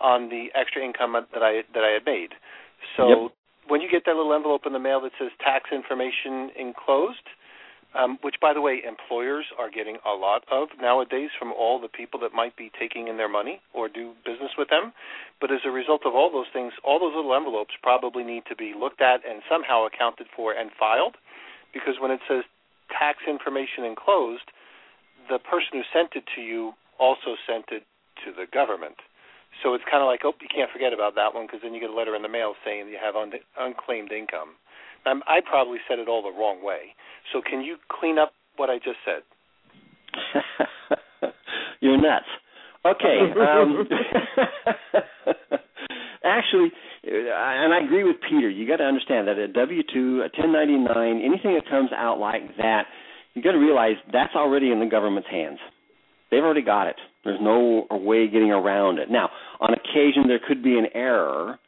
on 0.00 0.28
the 0.28 0.52
extra 0.54 0.82
income 0.84 1.12
that 1.14 1.42
I 1.42 1.62
that 1.72 1.84
I 1.84 1.90
had 1.90 2.04
made. 2.04 2.34
So 2.96 3.08
Yep. 3.08 3.32
When 3.68 3.80
you 3.80 3.88
get 3.90 4.04
that 4.06 4.14
little 4.14 4.34
envelope 4.34 4.62
in 4.66 4.72
the 4.72 4.78
mail 4.78 5.00
that 5.02 5.12
says 5.18 5.30
tax 5.40 5.70
information 5.72 6.50
enclosed, 6.58 7.26
um, 7.94 8.18
which 8.22 8.36
by 8.40 8.52
the 8.52 8.60
way 8.60 8.82
employers 8.86 9.46
are 9.58 9.70
getting 9.70 9.96
a 10.04 10.12
lot 10.12 10.44
of 10.50 10.68
nowadays 10.80 11.30
from 11.38 11.52
all 11.52 11.80
the 11.80 11.88
people 11.88 12.20
that 12.20 12.32
might 12.32 12.56
be 12.56 12.70
taking 12.78 13.08
in 13.08 13.16
their 13.16 13.28
money 13.28 13.60
or 13.72 13.88
do 13.88 14.12
business 14.24 14.52
with 14.58 14.68
them. 14.68 14.92
But 15.40 15.50
as 15.50 15.60
a 15.64 15.70
result 15.70 16.02
of 16.04 16.14
all 16.14 16.30
those 16.30 16.50
things, 16.52 16.72
all 16.84 17.00
those 17.00 17.14
little 17.16 17.34
envelopes 17.34 17.74
probably 17.82 18.24
need 18.24 18.44
to 18.48 18.56
be 18.56 18.74
looked 18.78 19.00
at 19.00 19.24
and 19.24 19.42
somehow 19.50 19.86
accounted 19.86 20.26
for 20.34 20.52
and 20.52 20.70
filed, 20.78 21.16
because 21.72 21.94
when 22.00 22.10
it 22.10 22.20
says 22.28 22.44
tax 22.90 23.18
information 23.28 23.84
enclosed, 23.84 24.50
the 25.28 25.38
person 25.38 25.80
who 25.80 25.82
sent 25.92 26.14
it 26.14 26.24
to 26.34 26.42
you 26.42 26.72
also 26.98 27.34
sent 27.46 27.66
it 27.72 27.84
to 28.24 28.32
the 28.32 28.46
government. 28.52 28.96
So 29.62 29.74
it's 29.74 29.84
kind 29.90 30.02
of 30.02 30.06
like, 30.06 30.20
oh, 30.24 30.32
you 30.40 30.48
can't 30.52 30.70
forget 30.70 30.92
about 30.92 31.14
that 31.16 31.34
one 31.34 31.46
because 31.46 31.60
then 31.62 31.72
you 31.72 31.80
get 31.80 31.90
a 31.90 31.96
letter 31.96 32.14
in 32.14 32.22
the 32.22 32.28
mail 32.28 32.54
saying 32.64 32.88
you 32.88 32.98
have 33.00 33.16
un- 33.16 33.32
unclaimed 33.58 34.12
income. 34.12 34.56
I 35.06 35.38
probably 35.48 35.78
said 35.88 35.98
it 35.98 36.08
all 36.08 36.22
the 36.22 36.36
wrong 36.36 36.64
way. 36.64 36.94
So 37.32 37.40
can 37.40 37.62
you 37.62 37.76
clean 37.88 38.18
up 38.18 38.32
what 38.56 38.70
I 38.70 38.78
just 38.78 38.98
said? 39.04 39.22
You're 41.80 42.00
nuts. 42.00 42.26
Okay. 42.84 43.18
Um, 43.38 43.86
actually, 46.24 46.72
uh, 47.06 47.34
and 47.34 47.74
I 47.74 47.84
agree 47.84 48.04
with 48.04 48.16
Peter. 48.28 48.48
You 48.50 48.66
got 48.66 48.76
to 48.76 48.84
understand 48.84 49.28
that 49.28 49.38
a 49.38 49.48
W 49.48 49.82
two, 49.92 50.20
a 50.20 50.30
1099, 50.34 51.22
anything 51.24 51.54
that 51.54 51.68
comes 51.68 51.90
out 51.96 52.18
like 52.18 52.56
that, 52.56 52.86
you 53.34 53.42
got 53.42 53.52
to 53.52 53.58
realize 53.58 53.96
that's 54.12 54.34
already 54.34 54.70
in 54.72 54.80
the 54.80 54.86
government's 54.86 55.28
hands. 55.30 55.58
They've 56.30 56.42
already 56.42 56.62
got 56.62 56.88
it. 56.88 56.96
There's 57.24 57.40
no 57.40 57.86
way 57.90 58.28
getting 58.28 58.50
around 58.50 58.98
it. 58.98 59.10
Now, 59.10 59.30
on 59.60 59.74
occasion, 59.74 60.28
there 60.28 60.40
could 60.46 60.62
be 60.62 60.78
an 60.78 60.86
error, 60.94 61.58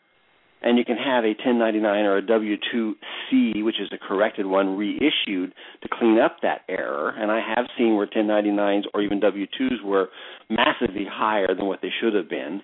and 0.62 0.78
you 0.78 0.84
can 0.84 0.96
have 0.96 1.24
a 1.24 1.28
1099 1.28 2.04
or 2.04 2.18
a 2.18 2.22
W2C, 2.22 3.64
which 3.64 3.80
is 3.80 3.88
a 3.92 3.98
corrected 3.98 4.46
one, 4.46 4.76
reissued 4.76 5.52
to 5.82 5.88
clean 5.90 6.18
up 6.18 6.36
that 6.42 6.62
error. 6.68 7.14
And 7.16 7.30
I 7.30 7.40
have 7.54 7.66
seen 7.76 7.96
where 7.96 8.06
1099s 8.06 8.82
or 8.94 9.02
even 9.02 9.20
W2s 9.20 9.84
were 9.84 10.08
massively 10.50 11.06
higher 11.10 11.54
than 11.54 11.66
what 11.66 11.80
they 11.82 11.92
should 12.00 12.14
have 12.14 12.28
been, 12.28 12.60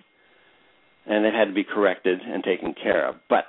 and 1.05 1.23
they 1.23 1.31
had 1.31 1.45
to 1.45 1.53
be 1.53 1.63
corrected 1.63 2.19
and 2.21 2.43
taken 2.43 2.73
care 2.73 3.07
of. 3.07 3.15
But 3.29 3.45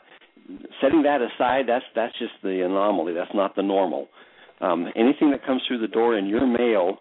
setting 0.80 1.02
that 1.02 1.20
aside, 1.20 1.64
that's 1.66 1.84
that's 1.94 2.16
just 2.18 2.32
the 2.42 2.64
anomaly. 2.64 3.14
That's 3.14 3.34
not 3.34 3.56
the 3.56 3.62
normal. 3.62 4.08
Um, 4.60 4.86
anything 4.96 5.30
that 5.32 5.44
comes 5.44 5.62
through 5.66 5.80
the 5.80 5.88
door 5.88 6.16
in 6.16 6.26
your 6.26 6.46
mail 6.46 6.98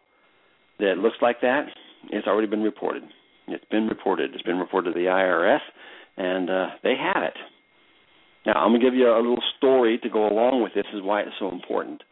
that 0.79 0.97
looks 0.97 1.17
like 1.21 1.41
that, 1.41 1.67
it's 2.09 2.27
already 2.27 2.47
been 2.47 2.63
reported. 2.63 3.03
It's 3.47 3.65
been 3.65 3.87
reported. 3.87 4.33
It's 4.33 4.43
been 4.43 4.57
reported 4.57 4.93
to 4.93 4.99
the 4.99 5.05
IRS, 5.05 5.59
and 6.17 6.49
uh, 6.49 6.67
they 6.83 6.95
have 6.95 7.23
it. 7.23 7.37
Now, 8.45 8.53
I'm 8.53 8.71
going 8.71 8.81
to 8.81 8.85
give 8.85 8.93
you 8.93 9.09
a 9.09 9.17
little 9.17 9.41
story 9.57 9.99
to 10.03 10.09
go 10.09 10.27
along 10.27 10.61
with 10.61 10.73
this. 10.73 10.85
Is 10.93 11.01
why 11.01 11.21
it's 11.21 11.31
so 11.39 11.49
important. 11.51 12.03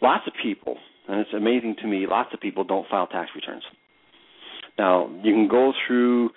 Lots 0.00 0.26
of 0.26 0.34
people 0.42 0.76
and 1.08 1.20
it's 1.20 1.32
amazing 1.34 1.76
to 1.80 1.86
me, 1.86 2.06
lots 2.08 2.32
of 2.34 2.40
people 2.40 2.62
don't 2.62 2.86
file 2.88 3.06
tax 3.06 3.30
returns. 3.34 3.64
Now, 4.78 5.10
you 5.24 5.32
can 5.32 5.48
go 5.48 5.72
through 5.86 6.30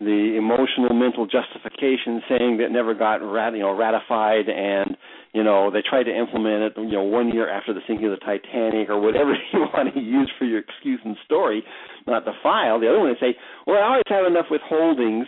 the 0.00 0.34
emotional 0.36 0.94
mental 0.94 1.26
justification 1.26 2.20
saying 2.28 2.58
that 2.58 2.70
never 2.70 2.94
got 2.94 3.22
rat, 3.22 3.54
you 3.54 3.60
know 3.60 3.76
ratified 3.76 4.48
and 4.48 4.96
you 5.32 5.44
know 5.44 5.70
they 5.70 5.82
tried 5.82 6.04
to 6.04 6.16
implement 6.16 6.62
it 6.62 6.72
you 6.76 6.98
know 6.98 7.02
one 7.02 7.30
year 7.32 7.48
after 7.48 7.72
the 7.72 7.80
sinking 7.86 8.06
of 8.06 8.18
the 8.18 8.24
Titanic 8.24 8.90
or 8.90 9.00
whatever 9.00 9.34
you 9.52 9.60
want 9.72 9.94
to 9.94 10.00
use 10.00 10.30
for 10.38 10.44
your 10.46 10.60
excuse 10.60 11.00
and 11.04 11.16
story 11.24 11.62
not 12.06 12.24
to 12.24 12.32
file. 12.42 12.80
The 12.80 12.88
other 12.88 12.98
one 12.98 13.14
they 13.14 13.20
say 13.20 13.36
well 13.66 13.78
I 13.78 13.86
always 13.86 14.08
have 14.08 14.26
enough 14.26 14.46
withholdings 14.50 15.24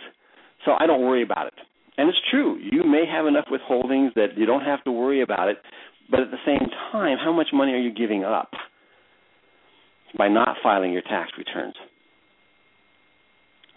so 0.65 0.73
I 0.77 0.85
don't 0.85 1.05
worry 1.05 1.23
about 1.23 1.47
it. 1.47 1.53
And 1.97 2.09
it's 2.09 2.19
true. 2.29 2.59
You 2.59 2.83
may 2.83 3.05
have 3.09 3.25
enough 3.25 3.45
withholdings 3.49 4.13
that 4.15 4.37
you 4.37 4.45
don't 4.45 4.65
have 4.65 4.83
to 4.83 4.91
worry 4.91 5.21
about 5.21 5.47
it 5.47 5.57
but 6.11 6.19
at 6.19 6.31
the 6.31 6.37
same 6.45 6.67
time 6.91 7.17
how 7.23 7.31
much 7.31 7.47
money 7.53 7.71
are 7.71 7.79
you 7.79 7.93
giving 7.93 8.23
up 8.23 8.51
by 10.17 10.27
not 10.27 10.57
filing 10.61 10.91
your 10.91 11.01
tax 11.03 11.31
returns 11.37 11.75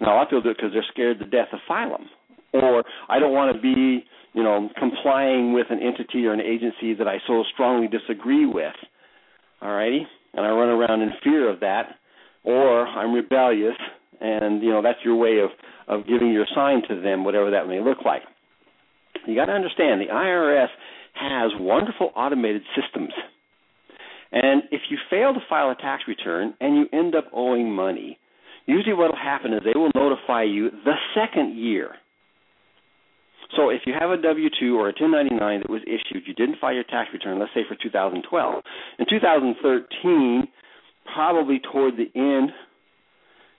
now, 0.01 0.15
a 0.15 0.17
lot 0.17 0.23
of 0.23 0.29
people 0.29 0.43
do 0.43 0.51
it 0.51 0.57
because 0.57 0.73
they're 0.73 0.85
scared 0.91 1.19
to 1.19 1.27
death 1.27 1.49
file 1.69 1.91
them, 1.91 2.09
or 2.55 2.85
I 3.09 3.19
don't 3.19 3.33
want 3.33 3.55
to 3.55 3.61
be, 3.61 4.05
you 4.33 4.43
know, 4.43 4.71
complying 4.79 5.53
with 5.53 5.67
an 5.71 5.81
entity 5.81 6.25
or 6.27 6.33
an 6.33 6.41
agency 6.41 6.95
that 6.95 7.07
I 7.07 7.19
so 7.27 7.45
strongly 7.53 7.87
disagree 7.87 8.47
with. 8.47 8.75
All 9.61 9.73
righty, 9.73 10.07
and 10.33 10.47
I 10.47 10.51
run 10.51 10.71
around 10.71 11.03
in 11.03 11.11
fear 11.23 11.51
of 11.51 11.61
that, 11.61 11.97
or 12.45 12.87
I'm 12.87 13.13
rebellious, 13.13 13.77
and 14.21 14.63
you 14.63 14.71
know 14.71 14.81
that's 14.81 15.01
your 15.05 15.17
way 15.17 15.41
of 15.41 15.51
of 15.87 16.07
giving 16.07 16.33
your 16.33 16.47
sign 16.55 16.83
to 16.89 17.01
them, 17.01 17.25
whatever 17.25 17.51
that 17.51 17.69
may 17.69 17.81
look 17.81 17.99
like. 18.05 18.23
You 19.27 19.35
got 19.35 19.47
to 19.47 19.53
understand 19.53 20.01
the 20.01 20.07
IRS 20.07 20.69
has 21.15 21.51
wonderful 21.59 22.11
automated 22.17 22.63
systems. 22.75 23.13
And 24.33 24.63
if 24.71 24.83
you 24.89 24.97
fail 25.11 25.35
to 25.35 25.41
file 25.49 25.71
a 25.71 25.75
tax 25.75 26.05
return 26.07 26.55
and 26.61 26.77
you 26.77 26.87
end 26.93 27.15
up 27.17 27.27
owing 27.33 27.71
money, 27.71 28.19
usually 28.67 28.95
what 28.95 29.11
will 29.11 29.19
happen 29.19 29.53
is 29.53 29.61
they 29.65 29.79
will 29.79 29.91
notify 29.95 30.43
you 30.43 30.71
the 30.85 30.95
second 31.15 31.59
year. 31.59 31.95
So 33.57 33.71
if 33.71 33.83
you 33.85 33.95
have 33.99 34.11
a 34.11 34.17
W-2 34.17 34.75
or 34.75 34.91
a 34.91 34.95
1099 34.95 35.61
that 35.61 35.71
was 35.71 35.83
issued, 35.83 36.23
you 36.27 36.35
didn't 36.35 36.59
file 36.61 36.75
your 36.75 36.85
tax 36.85 37.11
return, 37.13 37.39
let's 37.39 37.53
say 37.55 37.63
for 37.69 37.77
2012. 37.83 38.63
In 38.99 39.07
2013, 39.11 40.49
probably 41.13 41.61
toward 41.73 41.95
the 41.97 42.11
end, 42.15 42.51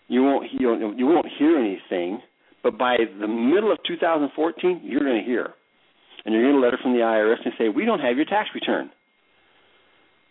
you 0.07 0.23
won't 0.23 0.47
you, 0.51 0.93
you 0.97 1.05
won't 1.05 1.27
hear 1.37 1.57
anything, 1.57 2.21
but 2.63 2.77
by 2.77 2.97
the 3.19 3.27
middle 3.27 3.71
of 3.71 3.79
2014, 3.87 4.81
you're 4.83 4.99
going 4.99 5.19
to 5.19 5.25
hear, 5.25 5.53
and 6.25 6.33
you're 6.33 6.43
going 6.43 6.55
to 6.55 6.59
get 6.59 6.61
a 6.61 6.65
letter 6.65 6.79
from 6.81 6.93
the 6.93 6.99
IRS 6.99 7.43
and 7.43 7.53
say, 7.57 7.69
"We 7.69 7.85
don't 7.85 7.99
have 7.99 8.17
your 8.17 8.25
tax 8.25 8.49
return." 8.53 8.91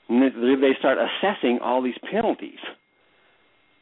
And 0.08 0.22
they 0.22 0.72
start 0.78 0.98
assessing 0.98 1.60
all 1.62 1.82
these 1.82 1.94
penalties 2.10 2.58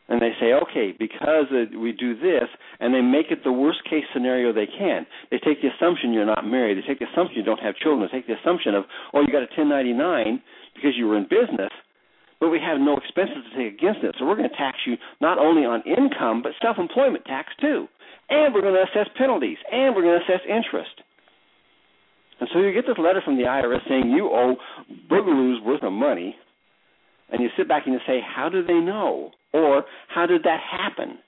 and 0.08 0.22
they 0.22 0.32
say, 0.40 0.56
okay, 0.56 0.94
because 0.98 1.52
we 1.76 1.92
do 1.92 2.16
this, 2.18 2.48
and 2.80 2.94
they 2.94 3.02
make 3.02 3.30
it 3.30 3.44
the 3.44 3.52
worst 3.52 3.84
case 3.84 4.04
scenario 4.12 4.52
they 4.52 4.66
can. 4.66 5.06
They 5.30 5.38
take 5.38 5.60
the 5.60 5.68
assumption 5.68 6.12
you're 6.12 6.24
not 6.24 6.46
married. 6.46 6.78
They 6.78 6.86
take 6.86 6.98
the 6.98 7.10
assumption 7.12 7.36
you 7.36 7.44
don't 7.44 7.60
have 7.60 7.76
children. 7.76 8.08
They 8.08 8.18
take 8.18 8.26
the 8.26 8.40
assumption 8.40 8.74
of, 8.74 8.84
oh, 9.12 9.20
you 9.20 9.28
got 9.28 9.44
a 9.44 9.52
1099 9.52 10.40
because 10.74 10.96
you 10.96 11.06
were 11.06 11.18
in 11.18 11.24
business, 11.24 11.68
but 12.40 12.48
we 12.48 12.58
have 12.58 12.80
no 12.80 12.96
expenses 12.96 13.44
to 13.44 13.58
take 13.58 13.74
against 13.76 14.00
it. 14.00 14.16
So 14.18 14.24
we're 14.24 14.36
going 14.36 14.48
to 14.48 14.56
tax 14.56 14.78
you 14.86 14.96
not 15.20 15.38
only 15.38 15.68
on 15.68 15.82
income, 15.84 16.40
but 16.40 16.52
self-employment 16.62 17.26
tax 17.26 17.52
too. 17.60 17.86
And 18.30 18.54
we're 18.54 18.62
going 18.62 18.80
to 18.80 18.84
assess 18.88 19.12
penalties, 19.16 19.58
and 19.70 19.94
we're 19.94 20.02
going 20.02 20.20
to 20.20 20.24
assess 20.24 20.44
interest. 20.48 21.04
And 22.40 22.48
so 22.52 22.60
you 22.60 22.72
get 22.72 22.86
this 22.86 22.96
letter 22.96 23.20
from 23.24 23.36
the 23.36 23.44
IRS 23.44 23.84
saying 23.88 24.10
you 24.10 24.30
owe 24.32 24.56
boogaloo's 25.10 25.60
worth 25.64 25.82
of 25.82 25.92
money, 25.92 26.36
and 27.30 27.42
you 27.42 27.48
sit 27.58 27.68
back 27.68 27.84
and 27.84 27.92
you 27.92 28.00
say, 28.06 28.20
how 28.24 28.48
do 28.48 28.64
they 28.64 28.80
know? 28.80 29.32
Or 29.52 29.84
how 30.08 30.26
did 30.26 30.42
that 30.44 30.60
happen? 30.60 31.18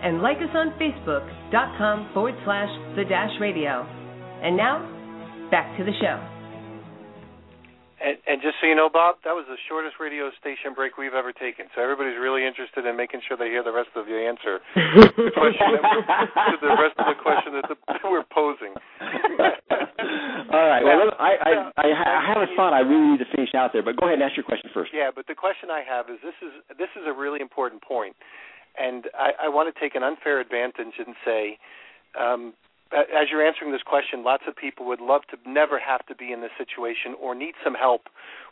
And 0.00 0.22
like 0.22 0.38
us 0.38 0.56
on 0.56 0.72
Facebook.com 0.80 2.08
forward 2.14 2.34
slash 2.44 2.70
The 2.96 3.04
Dash 3.04 3.38
Radio. 3.42 3.84
And 4.40 4.56
now, 4.56 4.88
back 5.52 5.76
to 5.76 5.84
the 5.84 5.92
show. 6.00 6.16
And, 8.02 8.18
and 8.26 8.42
just 8.42 8.58
so 8.58 8.66
you 8.66 8.74
know, 8.74 8.90
Bob, 8.90 9.22
that 9.22 9.30
was 9.30 9.46
the 9.46 9.54
shortest 9.70 10.02
radio 10.02 10.34
station 10.42 10.74
break 10.74 10.98
we've 10.98 11.14
ever 11.14 11.30
taken. 11.30 11.70
So 11.76 11.84
everybody's 11.86 12.18
really 12.18 12.42
interested 12.42 12.82
in 12.82 12.98
making 12.98 13.22
sure 13.28 13.38
they 13.38 13.46
hear 13.46 13.62
the 13.62 13.70
rest 13.70 13.94
of 13.94 14.10
the 14.10 14.18
answer 14.18 14.58
to 14.58 15.06
the 15.30 15.30
question 15.30 15.70
to 15.78 16.56
the 16.58 16.74
rest 16.74 16.98
of 16.98 17.06
the 17.06 17.18
question 17.22 17.54
that, 17.54 17.70
the, 17.70 17.78
that 17.86 18.02
we're 18.02 18.26
posing. 18.26 18.74
All 20.50 20.66
right. 20.66 20.82
Well, 20.82 21.14
I, 21.22 21.38
I, 21.46 21.52
I, 21.78 21.86
I 21.94 22.20
have 22.26 22.42
a 22.42 22.50
thought 22.58 22.74
I 22.74 22.82
really 22.82 23.14
need 23.14 23.22
to 23.22 23.30
finish 23.30 23.54
out 23.54 23.70
there, 23.70 23.86
but 23.86 23.94
go 23.94 24.10
ahead 24.10 24.18
and 24.18 24.26
ask 24.26 24.34
your 24.34 24.48
question 24.48 24.66
first. 24.74 24.90
Yeah, 24.90 25.14
but 25.14 25.30
the 25.30 25.38
question 25.38 25.70
I 25.70 25.86
have 25.86 26.10
is 26.10 26.18
this 26.26 26.34
is 26.42 26.50
this 26.74 26.90
is 26.98 27.06
a 27.06 27.14
really 27.14 27.38
important 27.38 27.86
point, 27.86 28.18
and 28.74 29.06
I, 29.14 29.46
I 29.46 29.48
want 29.48 29.70
to 29.70 29.76
take 29.78 29.94
an 29.94 30.02
unfair 30.02 30.40
advantage 30.42 30.98
and 30.98 31.14
say. 31.22 31.54
Um, 32.18 32.58
as 32.92 33.28
you're 33.30 33.44
answering 33.44 33.72
this 33.72 33.82
question, 33.82 34.24
lots 34.24 34.44
of 34.46 34.54
people 34.56 34.86
would 34.86 35.00
love 35.00 35.22
to 35.30 35.50
never 35.50 35.78
have 35.78 36.04
to 36.06 36.14
be 36.14 36.32
in 36.32 36.40
this 36.40 36.50
situation 36.58 37.14
or 37.20 37.34
need 37.34 37.54
some 37.64 37.74
help 37.74 38.02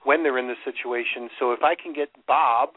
when 0.05 0.23
they're 0.23 0.39
in 0.39 0.49
this 0.49 0.61
situation. 0.65 1.29
So 1.39 1.53
if 1.53 1.61
I 1.63 1.75
can 1.75 1.93
get 1.93 2.09
Bob, 2.27 2.71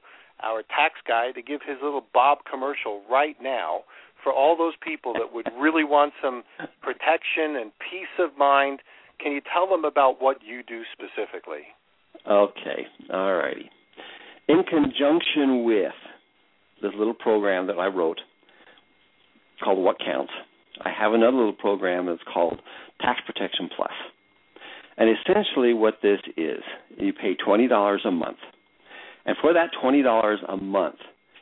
our 0.44 0.62
tax 0.62 0.96
guy, 1.08 1.32
to 1.32 1.42
give 1.42 1.62
his 1.66 1.78
little 1.82 2.04
Bob 2.14 2.40
commercial 2.50 3.02
right 3.10 3.36
now 3.42 3.82
for 4.24 4.34
all 4.34 4.58
those 4.58 4.74
people 4.84 5.14
that 5.14 5.34
would 5.34 5.48
really 5.60 5.84
want 5.84 6.14
some 6.22 6.44
protection 6.82 7.56
and 7.60 7.72
peace 7.80 8.12
of 8.20 8.38
mind, 8.38 8.80
can 9.20 9.32
you 9.32 9.42
tell 9.54 9.68
them 9.68 9.86
about 9.86 10.22
what 10.22 10.38
you 10.46 10.64
do 10.64 10.82
specifically? 10.92 11.64
Okay, 12.30 12.88
all 13.12 13.36
righty. 13.36 13.70
In 14.48 14.64
conjunction 14.64 15.64
with 15.64 15.94
this 16.82 16.92
little 16.98 17.14
program 17.14 17.68
that 17.68 17.80
I 17.80 17.88
wrote 17.88 18.20
called 19.64 19.80
What 19.80 19.98
Counts 20.00 20.34
I 20.82 20.90
have 20.90 21.14
another 21.14 21.38
little 21.38 21.54
program 21.54 22.08
that's 22.08 22.22
called 22.32 22.62
Tax 23.02 23.20
Protection 23.26 23.70
Plus. 23.76 23.92
And 24.98 25.10
essentially, 25.10 25.74
what 25.74 26.00
this 26.02 26.20
is, 26.38 26.62
you 26.98 27.14
pay 27.14 27.36
$20 27.36 28.08
a 28.08 28.12
month. 28.12 28.38
And 29.26 29.36
for 29.42 29.54
that 29.54 29.72
$20 29.84 30.36
a 30.48 30.58
month, 30.58 30.98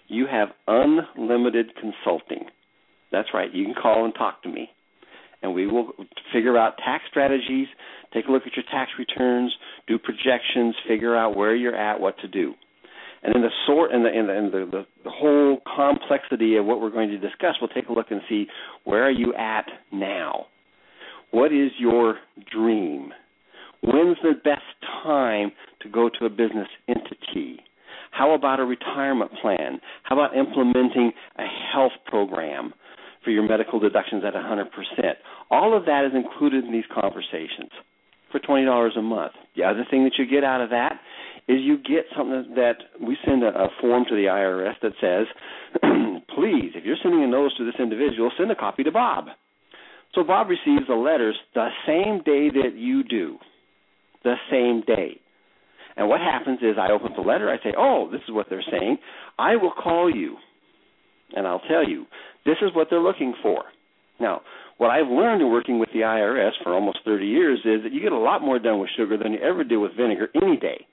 you 0.08 0.28
have 0.30 0.50
unlimited 0.68 1.72
consulting. 1.76 2.46
That's 3.12 3.30
right. 3.34 3.54
You 3.54 3.66
can 3.66 3.74
call 3.74 4.06
and 4.06 4.14
talk 4.14 4.44
to 4.44 4.50
me, 4.50 4.70
and 5.42 5.54
we 5.54 5.68
will 5.68 5.92
figure 6.32 6.58
out 6.58 6.78
tax 6.78 7.04
strategies, 7.10 7.68
take 8.14 8.28
a 8.28 8.32
look 8.32 8.44
at 8.46 8.56
your 8.56 8.66
tax 8.72 8.92
returns, 8.98 9.54
do 9.88 9.98
projections, 9.98 10.76
figure 10.88 11.16
out 11.16 11.36
where 11.36 11.56
you're 11.56 11.76
at, 11.76 12.00
what 12.00 12.18
to 12.20 12.28
do. 12.28 12.54
And 13.24 13.36
in 13.36 13.42
the 13.42 13.52
sort 13.68 13.92
and 13.92 14.04
the 14.04 14.10
and 14.10 14.30
the, 14.30 14.38
and 14.38 14.52
the, 14.52 14.78
the, 14.78 14.86
the 15.04 15.12
whole 15.12 15.60
complexity 15.76 16.56
of 16.56 16.66
what 16.66 16.82
we're 16.82 16.90
going 16.90 17.10
to 17.10 17.18
discuss, 17.18 17.56
we'll 17.62 17.70
take 17.70 17.88
a 17.90 17.94
look 17.94 18.08
and 18.10 18.22
see 18.28 18.48
where 18.84 19.04
are 19.04 19.12
you 19.12 19.34
at 19.36 19.66
now. 19.92 20.48
What 21.32 21.54
is 21.54 21.72
your 21.80 22.18
dream? 22.52 23.14
When's 23.82 24.18
the 24.22 24.34
best 24.44 24.62
time 25.04 25.52
to 25.82 25.90
go 25.90 26.10
to 26.20 26.26
a 26.26 26.30
business 26.30 26.68
entity? 26.88 27.62
How 28.12 28.34
about 28.34 28.60
a 28.60 28.66
retirement 28.66 29.32
plan? 29.42 29.80
How 30.04 30.16
about 30.20 30.36
implementing 30.36 31.14
a 31.38 31.46
health 31.74 31.94
program 32.06 32.74
for 33.24 33.32
your 33.32 33.48
medical 33.48 33.80
deductions 33.80 34.24
at 34.26 34.34
100%? 34.34 34.66
All 35.50 35.76
of 35.76 35.86
that 35.86 36.06
is 36.06 36.12
included 36.14 36.66
in 36.66 36.72
these 36.72 36.84
conversations 36.94 37.72
for 38.32 38.40
$20 38.40 38.98
a 38.98 39.02
month. 39.02 39.34
The 39.56 39.64
other 39.64 39.86
thing 39.90 40.04
that 40.04 40.14
you 40.18 40.26
get 40.26 40.44
out 40.44 40.62
of 40.62 40.70
that 40.70 41.00
is 41.48 41.58
you 41.62 41.78
get 41.78 42.06
something 42.16 42.54
that 42.56 42.78
we 43.02 43.18
send 43.26 43.44
a, 43.44 43.48
a 43.48 43.68
form 43.80 44.06
to 44.08 44.16
the 44.16 44.26
IRS 44.26 44.76
that 44.82 44.94
says, 45.02 45.28
please, 46.36 46.72
if 46.76 46.86
you're 46.86 46.98
sending 47.02 47.24
a 47.24 47.28
notice 47.28 47.54
to 47.58 47.66
this 47.66 47.80
individual, 47.80 48.32
send 48.38 48.52
a 48.52 48.56
copy 48.56 48.84
to 48.84 48.92
Bob. 48.92 49.26
So 50.14 50.24
Bob 50.24 50.48
receives 50.50 50.88
the 50.88 50.96
letters 50.96 51.38
the 51.54 51.70
same 51.88 52.22
day 52.24 52.50
that 52.50 52.76
you 52.76 53.04
do, 53.04 53.38
the 54.24 54.36
same 54.50 54.84
day. 54.86 55.20
And 55.98 56.08
what 56.08 56.22
happens 56.22 56.60
is 56.62 56.78
I 56.80 56.92
open 56.92 57.12
the 57.16 57.22
letter, 57.22 57.50
I 57.50 57.58
say, 57.64 57.74
oh, 57.78 58.10
this 58.12 58.22
is 58.28 58.34
what 58.34 58.48
they're 58.50 58.64
saying. 58.70 58.98
I 59.38 59.56
will 59.56 59.72
call 59.72 60.14
you, 60.14 60.38
and 61.36 61.48
I'll 61.48 61.62
tell 61.62 61.88
you, 61.88 62.06
this 62.46 62.58
is 62.62 62.70
what 62.74 62.88
they're 62.90 63.02
looking 63.02 63.34
for. 63.42 63.64
Now, 64.20 64.42
what 64.78 64.90
I've 64.90 65.08
learned 65.08 65.42
in 65.42 65.52
working 65.52 65.80
with 65.80 65.90
the 65.94 66.00
IRS 66.00 66.52
for 66.64 66.74
almost 66.74 67.00
30 67.06 67.26
years 67.26 67.60
is 67.60 67.84
that 67.84 67.92
you 67.92 68.02
get 68.02 68.12
a 68.12 68.18
lot 68.18 68.42
more 68.42 68.60
done 68.60 68.80
with 68.80 68.90
sugar 68.98 69.18
than 69.18 69.34
you 69.34 69.40
ever 69.40 69.64
do 69.64 69.80
with 69.80 69.96
vinegar 69.96 70.30
any 70.42 70.58
day. 70.58 70.86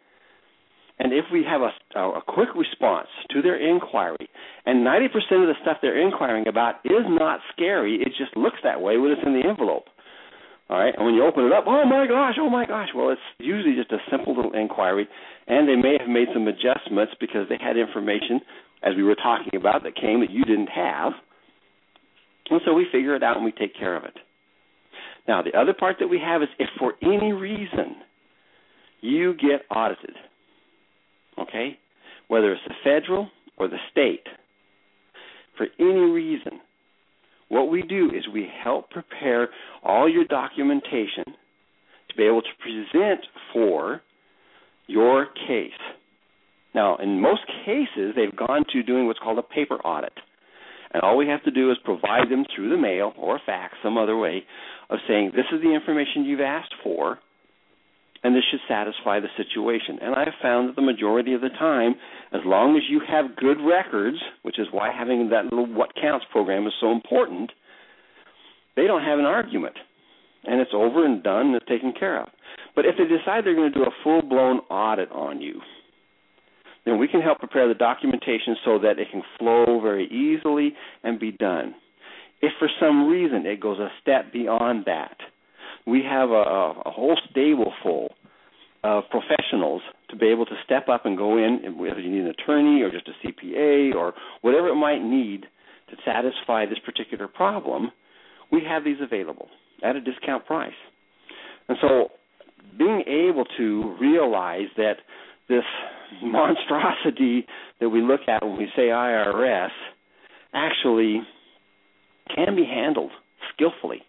And 0.99 1.13
if 1.13 1.27
we 1.33 1.45
have 1.45 1.61
a, 1.63 1.99
a 1.99 2.23
quick 2.27 2.49
response 2.57 3.09
to 3.31 3.41
their 3.41 3.57
inquiry, 3.57 4.29
and 4.67 4.85
90% 4.85 5.07
of 5.07 5.49
the 5.49 5.55
stuff 5.63 5.79
they're 5.81 6.01
inquiring 6.01 6.49
about 6.49 6.77
is 6.85 7.07
not 7.09 7.41
scary, 7.53 7.97
it 7.97 8.13
just 8.19 8.37
looks 8.37 8.59
that 8.65 8.81
way 8.81 8.97
when 8.97 9.13
it's 9.13 9.23
in 9.25 9.33
the 9.33 9.49
envelope. 9.49 9.85
All 10.71 10.79
right, 10.79 10.93
and 10.95 11.07
when 11.07 11.15
you 11.15 11.25
open 11.25 11.45
it 11.47 11.53
up, 11.53 11.65
oh 11.67 11.87
my 11.87 12.07
gosh, 12.07 12.35
oh 12.39 12.51
my 12.51 12.67
gosh. 12.67 12.89
Well, 12.95 13.11
it's 13.11 13.21
usually 13.39 13.75
just 13.75 13.91
a 13.91 13.99
simple 14.11 14.37
little 14.37 14.53
inquiry, 14.53 15.09
and 15.47 15.67
they 15.67 15.77
may 15.77 15.97
have 15.99 16.09
made 16.09 16.29
some 16.35 16.47
adjustments 16.47 17.15
because 17.19 17.49
they 17.49 17.57
had 17.59 17.79
information, 17.79 18.41
as 18.83 18.95
we 18.95 19.03
were 19.03 19.15
talking 19.15 19.59
about, 19.59 19.83
that 19.85 19.97
came 19.97 20.21
that 20.21 20.31
you 20.31 20.45
didn't 20.45 20.69
have. 20.69 21.13
And 22.51 22.61
so 22.67 22.75
we 22.75 22.87
figure 22.93 23.15
it 23.15 23.23
out 23.23 23.37
and 23.37 23.45
we 23.45 23.53
take 23.53 23.75
care 23.75 23.97
of 23.97 24.05
it. 24.05 24.19
Now, 25.27 25.43
the 25.43 25.59
other 25.59 25.73
part 25.73 25.97
that 26.01 26.09
we 26.09 26.19
have 26.19 26.43
is 26.43 26.49
if 26.59 26.69
for 26.79 26.95
any 27.03 27.33
reason 27.33 27.97
you 29.01 29.35
get 29.35 29.65
audited, 29.71 30.17
okay, 31.41 31.79
whether 32.29 32.53
it's 32.53 32.63
the 32.67 32.75
federal 32.85 33.29
or 33.57 33.69
the 33.69 33.79
state, 33.91 34.27
for 35.57 35.67
any 35.79 36.11
reason, 36.11 36.61
what 37.49 37.71
we 37.71 37.83
do 37.83 38.11
is 38.15 38.29
we 38.33 38.47
help 38.63 38.91
prepare 38.91 39.49
all 39.83 40.09
your 40.09 40.25
documentation 40.25 41.25
to 42.09 42.17
be 42.17 42.25
able 42.25 42.43
to 42.43 42.49
present 42.61 43.21
for 43.53 44.01
your 44.87 45.27
case. 45.47 45.73
Now, 46.75 46.97
in 46.97 47.21
most 47.21 47.41
cases, 47.65 48.15
they've 48.15 48.37
gone 48.37 48.65
to 48.73 48.83
doing 48.83 49.07
what's 49.07 49.19
called 49.19 49.39
a 49.39 49.43
paper 49.43 49.77
audit. 49.77 50.13
And 50.93 51.03
all 51.03 51.17
we 51.17 51.27
have 51.29 51.43
to 51.45 51.51
do 51.51 51.71
is 51.71 51.77
provide 51.85 52.31
them 52.31 52.45
through 52.55 52.71
the 52.71 52.77
mail 52.77 53.13
or 53.19 53.41
fax, 53.45 53.75
some 53.83 53.99
other 53.99 54.17
way, 54.17 54.45
of 54.89 54.99
saying, 55.07 55.33
this 55.35 55.45
is 55.53 55.61
the 55.63 55.75
information 55.75 56.25
you've 56.25 56.41
asked 56.41 56.75
for, 56.83 57.19
and 58.23 58.35
this 58.35 58.43
should 58.51 58.61
satisfy 58.69 59.21
the 59.21 59.29
situation. 59.37 59.99
And 60.03 60.15
I 60.15 60.25
have 60.25 60.35
found 60.43 60.69
that 60.69 60.77
the 60.77 60.83
majority 60.83 61.35
of 61.35 61.41
the 61.41 61.51
time, 61.51 61.95
as 62.33 62.41
long 62.45 62.77
as 62.77 62.83
you 62.89 63.01
have 63.09 63.37
good 63.37 63.59
records, 63.61 64.19
which 64.43 64.59
is 64.59 64.67
why 64.73 64.91
having 64.93 65.31
that 65.31 65.45
little 65.45 65.67
What 65.67 65.95
Counts 66.01 66.27
program 66.33 66.67
is 66.67 66.73
so 66.81 66.91
important, 66.91 67.53
they 68.77 68.87
don't 68.87 69.05
have 69.05 69.19
an 69.19 69.25
argument. 69.25 69.77
And 70.45 70.61
it's 70.61 70.71
over 70.75 71.05
and 71.05 71.23
done 71.23 71.49
and 71.49 71.57
it's 71.57 71.67
taken 71.67 71.93
care 71.99 72.21
of. 72.21 72.29
But 72.75 72.87
if 72.87 72.97
they 72.97 73.05
decide 73.05 73.45
they're 73.45 73.55
going 73.55 73.73
to 73.73 73.79
do 73.79 73.85
a 73.85 74.03
full 74.03 74.23
blown 74.23 74.59
audit 74.71 75.11
on 75.11 75.41
you, 75.41 75.61
then 76.85 76.99
we 76.99 77.09
can 77.09 77.21
help 77.21 77.39
prepare 77.39 77.69
the 77.69 77.75
documentation 77.75 78.57
so 78.65 78.79
that 78.79 78.99
it 78.99 79.09
can 79.11 79.23
flow 79.39 79.81
very 79.81 80.07
easily 80.07 80.75
and 81.03 81.21
be 81.21 81.33
done. 81.33 81.75
If 82.41 82.53
for 82.59 82.69
some 82.81 83.09
reason 83.09 83.47
it 83.47 83.61
goes 83.61 83.79
a 83.79 83.89
step 84.01 84.33
beyond 84.33 84.85
that, 84.87 85.17
we 85.89 86.03
have 86.03 86.31
a, 86.31 86.35
a 86.87 86.91
whole 86.91 87.19
stable 87.31 87.73
full 87.83 88.15
of 88.85 89.05
professionals 89.11 89.83
to 90.11 90.17
be 90.17 90.27
able 90.27 90.47
to 90.47 90.55
step 90.65 90.89
up 90.89 91.05
and 91.05 91.17
go 91.17 91.37
in, 91.37 91.77
whether 91.79 92.01
you 92.01 92.11
need 92.11 92.21
an 92.21 92.29
attorney 92.39 92.83
or 92.83 92.91
just 92.91 93.09
a 93.09 93.27
CPA 93.27 93.95
or 93.95 94.15
whatever 94.43 94.69
it 94.69 94.77
might 94.77 95.03
need 95.03 95.47
to 95.91 95.97
satisfy 96.05 96.67
this 96.67 96.79
particular 96.85 97.27
problem, 97.27 97.91
we 98.53 98.63
have 98.67 98.85
these 98.85 98.99
available 99.01 99.49
at 99.83 99.97
a 99.97 100.01
discount 100.01 100.47
price. 100.47 100.73
And 101.69 101.77
so 101.81 102.09
being 102.79 103.03
able 103.07 103.45
to 103.57 103.97
realize 104.01 104.69
that 104.77 104.95
this 105.49 105.65
monstrosity 106.23 107.47
that 107.81 107.89
we 107.89 108.01
look 108.01 108.21
at 108.29 108.45
when 108.45 108.57
we 108.57 108.69
say 108.77 108.89
IRS 108.89 109.71
actually 110.55 111.23
can 112.35 112.55
be 112.55 112.65
handled 112.65 113.11
skillfully. 113.53 114.03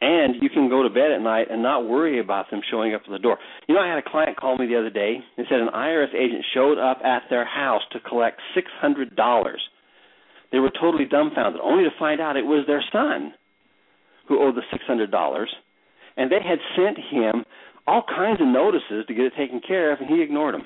And 0.00 0.36
you 0.40 0.48
can 0.48 0.70
go 0.70 0.82
to 0.82 0.88
bed 0.88 1.12
at 1.12 1.20
night 1.20 1.48
and 1.50 1.62
not 1.62 1.86
worry 1.86 2.20
about 2.20 2.50
them 2.50 2.62
showing 2.70 2.94
up 2.94 3.02
at 3.04 3.10
the 3.10 3.18
door. 3.18 3.38
You 3.68 3.74
know, 3.74 3.82
I 3.82 3.88
had 3.88 3.98
a 3.98 4.10
client 4.10 4.38
call 4.38 4.56
me 4.56 4.66
the 4.66 4.78
other 4.78 4.88
day 4.88 5.18
and 5.36 5.46
said 5.50 5.60
an 5.60 5.68
IRS 5.74 6.14
agent 6.14 6.44
showed 6.54 6.78
up 6.78 7.00
at 7.04 7.24
their 7.28 7.44
house 7.44 7.82
to 7.92 8.00
collect 8.00 8.40
$600. 8.56 9.54
They 10.52 10.58
were 10.58 10.70
totally 10.80 11.04
dumbfounded, 11.04 11.60
only 11.62 11.84
to 11.84 11.90
find 11.98 12.20
out 12.20 12.36
it 12.36 12.46
was 12.46 12.64
their 12.66 12.82
son 12.90 13.34
who 14.26 14.42
owed 14.42 14.54
the 14.56 14.62
$600. 14.72 15.46
And 16.16 16.30
they 16.30 16.40
had 16.42 16.58
sent 16.76 16.96
him 17.10 17.44
all 17.86 18.02
kinds 18.08 18.40
of 18.40 18.46
notices 18.46 19.04
to 19.06 19.14
get 19.14 19.26
it 19.26 19.32
taken 19.36 19.60
care 19.66 19.92
of, 19.92 20.00
and 20.00 20.08
he 20.08 20.22
ignored 20.22 20.54
them. 20.54 20.64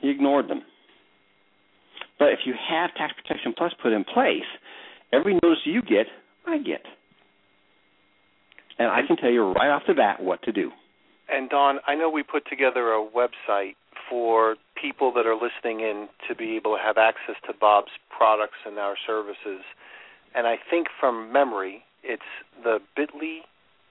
He 0.00 0.10
ignored 0.10 0.48
them. 0.48 0.62
But 2.18 2.28
if 2.28 2.40
you 2.44 2.54
have 2.70 2.90
Tax 2.94 3.14
Protection 3.14 3.54
Plus 3.56 3.72
put 3.82 3.92
in 3.92 4.04
place, 4.04 4.46
every 5.12 5.34
notice 5.34 5.58
you 5.64 5.80
get, 5.82 6.06
I 6.46 6.58
get. 6.58 6.82
And 8.78 8.88
I 8.88 9.00
can 9.06 9.16
tell 9.16 9.30
you 9.30 9.52
right 9.52 9.70
off 9.70 9.82
the 9.86 9.94
bat 9.94 10.22
what 10.22 10.42
to 10.44 10.52
do. 10.52 10.70
And 11.28 11.48
Dawn, 11.48 11.78
I 11.86 11.94
know 11.94 12.10
we 12.10 12.22
put 12.22 12.44
together 12.48 12.92
a 12.92 13.06
website 13.06 13.74
for 14.10 14.56
people 14.80 15.12
that 15.14 15.26
are 15.26 15.34
listening 15.34 15.80
in 15.80 16.08
to 16.28 16.34
be 16.34 16.56
able 16.56 16.76
to 16.76 16.82
have 16.82 16.98
access 16.98 17.36
to 17.46 17.54
Bob's 17.58 17.92
products 18.10 18.58
and 18.66 18.78
our 18.78 18.96
services. 19.06 19.64
And 20.34 20.46
I 20.46 20.56
think 20.70 20.88
from 21.00 21.32
memory, 21.32 21.84
it's 22.02 22.22
the 22.62 22.78
bit.ly 22.96 23.42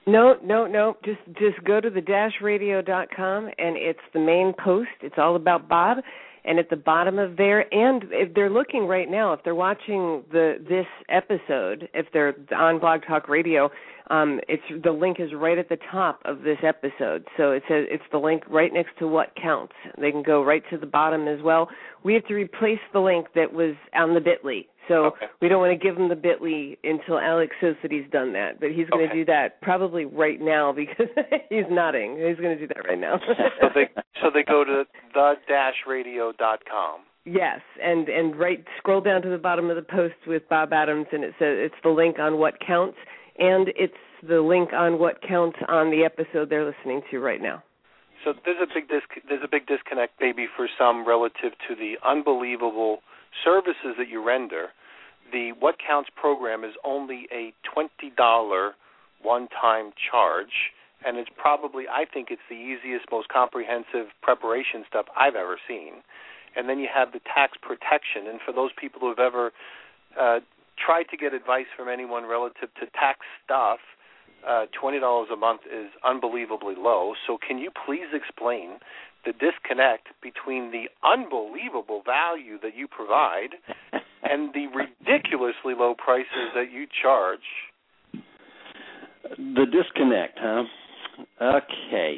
no, 0.07 0.35
no, 0.43 0.65
no. 0.65 0.97
Just 1.05 1.19
just 1.37 1.63
go 1.63 1.79
to 1.79 1.89
the 1.89 2.01
dashradio.com 2.01 3.45
and 3.45 3.77
it's 3.77 3.99
the 4.13 4.19
main 4.19 4.53
post. 4.53 4.89
It's 5.01 5.15
all 5.17 5.35
about 5.35 5.69
Bob 5.69 5.97
and 6.45 6.59
at 6.59 6.69
the 6.69 6.75
bottom 6.75 7.19
of 7.19 7.37
there 7.37 7.71
and 7.73 8.05
if 8.11 8.33
they're 8.33 8.49
looking 8.49 8.85
right 8.85 9.09
now 9.09 9.33
if 9.33 9.43
they're 9.43 9.55
watching 9.55 10.23
the 10.31 10.55
this 10.67 10.87
episode 11.09 11.89
if 11.93 12.05
they're 12.13 12.35
on 12.55 12.79
blog 12.79 13.01
talk 13.07 13.27
radio 13.27 13.69
um 14.09 14.39
it's 14.47 14.63
the 14.83 14.91
link 14.91 15.17
is 15.19 15.31
right 15.33 15.57
at 15.57 15.69
the 15.69 15.77
top 15.89 16.21
of 16.25 16.41
this 16.41 16.57
episode. 16.63 17.25
So 17.37 17.51
it 17.51 17.63
says 17.67 17.85
it's 17.89 18.03
the 18.11 18.17
link 18.17 18.43
right 18.49 18.71
next 18.73 18.97
to 18.99 19.07
what 19.07 19.33
counts. 19.41 19.73
They 19.97 20.11
can 20.11 20.21
go 20.21 20.43
right 20.43 20.63
to 20.69 20.77
the 20.77 20.85
bottom 20.85 21.27
as 21.27 21.41
well. 21.41 21.69
We 22.03 22.13
have 22.15 22.25
to 22.27 22.33
replace 22.33 22.79
the 22.91 22.99
link 22.99 23.27
that 23.35 23.53
was 23.53 23.75
on 23.95 24.13
the 24.13 24.19
bitly 24.19 24.65
so 24.87 25.05
okay. 25.05 25.27
we 25.41 25.47
don't 25.47 25.59
want 25.59 25.79
to 25.79 25.83
give 25.83 25.97
him 25.97 26.09
the 26.09 26.15
Bitly 26.15 26.77
until 26.83 27.19
Alex 27.19 27.55
says 27.61 27.75
that 27.81 27.91
he's 27.91 28.09
done 28.11 28.33
that. 28.33 28.59
But 28.59 28.71
he's 28.71 28.87
going 28.89 29.05
okay. 29.05 29.13
to 29.13 29.19
do 29.21 29.25
that 29.25 29.61
probably 29.61 30.05
right 30.05 30.41
now 30.41 30.71
because 30.75 31.07
he's 31.49 31.65
nodding. 31.69 32.15
He's 32.15 32.37
going 32.37 32.57
to 32.57 32.59
do 32.59 32.67
that 32.67 32.87
right 32.87 32.99
now. 32.99 33.19
so 33.61 33.67
they 33.73 33.89
so 34.21 34.29
they 34.33 34.43
go 34.43 34.63
to 34.63 34.83
the 35.13 35.33
dash 35.47 35.75
radio 35.87 36.31
dot 36.37 36.59
com. 36.69 37.01
Yes, 37.25 37.61
and 37.81 38.09
and 38.09 38.37
right 38.37 38.63
scroll 38.77 39.01
down 39.01 39.21
to 39.21 39.29
the 39.29 39.37
bottom 39.37 39.69
of 39.69 39.75
the 39.75 39.83
post 39.83 40.15
with 40.25 40.47
Bob 40.49 40.73
Adams, 40.73 41.07
and 41.11 41.23
it 41.23 41.33
says 41.37 41.57
it's 41.57 41.75
the 41.83 41.89
link 41.89 42.17
on 42.17 42.39
what 42.39 42.55
counts, 42.65 42.97
and 43.37 43.67
it's 43.75 43.93
the 44.27 44.41
link 44.41 44.73
on 44.73 44.99
what 44.99 45.21
counts 45.21 45.57
on 45.67 45.91
the 45.91 46.03
episode 46.03 46.49
they're 46.49 46.65
listening 46.65 47.01
to 47.11 47.19
right 47.19 47.41
now. 47.41 47.63
So 48.23 48.33
there's 48.45 48.61
a 48.61 48.67
big 48.73 48.87
dis- 48.87 49.23
there's 49.27 49.43
a 49.43 49.47
big 49.47 49.67
disconnect 49.67 50.13
maybe 50.19 50.47
for 50.55 50.67
some 50.77 51.07
relative 51.07 51.53
to 51.67 51.75
the 51.75 51.95
unbelievable 52.05 53.01
services 53.43 53.95
that 53.97 54.09
you 54.09 54.23
render, 54.23 54.67
the 55.31 55.51
What 55.59 55.75
Counts 55.85 56.09
program 56.15 56.63
is 56.63 56.73
only 56.83 57.27
a 57.31 57.53
$20 57.75 58.71
one 59.21 59.47
time 59.49 59.91
charge. 60.11 60.71
And 61.05 61.17
it's 61.17 61.29
probably, 61.37 61.85
I 61.87 62.05
think 62.05 62.29
it's 62.31 62.41
the 62.49 62.55
easiest, 62.55 63.05
most 63.11 63.27
comprehensive 63.29 64.07
preparation 64.21 64.83
stuff 64.87 65.05
I've 65.17 65.35
ever 65.35 65.57
seen. 65.67 66.03
and 66.55 66.67
then 66.67 66.79
you 66.79 66.87
have 66.93 67.11
the 67.11 67.19
tax 67.33 67.57
protection. 67.61 68.27
And 68.27 68.39
for 68.45 68.51
those 68.53 68.71
people 68.79 68.99
who 68.99 69.09
have 69.09 69.19
ever 69.19 69.51
uh, 70.19 70.39
tried 70.77 71.03
to 71.11 71.17
get 71.17 71.33
advice 71.33 71.67
from 71.75 71.87
anyone 71.87 72.25
relative 72.25 72.69
to 72.79 72.85
tax 72.91 73.19
stuff, 73.45 73.79
uh, 74.47 74.65
twenty 74.79 74.99
dollars 74.99 75.29
a 75.31 75.35
month 75.35 75.61
is 75.71 75.91
unbelievably 76.03 76.73
low. 76.77 77.13
So 77.27 77.37
can 77.37 77.59
you 77.59 77.69
please 77.85 78.09
explain 78.13 78.79
the 79.25 79.33
disconnect 79.33 80.07
between 80.21 80.71
the 80.71 80.85
unbelievable 81.03 82.01
value 82.05 82.57
that 82.61 82.75
you 82.75 82.87
provide 82.87 83.55
and 84.23 84.53
the 84.53 84.67
ridiculously 84.67 85.73
low 85.77 85.93
prices 85.93 86.51
that 86.55 86.71
you 86.71 86.87
charge? 87.01 87.39
The 89.37 89.65
disconnect, 89.65 90.39
huh? 90.41 90.63
Okay. 91.41 92.15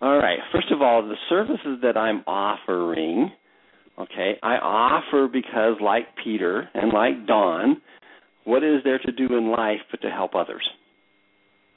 All 0.00 0.18
right. 0.18 0.38
First 0.52 0.70
of 0.70 0.82
all, 0.82 1.02
the 1.02 1.16
services 1.28 1.78
that 1.82 1.96
I'm 1.96 2.22
offering, 2.26 3.30
okay, 3.98 4.34
I 4.42 4.56
offer 4.56 5.28
because, 5.32 5.76
like 5.80 6.06
Peter 6.22 6.68
and 6.74 6.92
like 6.92 7.26
Dawn, 7.26 7.80
what 8.44 8.62
is 8.62 8.80
there 8.84 8.98
to 8.98 9.12
do 9.12 9.36
in 9.36 9.50
life 9.50 9.80
but 9.90 10.02
to 10.02 10.10
help 10.10 10.34
others? 10.34 10.68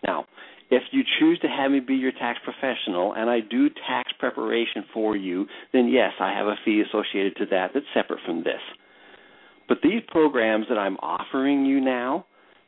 Now, 0.05 0.25
if 0.69 0.83
you 0.91 1.03
choose 1.19 1.39
to 1.39 1.47
have 1.47 1.71
me 1.71 1.79
be 1.79 1.95
your 1.95 2.11
tax 2.11 2.39
professional 2.43 3.13
and 3.13 3.29
I 3.29 3.39
do 3.39 3.69
tax 3.87 4.11
preparation 4.19 4.83
for 4.93 5.15
you, 5.15 5.45
then 5.73 5.87
yes, 5.87 6.11
I 6.19 6.33
have 6.33 6.47
a 6.47 6.55
fee 6.65 6.83
associated 6.87 7.35
to 7.37 7.45
that 7.51 7.71
that's 7.73 7.85
separate 7.93 8.19
from 8.25 8.43
this. 8.43 8.61
But 9.67 9.79
these 9.81 10.01
programs 10.07 10.65
that 10.69 10.77
I'm 10.77 10.97
offering 10.97 11.65
you 11.65 11.81
now, 11.81 12.25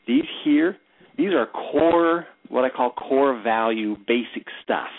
these 0.08 0.26
here, 0.44 0.78
these 1.18 1.34
are 1.34 1.48
core, 1.48 2.26
what 2.50 2.66
I 2.66 2.70
call 2.70 2.92
core 2.92 3.42
value 3.42 3.96
basic 4.08 4.48
stuff. 4.64 4.90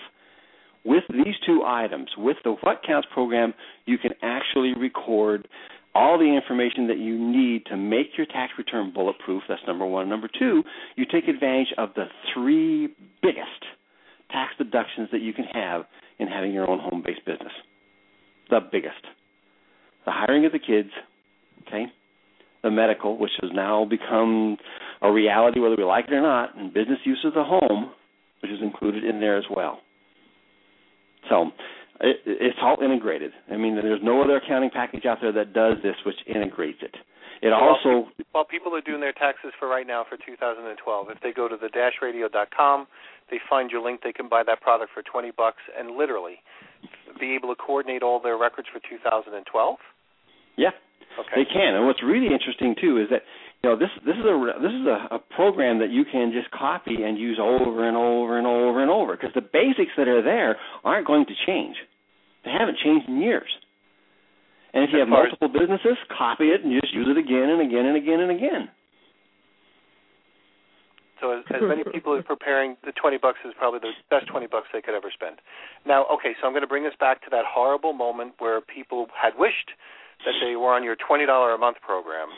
With 0.84 1.04
these 1.10 1.34
two 1.44 1.62
items, 1.66 2.08
with 2.16 2.38
the 2.42 2.52
What 2.62 2.80
Counts 2.86 3.08
program, 3.12 3.52
you 3.84 3.98
can 3.98 4.12
actually 4.22 4.72
record 4.74 5.46
all 5.94 6.18
the 6.18 6.36
information 6.36 6.86
that 6.88 6.98
you 6.98 7.18
need 7.18 7.66
to 7.66 7.76
make 7.76 8.16
your 8.16 8.26
tax 8.26 8.52
return 8.56 8.92
bulletproof. 8.94 9.42
That's 9.48 9.62
number 9.66 9.86
one. 9.86 10.08
Number 10.08 10.28
two, 10.38 10.62
you 10.96 11.04
take 11.10 11.28
advantage 11.28 11.72
of 11.78 11.90
the 11.94 12.04
three 12.32 12.88
biggest 13.22 13.64
tax 14.30 14.52
deductions 14.58 15.08
that 15.12 15.20
you 15.20 15.32
can 15.32 15.44
have 15.44 15.82
in 16.18 16.28
having 16.28 16.52
your 16.52 16.68
own 16.68 16.78
home 16.78 17.02
based 17.04 17.24
business. 17.26 17.52
The 18.50 18.60
biggest. 18.60 19.02
The 20.06 20.12
hiring 20.12 20.46
of 20.46 20.52
the 20.52 20.58
kids, 20.58 20.90
okay? 21.66 21.86
The 22.62 22.70
medical, 22.70 23.18
which 23.18 23.32
has 23.42 23.50
now 23.52 23.84
become 23.84 24.56
a 25.02 25.10
reality 25.10 25.60
whether 25.60 25.76
we 25.76 25.84
like 25.84 26.06
it 26.08 26.12
or 26.12 26.22
not, 26.22 26.56
and 26.56 26.72
business 26.72 26.98
use 27.04 27.24
of 27.24 27.34
the 27.34 27.44
home, 27.44 27.92
which 28.42 28.50
is 28.50 28.58
included 28.62 29.04
in 29.04 29.20
there 29.20 29.38
as 29.38 29.44
well. 29.54 29.80
So 31.28 31.50
it, 32.00 32.16
it's 32.24 32.58
all 32.62 32.76
integrated. 32.82 33.32
I 33.50 33.56
mean, 33.56 33.74
there's 33.76 34.00
no 34.02 34.22
other 34.22 34.36
accounting 34.36 34.70
package 34.70 35.04
out 35.04 35.18
there 35.20 35.32
that 35.32 35.52
does 35.52 35.76
this, 35.82 35.96
which 36.04 36.16
integrates 36.26 36.78
it. 36.82 36.96
It 37.42 37.52
also 37.54 38.08
while 38.32 38.44
people 38.44 38.74
are 38.76 38.82
doing 38.82 39.00
their 39.00 39.14
taxes 39.14 39.52
for 39.58 39.66
right 39.66 39.86
now 39.86 40.04
for 40.08 40.18
2012, 40.18 40.76
if 41.10 41.20
they 41.22 41.32
go 41.32 41.48
to 41.48 41.56
the 41.56 41.68
dashradio.com, 41.68 42.86
they 43.30 43.38
find 43.48 43.70
your 43.70 43.82
link. 43.82 44.00
They 44.04 44.12
can 44.12 44.28
buy 44.28 44.42
that 44.44 44.60
product 44.60 44.92
for 44.92 45.02
20 45.02 45.32
bucks 45.36 45.62
and 45.78 45.96
literally 45.96 46.36
be 47.18 47.34
able 47.34 47.48
to 47.48 47.56
coordinate 47.56 48.02
all 48.02 48.20
their 48.20 48.36
records 48.36 48.68
for 48.72 48.80
2012. 48.80 49.40
Yeah, 50.56 50.68
okay. 51.18 51.28
they 51.34 51.44
can. 51.48 51.74
And 51.76 51.86
what's 51.86 52.02
really 52.02 52.28
interesting 52.28 52.74
too 52.78 53.00
is 53.00 53.08
that 53.08 53.22
you 53.64 53.70
know 53.70 53.76
this 53.76 53.88
this 54.04 54.16
is 54.16 54.24
a 54.24 54.36
this 54.60 54.72
is 54.72 54.84
a, 54.84 55.16
a 55.16 55.18
program 55.18 55.78
that 55.80 55.90
you 55.90 56.04
can 56.04 56.32
just 56.36 56.50
copy 56.50 57.02
and 57.02 57.16
use 57.16 57.38
over 57.40 57.88
and 57.88 57.96
over 57.96 58.36
and 58.36 58.46
over 58.46 58.82
and 58.82 58.90
over 58.90 59.16
because 59.16 59.32
the 59.34 59.40
basics 59.40 59.92
that 59.96 60.08
are 60.08 60.22
there 60.22 60.56
aren't 60.84 61.06
going 61.06 61.24
to 61.24 61.34
change. 61.46 61.76
They 62.44 62.50
haven't 62.50 62.78
changed 62.82 63.08
in 63.08 63.20
years. 63.20 63.50
And 64.72 64.84
if 64.84 64.90
you 64.92 65.00
have 65.00 65.08
multiple 65.08 65.48
businesses, 65.48 65.98
copy 66.16 66.50
it 66.50 66.62
and 66.62 66.80
just 66.80 66.94
use 66.94 67.08
it 67.10 67.18
again 67.18 67.50
and 67.50 67.60
again 67.60 67.86
and 67.86 67.96
again 67.96 68.20
and 68.20 68.30
again. 68.30 68.68
So 71.20 71.32
as, 71.36 71.44
as 71.50 71.60
many 71.60 71.82
people 71.92 72.14
are 72.14 72.22
preparing, 72.22 72.76
the 72.84 72.92
twenty 72.92 73.18
bucks 73.18 73.38
is 73.44 73.52
probably 73.58 73.80
the 73.80 73.92
best 74.08 74.26
twenty 74.28 74.46
bucks 74.46 74.68
they 74.72 74.80
could 74.80 74.94
ever 74.94 75.10
spend. 75.12 75.40
Now, 75.84 76.06
okay, 76.06 76.32
so 76.40 76.46
I'm 76.46 76.52
going 76.52 76.62
to 76.62 76.70
bring 76.70 76.86
us 76.86 76.94
back 76.98 77.22
to 77.24 77.30
that 77.30 77.44
horrible 77.46 77.92
moment 77.92 78.34
where 78.38 78.60
people 78.60 79.08
had 79.20 79.34
wished 79.36 79.74
that 80.24 80.32
they 80.40 80.56
were 80.56 80.72
on 80.72 80.84
your 80.84 80.96
twenty 80.96 81.26
dollar 81.26 81.52
a 81.52 81.58
month 81.58 81.78
program. 81.84 82.28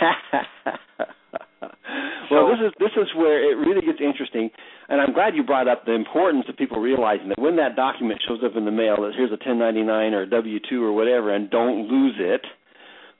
well, 2.30 2.48
this 2.52 2.60
is 2.60 2.72
this 2.78 2.92
is 2.96 3.08
where 3.16 3.40
it 3.40 3.56
really 3.56 3.80
gets 3.80 3.98
interesting, 4.00 4.50
and 4.88 5.00
I'm 5.00 5.14
glad 5.14 5.34
you 5.34 5.42
brought 5.42 5.68
up 5.68 5.86
the 5.86 5.94
importance 5.94 6.44
of 6.48 6.56
people 6.56 6.80
realizing 6.80 7.28
that 7.30 7.40
when 7.40 7.56
that 7.56 7.76
document 7.76 8.20
shows 8.28 8.40
up 8.44 8.56
in 8.56 8.64
the 8.64 8.70
mail, 8.70 8.96
that 9.02 9.12
here's 9.16 9.30
a 9.30 9.40
1099 9.40 10.12
or 10.12 10.22
a 10.22 10.30
W-2 10.30 10.82
or 10.82 10.92
whatever, 10.92 11.34
and 11.34 11.50
don't 11.50 11.88
lose 11.88 12.16
it. 12.18 12.42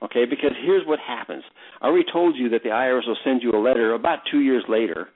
Okay, 0.03 0.27
because 0.29 0.53
here's 0.63 0.87
what 0.87 0.99
happens. 1.01 1.43
I 1.81 1.87
already 1.87 2.05
told 2.13 2.37
you 2.37 2.51
that 2.51 2.63
the 2.63 2.69
IRS 2.69 3.07
will 3.07 3.17
send 3.25 3.43
you 3.43 3.53
a 3.53 3.63
letter 3.63 3.95
about 3.95 4.19
two 4.31 4.41
years 4.41 4.63
later 4.69 5.09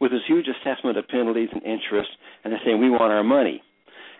with 0.00 0.12
this 0.12 0.20
huge 0.28 0.46
assessment 0.46 0.96
of 0.96 1.08
penalties 1.08 1.48
and 1.52 1.62
interest, 1.62 2.10
and 2.44 2.52
they're 2.52 2.60
saying 2.64 2.78
we 2.78 2.90
want 2.90 3.12
our 3.12 3.24
money. 3.24 3.60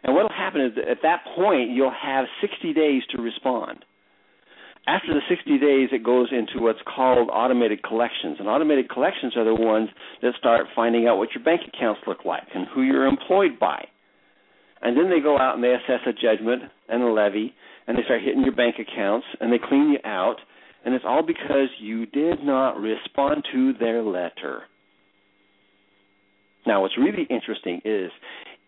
And 0.02 0.14
what 0.14 0.24
will 0.24 0.36
happen 0.36 0.60
is 0.60 0.74
that 0.74 0.88
at 0.88 1.02
that 1.02 1.24
point 1.36 1.70
you'll 1.70 1.94
have 1.94 2.26
60 2.40 2.72
days 2.72 3.02
to 3.14 3.22
respond. 3.22 3.84
After 4.88 5.12
the 5.12 5.20
60 5.28 5.58
days, 5.58 5.90
it 5.92 6.02
goes 6.02 6.28
into 6.32 6.64
what's 6.64 6.80
called 6.88 7.28
automated 7.30 7.82
collections. 7.82 8.36
And 8.38 8.48
automated 8.48 8.88
collections 8.88 9.36
are 9.36 9.44
the 9.44 9.54
ones 9.54 9.90
that 10.22 10.32
start 10.38 10.64
finding 10.74 11.06
out 11.06 11.18
what 11.18 11.28
your 11.34 11.44
bank 11.44 11.60
accounts 11.68 12.00
look 12.06 12.24
like 12.24 12.44
and 12.54 12.66
who 12.74 12.80
you're 12.80 13.06
employed 13.06 13.58
by. 13.60 13.84
And 14.80 14.96
then 14.96 15.10
they 15.10 15.20
go 15.20 15.38
out 15.38 15.56
and 15.56 15.62
they 15.62 15.74
assess 15.74 16.00
a 16.06 16.12
judgment 16.14 16.62
and 16.88 17.02
a 17.02 17.12
levy, 17.12 17.52
and 17.86 17.98
they 17.98 18.02
start 18.04 18.22
hitting 18.22 18.42
your 18.42 18.54
bank 18.54 18.76
accounts, 18.78 19.26
and 19.40 19.52
they 19.52 19.58
clean 19.58 19.90
you 19.90 19.98
out. 20.08 20.36
And 20.86 20.94
it's 20.94 21.04
all 21.06 21.22
because 21.22 21.68
you 21.80 22.06
did 22.06 22.42
not 22.42 22.80
respond 22.80 23.44
to 23.52 23.74
their 23.74 24.02
letter. 24.02 24.62
Now, 26.66 26.80
what's 26.80 26.96
really 26.96 27.26
interesting 27.28 27.82
is 27.84 28.10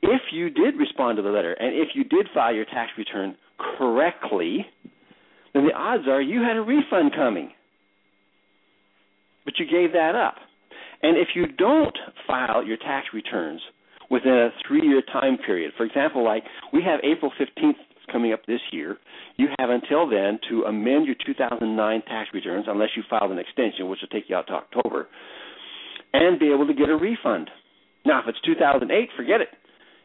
if 0.02 0.20
you 0.32 0.50
did 0.50 0.76
respond 0.76 1.16
to 1.16 1.22
the 1.22 1.30
letter 1.30 1.54
and 1.54 1.74
if 1.74 1.88
you 1.94 2.04
did 2.04 2.28
file 2.34 2.54
your 2.54 2.66
tax 2.66 2.90
return 2.98 3.36
correctly, 3.78 4.66
then 5.54 5.64
the 5.64 5.74
odds 5.74 6.04
are 6.08 6.20
you 6.20 6.42
had 6.42 6.56
a 6.56 6.60
refund 6.60 7.12
coming. 7.14 7.50
But 9.44 9.54
you 9.58 9.66
gave 9.66 9.92
that 9.92 10.14
up. 10.14 10.36
And 11.02 11.16
if 11.16 11.28
you 11.34 11.46
don't 11.46 11.96
file 12.26 12.64
your 12.64 12.76
tax 12.76 13.08
returns 13.14 13.60
within 14.10 14.32
a 14.32 14.50
three 14.66 14.86
year 14.86 15.02
time 15.12 15.38
period, 15.44 15.72
for 15.76 15.84
example, 15.84 16.24
like 16.24 16.44
we 16.72 16.82
have 16.82 17.00
April 17.02 17.32
15th 17.40 17.74
coming 18.12 18.32
up 18.32 18.44
this 18.46 18.60
year, 18.72 18.98
you 19.36 19.48
have 19.58 19.70
until 19.70 20.08
then 20.08 20.38
to 20.50 20.64
amend 20.64 21.06
your 21.06 21.16
2009 21.24 22.02
tax 22.02 22.28
returns, 22.34 22.66
unless 22.68 22.90
you 22.96 23.02
filed 23.08 23.30
an 23.30 23.38
extension, 23.38 23.88
which 23.88 24.00
will 24.02 24.08
take 24.08 24.28
you 24.28 24.36
out 24.36 24.46
to 24.48 24.52
October, 24.52 25.08
and 26.12 26.38
be 26.38 26.52
able 26.52 26.66
to 26.66 26.74
get 26.74 26.88
a 26.88 26.96
refund. 26.96 27.48
Now, 28.04 28.20
if 28.20 28.26
it's 28.28 28.40
2008, 28.44 29.08
forget 29.16 29.40
it 29.40 29.48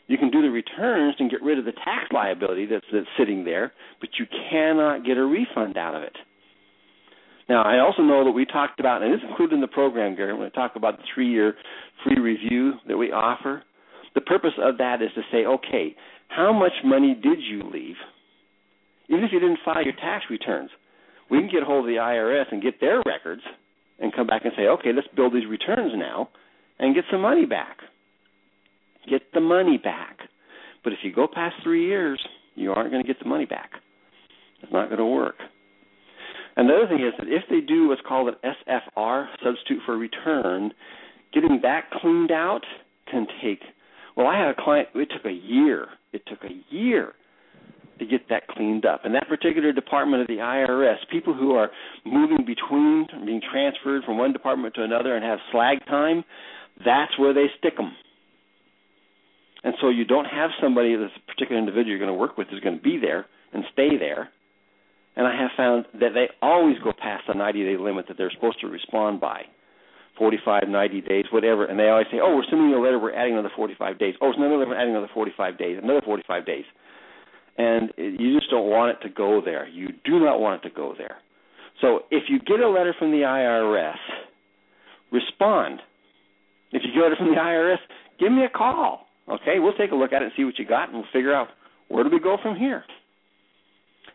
you 0.07 0.17
can 0.17 0.29
do 0.29 0.41
the 0.41 0.49
returns 0.49 1.15
and 1.19 1.31
get 1.31 1.41
rid 1.41 1.57
of 1.57 1.65
the 1.65 1.71
tax 1.71 2.11
liability 2.11 2.67
that's, 2.67 2.85
that's 2.93 3.07
sitting 3.17 3.43
there, 3.43 3.73
but 3.99 4.09
you 4.19 4.25
cannot 4.49 5.05
get 5.05 5.17
a 5.17 5.25
refund 5.25 5.77
out 5.77 5.95
of 5.95 6.03
it. 6.03 6.15
Now, 7.49 7.63
I 7.63 7.79
also 7.79 8.01
know 8.01 8.23
that 8.23 8.31
we 8.31 8.45
talked 8.45 8.79
about, 8.79 9.03
and 9.03 9.13
this 9.13 9.19
is 9.19 9.29
included 9.29 9.55
in 9.55 9.61
the 9.61 9.67
program, 9.67 10.15
Gary, 10.15 10.33
when 10.33 10.47
I 10.47 10.49
talk 10.49 10.75
about 10.75 10.97
the 10.97 11.03
three 11.13 11.31
year 11.31 11.55
free 12.03 12.19
review 12.19 12.73
that 12.87 12.97
we 12.97 13.11
offer. 13.11 13.63
The 14.13 14.21
purpose 14.21 14.53
of 14.61 14.77
that 14.77 15.01
is 15.01 15.09
to 15.15 15.21
say, 15.31 15.45
okay, 15.45 15.95
how 16.29 16.53
much 16.53 16.71
money 16.83 17.13
did 17.13 17.39
you 17.39 17.63
leave? 17.71 17.95
Even 19.09 19.23
if 19.23 19.31
you 19.31 19.39
didn't 19.39 19.59
file 19.63 19.83
your 19.83 19.93
tax 19.93 20.25
returns, 20.29 20.69
we 21.29 21.39
can 21.39 21.49
get 21.49 21.63
hold 21.63 21.85
of 21.85 21.87
the 21.87 21.99
IRS 21.99 22.45
and 22.51 22.61
get 22.61 22.79
their 22.79 23.01
records 23.05 23.41
and 23.99 24.13
come 24.13 24.25
back 24.25 24.43
and 24.45 24.53
say, 24.57 24.63
okay, 24.63 24.91
let's 24.93 25.07
build 25.15 25.33
these 25.33 25.47
returns 25.47 25.91
now 25.95 26.29
and 26.79 26.95
get 26.95 27.03
some 27.11 27.21
money 27.21 27.45
back 27.45 27.77
get 29.09 29.33
the 29.33 29.41
money 29.41 29.77
back. 29.77 30.17
But 30.83 30.93
if 30.93 30.99
you 31.03 31.13
go 31.13 31.27
past 31.27 31.55
three 31.63 31.85
years, 31.85 32.19
you 32.55 32.71
aren't 32.71 32.91
going 32.91 33.03
to 33.03 33.07
get 33.07 33.19
the 33.21 33.29
money 33.29 33.45
back. 33.45 33.71
It's 34.61 34.71
not 34.71 34.87
going 34.87 34.99
to 34.99 35.05
work. 35.05 35.35
And 36.55 36.69
the 36.69 36.73
other 36.73 36.87
thing 36.87 37.05
is 37.05 37.13
that 37.19 37.27
if 37.27 37.43
they 37.49 37.59
do 37.59 37.89
what's 37.89 38.01
called 38.07 38.29
an 38.29 38.53
SFR, 38.67 39.27
substitute 39.43 39.81
for 39.85 39.97
return, 39.97 40.71
getting 41.33 41.59
that 41.63 41.91
cleaned 41.91 42.31
out 42.31 42.61
can 43.11 43.27
take. 43.43 43.61
Well, 44.15 44.27
I 44.27 44.39
had 44.39 44.47
a 44.47 44.55
client. 44.55 44.87
It 44.95 45.09
took 45.11 45.25
a 45.25 45.33
year. 45.33 45.87
It 46.13 46.21
took 46.27 46.43
a 46.43 46.73
year 46.73 47.13
to 47.99 48.05
get 48.05 48.29
that 48.29 48.47
cleaned 48.47 48.85
up. 48.85 49.03
And 49.03 49.13
that 49.15 49.27
particular 49.27 49.71
department 49.71 50.21
of 50.21 50.27
the 50.27 50.37
IRS, 50.37 50.97
people 51.11 51.33
who 51.33 51.51
are 51.53 51.69
moving 52.05 52.45
between, 52.45 53.07
being 53.25 53.41
transferred 53.51 54.03
from 54.03 54.17
one 54.17 54.33
department 54.33 54.75
to 54.75 54.83
another 54.83 55.15
and 55.15 55.23
have 55.23 55.39
slag 55.51 55.85
time, 55.87 56.23
that's 56.83 57.17
where 57.17 57.33
they 57.33 57.45
stick 57.57 57.77
them. 57.77 57.93
And 59.65 59.73
so 59.81 59.89
you 59.89 60.05
don't 60.05 60.25
have 60.25 60.51
somebody, 60.61 60.95
this 60.95 61.09
particular 61.27 61.57
individual 61.59 61.89
you're 61.89 61.99
going 61.99 62.07
to 62.07 62.13
work 62.13 62.37
with, 62.37 62.47
is 62.53 62.59
going 62.59 62.77
to 62.77 62.83
be 62.83 62.99
there 63.01 63.25
and 63.51 63.63
stay 63.73 63.97
there. 63.97 64.29
And 65.15 65.25
I 65.25 65.35
have 65.35 65.49
found 65.57 65.85
that 65.99 66.13
they 66.13 66.29
always 66.41 66.77
go 66.83 66.93
past 66.93 67.23
the 67.27 67.33
90 67.33 67.63
day 67.63 67.77
limit 67.77 68.05
that 68.07 68.17
they're 68.17 68.31
supposed 68.31 68.61
to 68.61 68.67
respond 68.67 69.19
by 69.19 69.41
45, 70.19 70.69
90 70.69 71.01
days, 71.01 71.25
whatever. 71.31 71.65
And 71.65 71.79
they 71.79 71.89
always 71.89 72.05
say, 72.11 72.19
oh, 72.21 72.35
we're 72.35 72.45
sending 72.47 72.69
you 72.69 72.77
a 72.77 72.83
letter, 72.83 72.99
we're 72.99 73.15
adding 73.15 73.33
another 73.33 73.51
45 73.55 73.97
days. 73.97 74.13
Oh, 74.21 74.29
it's 74.29 74.37
another 74.37 74.55
letter, 74.55 74.69
we're 74.69 74.79
adding 74.79 74.93
another 74.93 75.09
45 75.13 75.57
days, 75.57 75.79
another 75.81 76.01
45 76.05 76.45
days. 76.45 76.65
and 77.57 77.91
you 77.97 78.37
just 78.37 78.51
don't 78.51 78.69
want 78.69 78.97
it 78.97 79.07
to 79.07 79.13
go 79.13 79.41
there. 79.43 79.67
You 79.67 79.89
do 80.03 80.19
not 80.19 80.39
want 80.39 80.63
it 80.63 80.69
to 80.69 80.75
go 80.75 80.93
there. 80.97 81.17
So 81.81 82.01
if 82.11 82.23
you 82.29 82.39
get 82.39 82.59
a 82.59 82.69
letter 82.69 82.93
from 82.97 83.11
the 83.11 83.19
IRS, 83.25 83.97
respond. 85.11 85.81
If 86.71 86.83
you 86.85 86.93
get 86.93 86.99
a 86.99 87.03
letter 87.03 87.15
from 87.17 87.29
the 87.33 87.41
IRS, 87.41 87.77
give 88.19 88.31
me 88.31 88.43
a 88.45 88.49
call. 88.49 89.04
Okay, 89.27 89.59
we'll 89.59 89.73
take 89.73 89.91
a 89.91 89.95
look 89.95 90.13
at 90.13 90.21
it 90.21 90.25
and 90.25 90.33
see 90.37 90.43
what 90.43 90.59
you 90.59 90.65
got, 90.65 90.89
and 90.89 90.97
we'll 90.97 91.07
figure 91.11 91.33
out 91.33 91.47
where 91.87 92.03
do 92.03 92.09
we 92.09 92.19
go 92.19 92.37
from 92.41 92.55
here. 92.55 92.83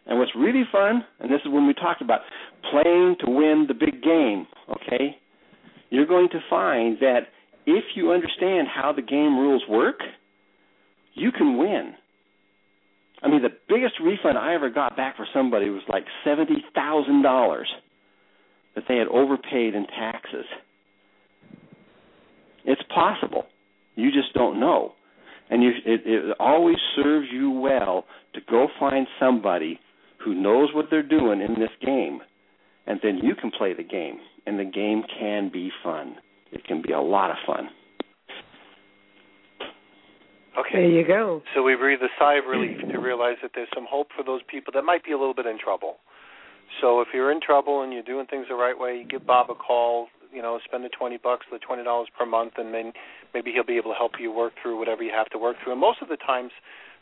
And 0.07 0.19
what's 0.19 0.33
really 0.37 0.63
fun, 0.71 1.05
and 1.19 1.31
this 1.31 1.41
is 1.45 1.53
when 1.53 1.67
we 1.67 1.75
talked 1.75 2.01
about 2.01 2.21
playing 2.71 3.17
to 3.25 3.31
win 3.31 3.67
the 3.69 3.75
big 3.75 4.03
game, 4.03 4.47
okay? 4.69 5.17
You're 5.91 6.07
going 6.07 6.29
to 6.31 6.39
find 6.49 6.97
that 7.01 7.29
if 7.67 7.85
you 7.95 8.13
understand 8.13 8.69
how 8.69 8.93
the 8.93 9.03
game 9.03 9.39
rules 9.39 9.63
work, 9.69 10.01
you 11.15 11.33
can 11.33 11.59
win. 11.59 11.95
I 13.23 13.29
mean, 13.29 13.43
the 13.43 13.51
biggest 13.69 13.95
refund 14.03 14.39
I 14.39 14.55
ever 14.55 14.71
got 14.71 14.97
back 14.97 15.17
for 15.17 15.27
somebody 15.35 15.69
was 15.69 15.83
like 15.89 16.05
seventy 16.25 16.65
thousand 16.75 17.23
dollars 17.23 17.69
that 18.75 18.85
they 18.89 18.97
had 18.97 19.09
overpaid 19.09 19.75
in 19.75 19.87
taxes. 19.87 20.47
It's 22.65 22.81
possible. 22.95 23.47
You 23.97 24.11
just 24.11 24.33
don't 24.33 24.59
know, 24.59 24.93
and 25.51 25.63
you, 25.63 25.71
it, 25.85 26.03
it 26.05 26.37
always 26.39 26.77
serves 26.97 27.27
you 27.33 27.51
well 27.51 28.05
to 28.35 28.41
go 28.49 28.69
find 28.79 29.07
somebody 29.19 29.79
who 30.25 30.35
knows 30.35 30.69
what 30.75 30.87
they're 30.91 31.03
doing 31.03 31.41
in 31.41 31.55
this 31.61 31.71
game, 31.85 32.21
and 32.87 33.01
then 33.03 33.19
you 33.19 33.35
can 33.35 33.51
play 33.51 33.75
the 33.75 33.83
game, 33.83 34.19
and 34.47 34.59
the 34.59 34.65
game 34.65 35.03
can 35.19 35.51
be 35.53 35.71
fun. 35.83 36.17
It 36.53 36.65
can 36.65 36.83
be 36.83 36.93
a 36.93 37.01
lot 37.01 37.31
of 37.31 37.37
fun. 37.47 37.69
Okay. 40.59 40.79
There 40.79 40.91
you 40.91 41.07
go. 41.07 41.43
So 41.55 41.63
we 41.63 41.77
breathe 41.77 42.01
a 42.03 42.09
sigh 42.19 42.35
of 42.35 42.45
relief 42.45 42.79
to 42.93 42.99
realize 42.99 43.37
that 43.43 43.53
there's 43.55 43.69
some 43.75 43.87
hope 43.89 44.09
for 44.17 44.25
those 44.25 44.41
people 44.49 44.73
that 44.75 44.83
might 44.83 45.05
be 45.05 45.13
a 45.13 45.19
little 45.19 45.35
bit 45.35 45.47
in 45.47 45.59
trouble. 45.59 45.97
So 46.81 47.01
if 47.01 47.09
you're 47.15 47.33
in 47.33 47.41
trouble 47.41 47.83
and 47.83 47.93
you're 47.93 48.03
doing 48.03 48.27
things 48.27 48.47
the 48.49 48.55
right 48.55 48.79
way, 48.79 48.99
you 48.99 49.05
give 49.07 49.27
Bob 49.27 49.51
a 49.51 49.55
call. 49.55 50.09
You 50.33 50.43
know, 50.43 50.59
spend 50.65 50.85
the 50.85 50.89
twenty 50.89 51.17
bucks, 51.17 51.47
the 51.51 51.59
twenty 51.59 51.85
dollars 51.85 52.09
per 52.17 52.27
month, 52.27 52.55
and 52.57 52.73
then 52.73 52.93
maybe 53.35 53.53
he'll 53.53 53.65
be 53.65 53.77
able 53.77 53.91
to 53.91 53.99
help 53.99 54.13
you 54.19 54.33
work 54.33 54.53
through 54.61 54.79
whatever 54.79 55.03
you 55.03 55.13
have 55.15 55.29
to 55.31 55.39
work 55.39 55.57
through. 55.63 55.73
And 55.73 55.81
most 55.81 56.03
of 56.03 56.09
the 56.09 56.17
times, 56.17 56.53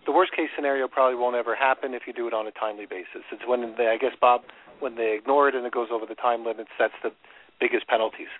the 0.06 0.12
worst 0.12 0.32
case 0.32 0.48
scenario 0.54 0.88
probably 0.88 1.16
won't 1.16 1.36
ever 1.36 1.54
happen 1.54 1.94
if 1.94 2.02
you 2.06 2.12
do 2.12 2.26
it 2.26 2.34
on 2.34 2.46
a 2.46 2.52
timely 2.52 2.86
basis. 2.86 3.24
It's 3.32 3.42
when 3.46 3.74
they, 3.76 3.88
I 3.88 3.98
guess, 3.98 4.16
Bob, 4.20 4.42
when 4.80 4.96
they 4.96 5.14
ignore 5.18 5.48
it 5.48 5.54
and 5.54 5.66
it 5.66 5.72
goes 5.72 5.88
over 5.92 6.06
the 6.06 6.14
time 6.14 6.44
limits, 6.44 6.70
that's 6.78 6.96
the 7.02 7.10
biggest 7.60 7.86
penalties. 7.88 8.32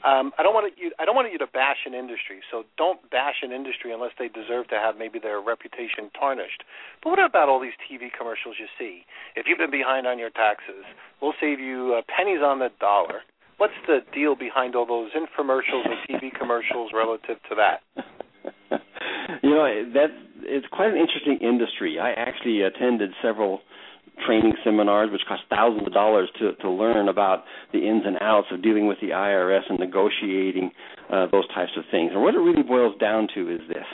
Um, 0.00 0.32
I 0.38 0.42
don't 0.42 0.54
want 0.56 0.72
you. 0.80 0.92
I 0.98 1.04
don't 1.04 1.14
want 1.14 1.28
you 1.30 1.36
to 1.38 1.46
bash 1.46 1.84
an 1.84 1.92
industry. 1.92 2.40
So 2.50 2.64
don't 2.78 3.04
bash 3.10 3.44
an 3.44 3.52
industry 3.52 3.92
unless 3.92 4.12
they 4.18 4.28
deserve 4.28 4.68
to 4.68 4.76
have 4.80 4.96
maybe 4.96 5.18
their 5.18 5.40
reputation 5.40 6.08
tarnished. 6.18 6.64
But 7.04 7.10
what 7.10 7.18
about 7.20 7.50
all 7.50 7.60
these 7.60 7.76
TV 7.84 8.08
commercials 8.08 8.56
you 8.58 8.64
see? 8.78 9.04
If 9.36 9.44
you've 9.46 9.60
been 9.60 9.70
behind 9.70 10.06
on 10.06 10.18
your 10.18 10.30
taxes, 10.30 10.88
we'll 11.20 11.36
save 11.38 11.60
you 11.60 12.00
uh, 12.00 12.02
pennies 12.08 12.40
on 12.40 12.60
the 12.60 12.72
dollar. 12.80 13.20
What's 13.60 13.74
the 13.86 13.98
deal 14.14 14.36
behind 14.36 14.74
all 14.74 14.86
those 14.86 15.10
infomercials 15.12 15.84
and 15.84 15.98
TV 16.08 16.32
commercials 16.32 16.92
relative 16.94 17.36
to 17.50 17.54
that? 17.56 17.82
you 19.42 19.50
know 19.50 19.84
that 19.92 20.06
it's 20.44 20.66
quite 20.72 20.88
an 20.88 20.96
interesting 20.96 21.36
industry. 21.46 21.98
I 22.00 22.12
actually 22.12 22.62
attended 22.62 23.10
several 23.22 23.60
training 24.24 24.54
seminars, 24.64 25.10
which 25.12 25.20
cost 25.28 25.42
thousands 25.50 25.86
of 25.86 25.92
dollars 25.92 26.30
to 26.38 26.54
to 26.54 26.70
learn 26.70 27.10
about 27.10 27.44
the 27.74 27.86
ins 27.86 28.04
and 28.06 28.16
outs 28.22 28.46
of 28.50 28.62
dealing 28.62 28.86
with 28.86 28.96
the 29.02 29.08
IRS 29.08 29.68
and 29.68 29.78
negotiating 29.78 30.70
uh, 31.12 31.26
those 31.30 31.46
types 31.48 31.72
of 31.76 31.84
things. 31.90 32.12
And 32.14 32.22
what 32.22 32.34
it 32.34 32.38
really 32.38 32.62
boils 32.62 32.96
down 32.98 33.28
to 33.34 33.50
is 33.50 33.60
this: 33.68 33.84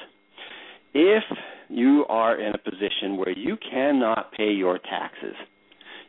if 0.94 1.24
you 1.68 2.04
are 2.08 2.40
in 2.40 2.54
a 2.54 2.58
position 2.58 3.16
where 3.16 3.36
you 3.36 3.56
cannot 3.68 4.30
pay 4.30 4.52
your 4.52 4.78
taxes, 4.78 5.34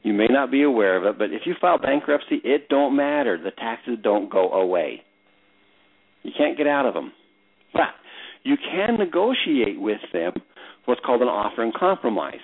you 0.03 0.13
may 0.13 0.27
not 0.29 0.51
be 0.51 0.63
aware 0.63 0.97
of 0.97 1.03
it, 1.05 1.17
but 1.17 1.31
if 1.31 1.41
you 1.45 1.55
file 1.59 1.77
bankruptcy, 1.77 2.39
it 2.43 2.69
don't 2.69 2.95
matter. 2.95 3.37
The 3.41 3.51
taxes 3.51 3.97
don't 4.01 4.31
go 4.31 4.51
away. 4.51 5.01
You 6.23 6.31
can't 6.37 6.57
get 6.57 6.67
out 6.67 6.85
of 6.85 6.93
them. 6.93 7.11
But 7.73 7.93
you 8.43 8.55
can 8.57 8.97
negotiate 8.97 9.79
with 9.79 9.99
them 10.13 10.33
what's 10.85 11.01
called 11.05 11.21
an 11.21 11.27
offer 11.27 11.63
and 11.63 11.73
compromise. 11.73 12.39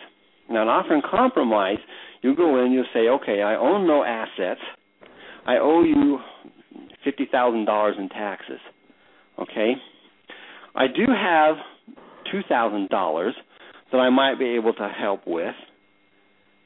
Now, 0.50 0.64
an 0.64 0.68
offer 0.68 0.94
and 0.94 1.04
compromise, 1.04 1.78
you 2.22 2.36
go 2.36 2.64
in, 2.64 2.72
you'll 2.72 2.86
say, 2.94 3.08
okay, 3.08 3.42
I 3.42 3.56
own 3.56 3.88
no 3.88 4.04
assets. 4.04 4.60
I 5.46 5.58
owe 5.58 5.84
you 5.84 6.20
fifty 7.04 7.28
thousand 7.32 7.66
dollars 7.66 7.96
in 7.98 8.10
taxes. 8.10 8.60
Okay, 9.40 9.74
I 10.76 10.88
do 10.88 11.06
have 11.12 11.56
two 12.32 12.42
thousand 12.48 12.90
dollars 12.90 13.36
that 13.92 13.98
I 13.98 14.10
might 14.10 14.40
be 14.40 14.56
able 14.56 14.74
to 14.74 14.90
help 14.90 15.22
with 15.28 15.56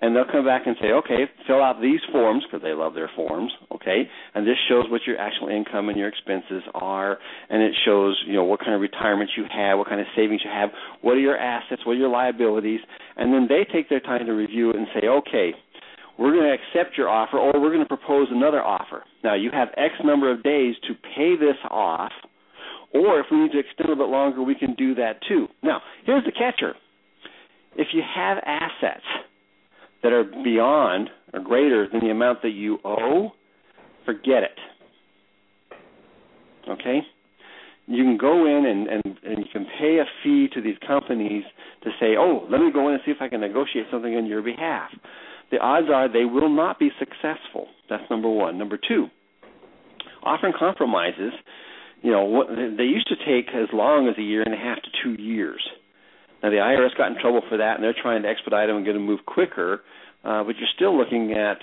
and 0.02 0.16
they'll 0.16 0.30
come 0.32 0.46
back 0.46 0.64
and 0.68 0.76
say, 0.80 0.88
okay, 0.92 1.26
fill 1.48 1.64
out 1.64 1.82
these 1.82 2.00
forms 2.12 2.44
because 2.46 2.62
they 2.64 2.74
love 2.74 2.94
their 2.94 3.10
forms, 3.16 3.52
okay, 3.72 4.08
and 4.36 4.46
this 4.46 4.58
shows 4.70 4.86
what 4.90 5.02
your 5.08 5.18
actual 5.18 5.48
income 5.48 5.90
and 5.90 5.98
your 5.98 6.08
expenses 6.08 6.64
are, 6.74 7.18
and 7.50 7.64
it 7.64 7.74
shows 7.86 8.22
you 8.28 8.34
know 8.34 8.44
what 8.44 8.60
kind 8.60 8.74
of 8.74 8.82
retirement 8.82 9.30
you 9.36 9.44
have, 9.52 9.78
what 9.78 9.90
kind 9.90 10.00
of 10.00 10.08
savings 10.16 10.42
you 10.44 10.52
have, 10.52 10.70
what 11.02 11.14
are 11.14 11.20
your 11.20 11.38
assets, 11.38 11.82
what 11.86 11.94
are 11.94 12.00
your 12.00 12.10
liabilities, 12.10 12.80
and 13.16 13.34
then 13.34 13.48
they 13.50 13.66
take 13.72 13.90
their 13.90 14.00
time 14.00 14.26
to 14.26 14.34
review 14.34 14.70
it 14.70 14.76
and 14.76 14.88
say, 14.94 15.08
okay, 15.08 15.52
we're 16.20 16.32
going 16.32 16.46
to 16.46 16.54
accept 16.54 16.98
your 16.98 17.10
offer, 17.10 17.38
or 17.38 17.60
we're 17.60 17.72
going 17.72 17.84
to 17.84 17.86
propose 17.86 18.28
another 18.32 18.62
offer. 18.62 19.04
Now 19.24 19.36
you 19.36 19.50
have 19.52 19.70
X 19.78 19.94
number 20.04 20.32
of 20.32 20.44
days 20.44 20.76
to 20.88 20.94
pay 21.16 21.36
this 21.36 21.58
off, 21.70 22.12
or 22.94 23.20
if 23.20 23.28
we 23.32 23.38
need 23.40 23.52
to 23.52 23.60
extend 23.60 23.90
a 23.90 23.92
little 23.92 24.06
bit 24.06 24.12
longer, 24.12 24.42
we 24.42 24.56
can 24.56 24.74
do 24.76 24.96
that 24.96 25.20
too. 25.28 25.48
Now 25.64 25.82
here's 26.06 26.24
the 26.24 26.32
catcher: 26.32 26.76
if 27.76 27.88
you 27.94 28.02
have 28.16 28.38
assets 28.46 29.06
that 30.08 30.14
are 30.14 30.24
beyond 30.24 31.10
or 31.34 31.42
greater 31.42 31.86
than 31.92 32.00
the 32.00 32.10
amount 32.10 32.42
that 32.42 32.52
you 32.52 32.80
owe, 32.86 33.32
forget 34.06 34.42
it. 34.44 34.58
Okay? 36.70 37.02
You 37.88 38.04
can 38.06 38.18
go 38.18 38.46
in 38.46 38.66
and, 38.66 38.88
and, 38.88 39.20
and 39.22 39.38
you 39.40 39.52
can 39.52 39.66
pay 39.78 39.98
a 39.98 40.06
fee 40.24 40.48
to 40.54 40.62
these 40.62 40.78
companies 40.88 41.44
to 41.84 41.90
say, 42.00 42.16
oh, 42.18 42.48
let 42.50 42.62
me 42.62 42.72
go 42.72 42.88
in 42.88 42.94
and 42.94 43.04
see 43.06 43.12
if 43.12 43.18
I 43.20 43.28
can 43.28 43.42
negotiate 43.42 43.88
something 43.92 44.16
on 44.16 44.26
your 44.26 44.42
behalf. 44.42 44.92
The 45.52 45.58
odds 45.58 45.88
are 45.94 46.08
they 46.12 46.24
will 46.24 46.50
not 46.50 46.80
be 46.80 46.90
successful. 47.00 47.68
That's 47.90 48.04
number 48.10 48.30
one. 48.30 48.58
Number 48.58 48.78
two, 48.78 49.08
offering 50.24 50.54
compromises, 50.58 51.34
you 52.02 52.12
know, 52.12 52.24
what, 52.24 52.48
they 52.48 52.84
used 52.84 53.08
to 53.08 53.16
take 53.18 53.54
as 53.54 53.68
long 53.74 54.08
as 54.08 54.16
a 54.18 54.22
year 54.22 54.42
and 54.42 54.54
a 54.54 54.58
half 54.58 54.78
to 54.78 54.90
two 55.04 55.22
years. 55.22 55.68
Now 56.44 56.50
the 56.50 56.58
IRS 56.58 56.96
got 56.98 57.12
in 57.12 57.20
trouble 57.20 57.42
for 57.50 57.58
that, 57.58 57.76
and 57.76 57.84
they're 57.84 57.96
trying 58.00 58.22
to 58.24 58.30
expedite 58.30 58.68
them 58.68 58.78
and 58.78 58.86
get 58.86 58.94
them 58.94 59.06
moved 59.06 59.26
quicker. 59.26 59.82
Uh, 60.24 60.44
but 60.44 60.56
you're 60.58 60.70
still 60.76 60.98
looking 60.98 61.34
at, 61.34 61.58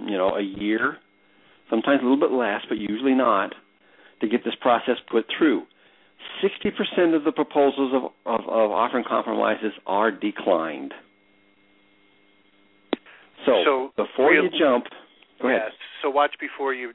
you 0.00 0.16
know, 0.16 0.34
a 0.36 0.42
year, 0.42 0.96
sometimes 1.70 2.00
a 2.00 2.04
little 2.04 2.20
bit 2.20 2.30
less, 2.32 2.60
but 2.68 2.76
usually 2.78 3.14
not, 3.14 3.54
to 4.20 4.28
get 4.28 4.44
this 4.44 4.54
process 4.60 4.96
put 5.10 5.24
through. 5.38 5.62
60% 6.44 7.16
of 7.16 7.24
the 7.24 7.32
proposals 7.32 7.92
of, 7.94 8.02
of, 8.26 8.40
of 8.48 8.70
offering 8.70 9.04
compromises 9.08 9.72
are 9.86 10.10
declined. 10.10 10.92
So, 13.46 13.52
So, 13.64 13.90
before 13.96 14.32
real- 14.32 14.44
you 14.44 14.50
jump, 14.58 14.84
go 15.40 15.48
ahead. 15.48 15.62
Yes. 15.66 15.72
So 16.02 16.10
watch 16.10 16.32
before 16.40 16.74
you 16.74 16.92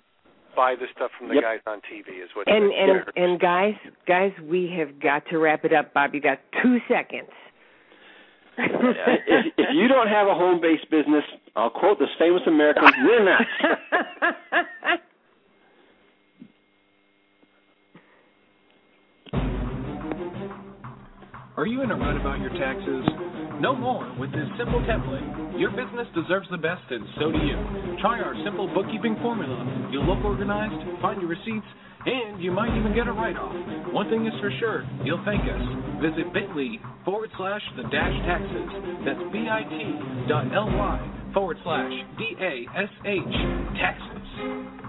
buy 0.55 0.75
the 0.75 0.87
stuff 0.95 1.11
from 1.17 1.27
the 1.27 1.35
Yep. 1.35 1.43
guys 1.43 1.59
on 1.67 1.81
TV. 1.81 2.21
Is 2.23 2.29
what. 2.35 2.47
And 2.47 2.65
you're- 2.71 2.75
and 2.75 2.87
you're- 2.87 3.11
and 3.15 3.39
guys, 3.39 3.75
guys, 4.07 4.31
we 4.39 4.67
have 4.77 4.99
got 4.99 5.25
to 5.27 5.37
wrap 5.37 5.65
it 5.65 5.73
up. 5.73 5.93
Bob, 5.93 6.13
you 6.15 6.21
got 6.21 6.39
two 6.61 6.79
seconds. 6.87 7.29
if, 8.57 9.53
if 9.57 9.67
you 9.73 9.87
don't 9.89 10.07
have 10.07 10.27
a 10.27 10.33
home-based 10.33 10.89
business, 10.89 11.25
I'll 11.57 11.69
quote 11.69 11.99
this 11.99 12.09
famous 12.17 12.41
American: 12.47 12.85
"We're 13.03 13.23
nuts." 13.23 13.49
Are 21.57 21.65
you 21.65 21.81
in 21.83 21.89
a 21.89 21.95
rut 21.95 22.19
about 22.19 22.41
your 22.41 22.51
taxes? 22.59 23.07
No 23.63 23.73
more 23.73 24.03
with 24.19 24.29
this 24.33 24.43
simple 24.59 24.83
template. 24.83 25.23
Your 25.57 25.71
business 25.71 26.03
deserves 26.11 26.47
the 26.51 26.57
best, 26.57 26.83
and 26.89 27.07
so 27.15 27.31
do 27.31 27.39
you. 27.39 27.55
Try 28.03 28.19
our 28.19 28.35
simple 28.43 28.67
bookkeeping 28.75 29.15
formula. 29.23 29.87
You'll 29.89 30.03
look 30.03 30.19
organized, 30.25 30.75
find 31.01 31.21
your 31.21 31.29
receipts, 31.29 31.65
and 32.05 32.43
you 32.43 32.51
might 32.51 32.75
even 32.77 32.93
get 32.93 33.07
a 33.07 33.13
write 33.13 33.37
off. 33.37 33.55
One 33.93 34.09
thing 34.09 34.27
is 34.27 34.33
for 34.41 34.51
sure, 34.59 34.83
you'll 35.05 35.23
thank 35.23 35.47
us. 35.47 35.63
Visit 36.03 36.33
bit.ly 36.33 36.75
forward 37.05 37.31
slash 37.37 37.63
the 37.77 37.83
dash 37.83 38.17
taxes. 38.27 38.67
That's 39.07 39.23
bit 39.31 40.27
dot 40.27 40.51
ly 40.51 41.31
forward 41.33 41.55
slash 41.63 41.91
D 42.19 42.35
A 42.35 42.67
S 42.75 42.91
H 43.07 43.35
taxes. 43.79 44.84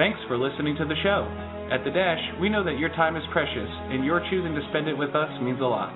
Thanks 0.00 0.16
for 0.32 0.40
listening 0.40 0.80
to 0.80 0.88
the 0.88 0.96
show. 1.04 1.28
At 1.68 1.84
The 1.84 1.92
Dash, 1.92 2.40
we 2.40 2.48
know 2.48 2.64
that 2.64 2.80
your 2.80 2.88
time 2.96 3.20
is 3.20 3.22
precious, 3.36 3.68
and 3.92 4.00
your 4.00 4.24
choosing 4.32 4.56
to 4.56 4.64
spend 4.72 4.88
it 4.88 4.96
with 4.96 5.12
us 5.12 5.28
means 5.44 5.60
a 5.60 5.68
lot. 5.68 5.92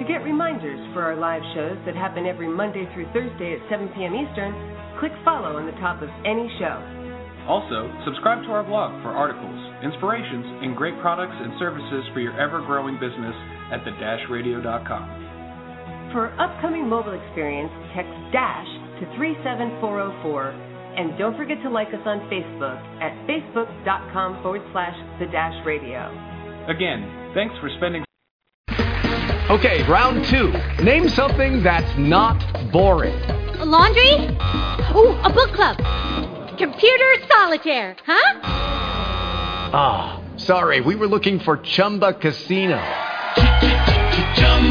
To 0.00 0.04
get 0.08 0.24
reminders 0.24 0.80
for 0.96 1.04
our 1.04 1.12
live 1.12 1.44
shows 1.52 1.76
that 1.84 1.92
happen 1.92 2.24
every 2.24 2.48
Monday 2.48 2.88
through 2.96 3.04
Thursday 3.12 3.52
at 3.52 3.60
7 3.68 3.92
p.m. 3.92 4.16
Eastern, 4.16 4.56
click 4.96 5.12
follow 5.28 5.60
on 5.60 5.68
the 5.68 5.76
top 5.76 6.00
of 6.00 6.08
any 6.24 6.48
show. 6.56 6.80
Also, 7.44 7.84
subscribe 8.08 8.40
to 8.48 8.50
our 8.56 8.64
blog 8.64 8.96
for 9.04 9.12
articles, 9.12 9.60
inspirations, 9.84 10.64
and 10.64 10.72
great 10.72 10.96
products 11.04 11.36
and 11.36 11.52
services 11.60 12.00
for 12.16 12.24
your 12.24 12.32
ever 12.40 12.64
growing 12.64 12.96
business 12.96 13.36
at 13.76 13.84
the-radio.com. 13.84 15.04
For 16.16 16.32
upcoming 16.40 16.88
mobile 16.88 17.12
experience, 17.12 17.68
text 17.92 18.16
DASH 18.32 19.04
to 19.04 19.12
37404 19.20 20.65
and 20.96 21.16
don't 21.18 21.36
forget 21.36 21.60
to 21.62 21.70
like 21.70 21.88
us 21.88 22.00
on 22.06 22.20
Facebook 22.30 22.80
at 23.00 23.12
facebook.com 23.28 24.42
forward 24.42 24.62
slash 24.72 24.96
the 25.20 25.26
dash 25.26 25.54
radio. 25.66 26.08
Again, 26.68 27.32
thanks 27.34 27.54
for 27.60 27.70
spending. 27.76 28.04
Okay, 29.48 29.84
round 29.84 30.24
two. 30.24 30.52
Name 30.82 31.08
something 31.08 31.62
that's 31.62 31.96
not 31.96 32.42
boring. 32.72 33.14
A 33.60 33.64
laundry? 33.64 34.14
Ooh, 34.96 35.14
a 35.22 35.30
book 35.32 35.52
club. 35.52 35.76
Computer 36.58 37.14
solitaire, 37.28 37.96
huh? 38.04 38.40
Ah, 39.72 40.18
oh, 40.18 40.38
sorry, 40.38 40.80
we 40.80 40.96
were 40.96 41.06
looking 41.06 41.38
for 41.38 41.58
Chumba 41.58 42.14
Casino. 42.14 42.82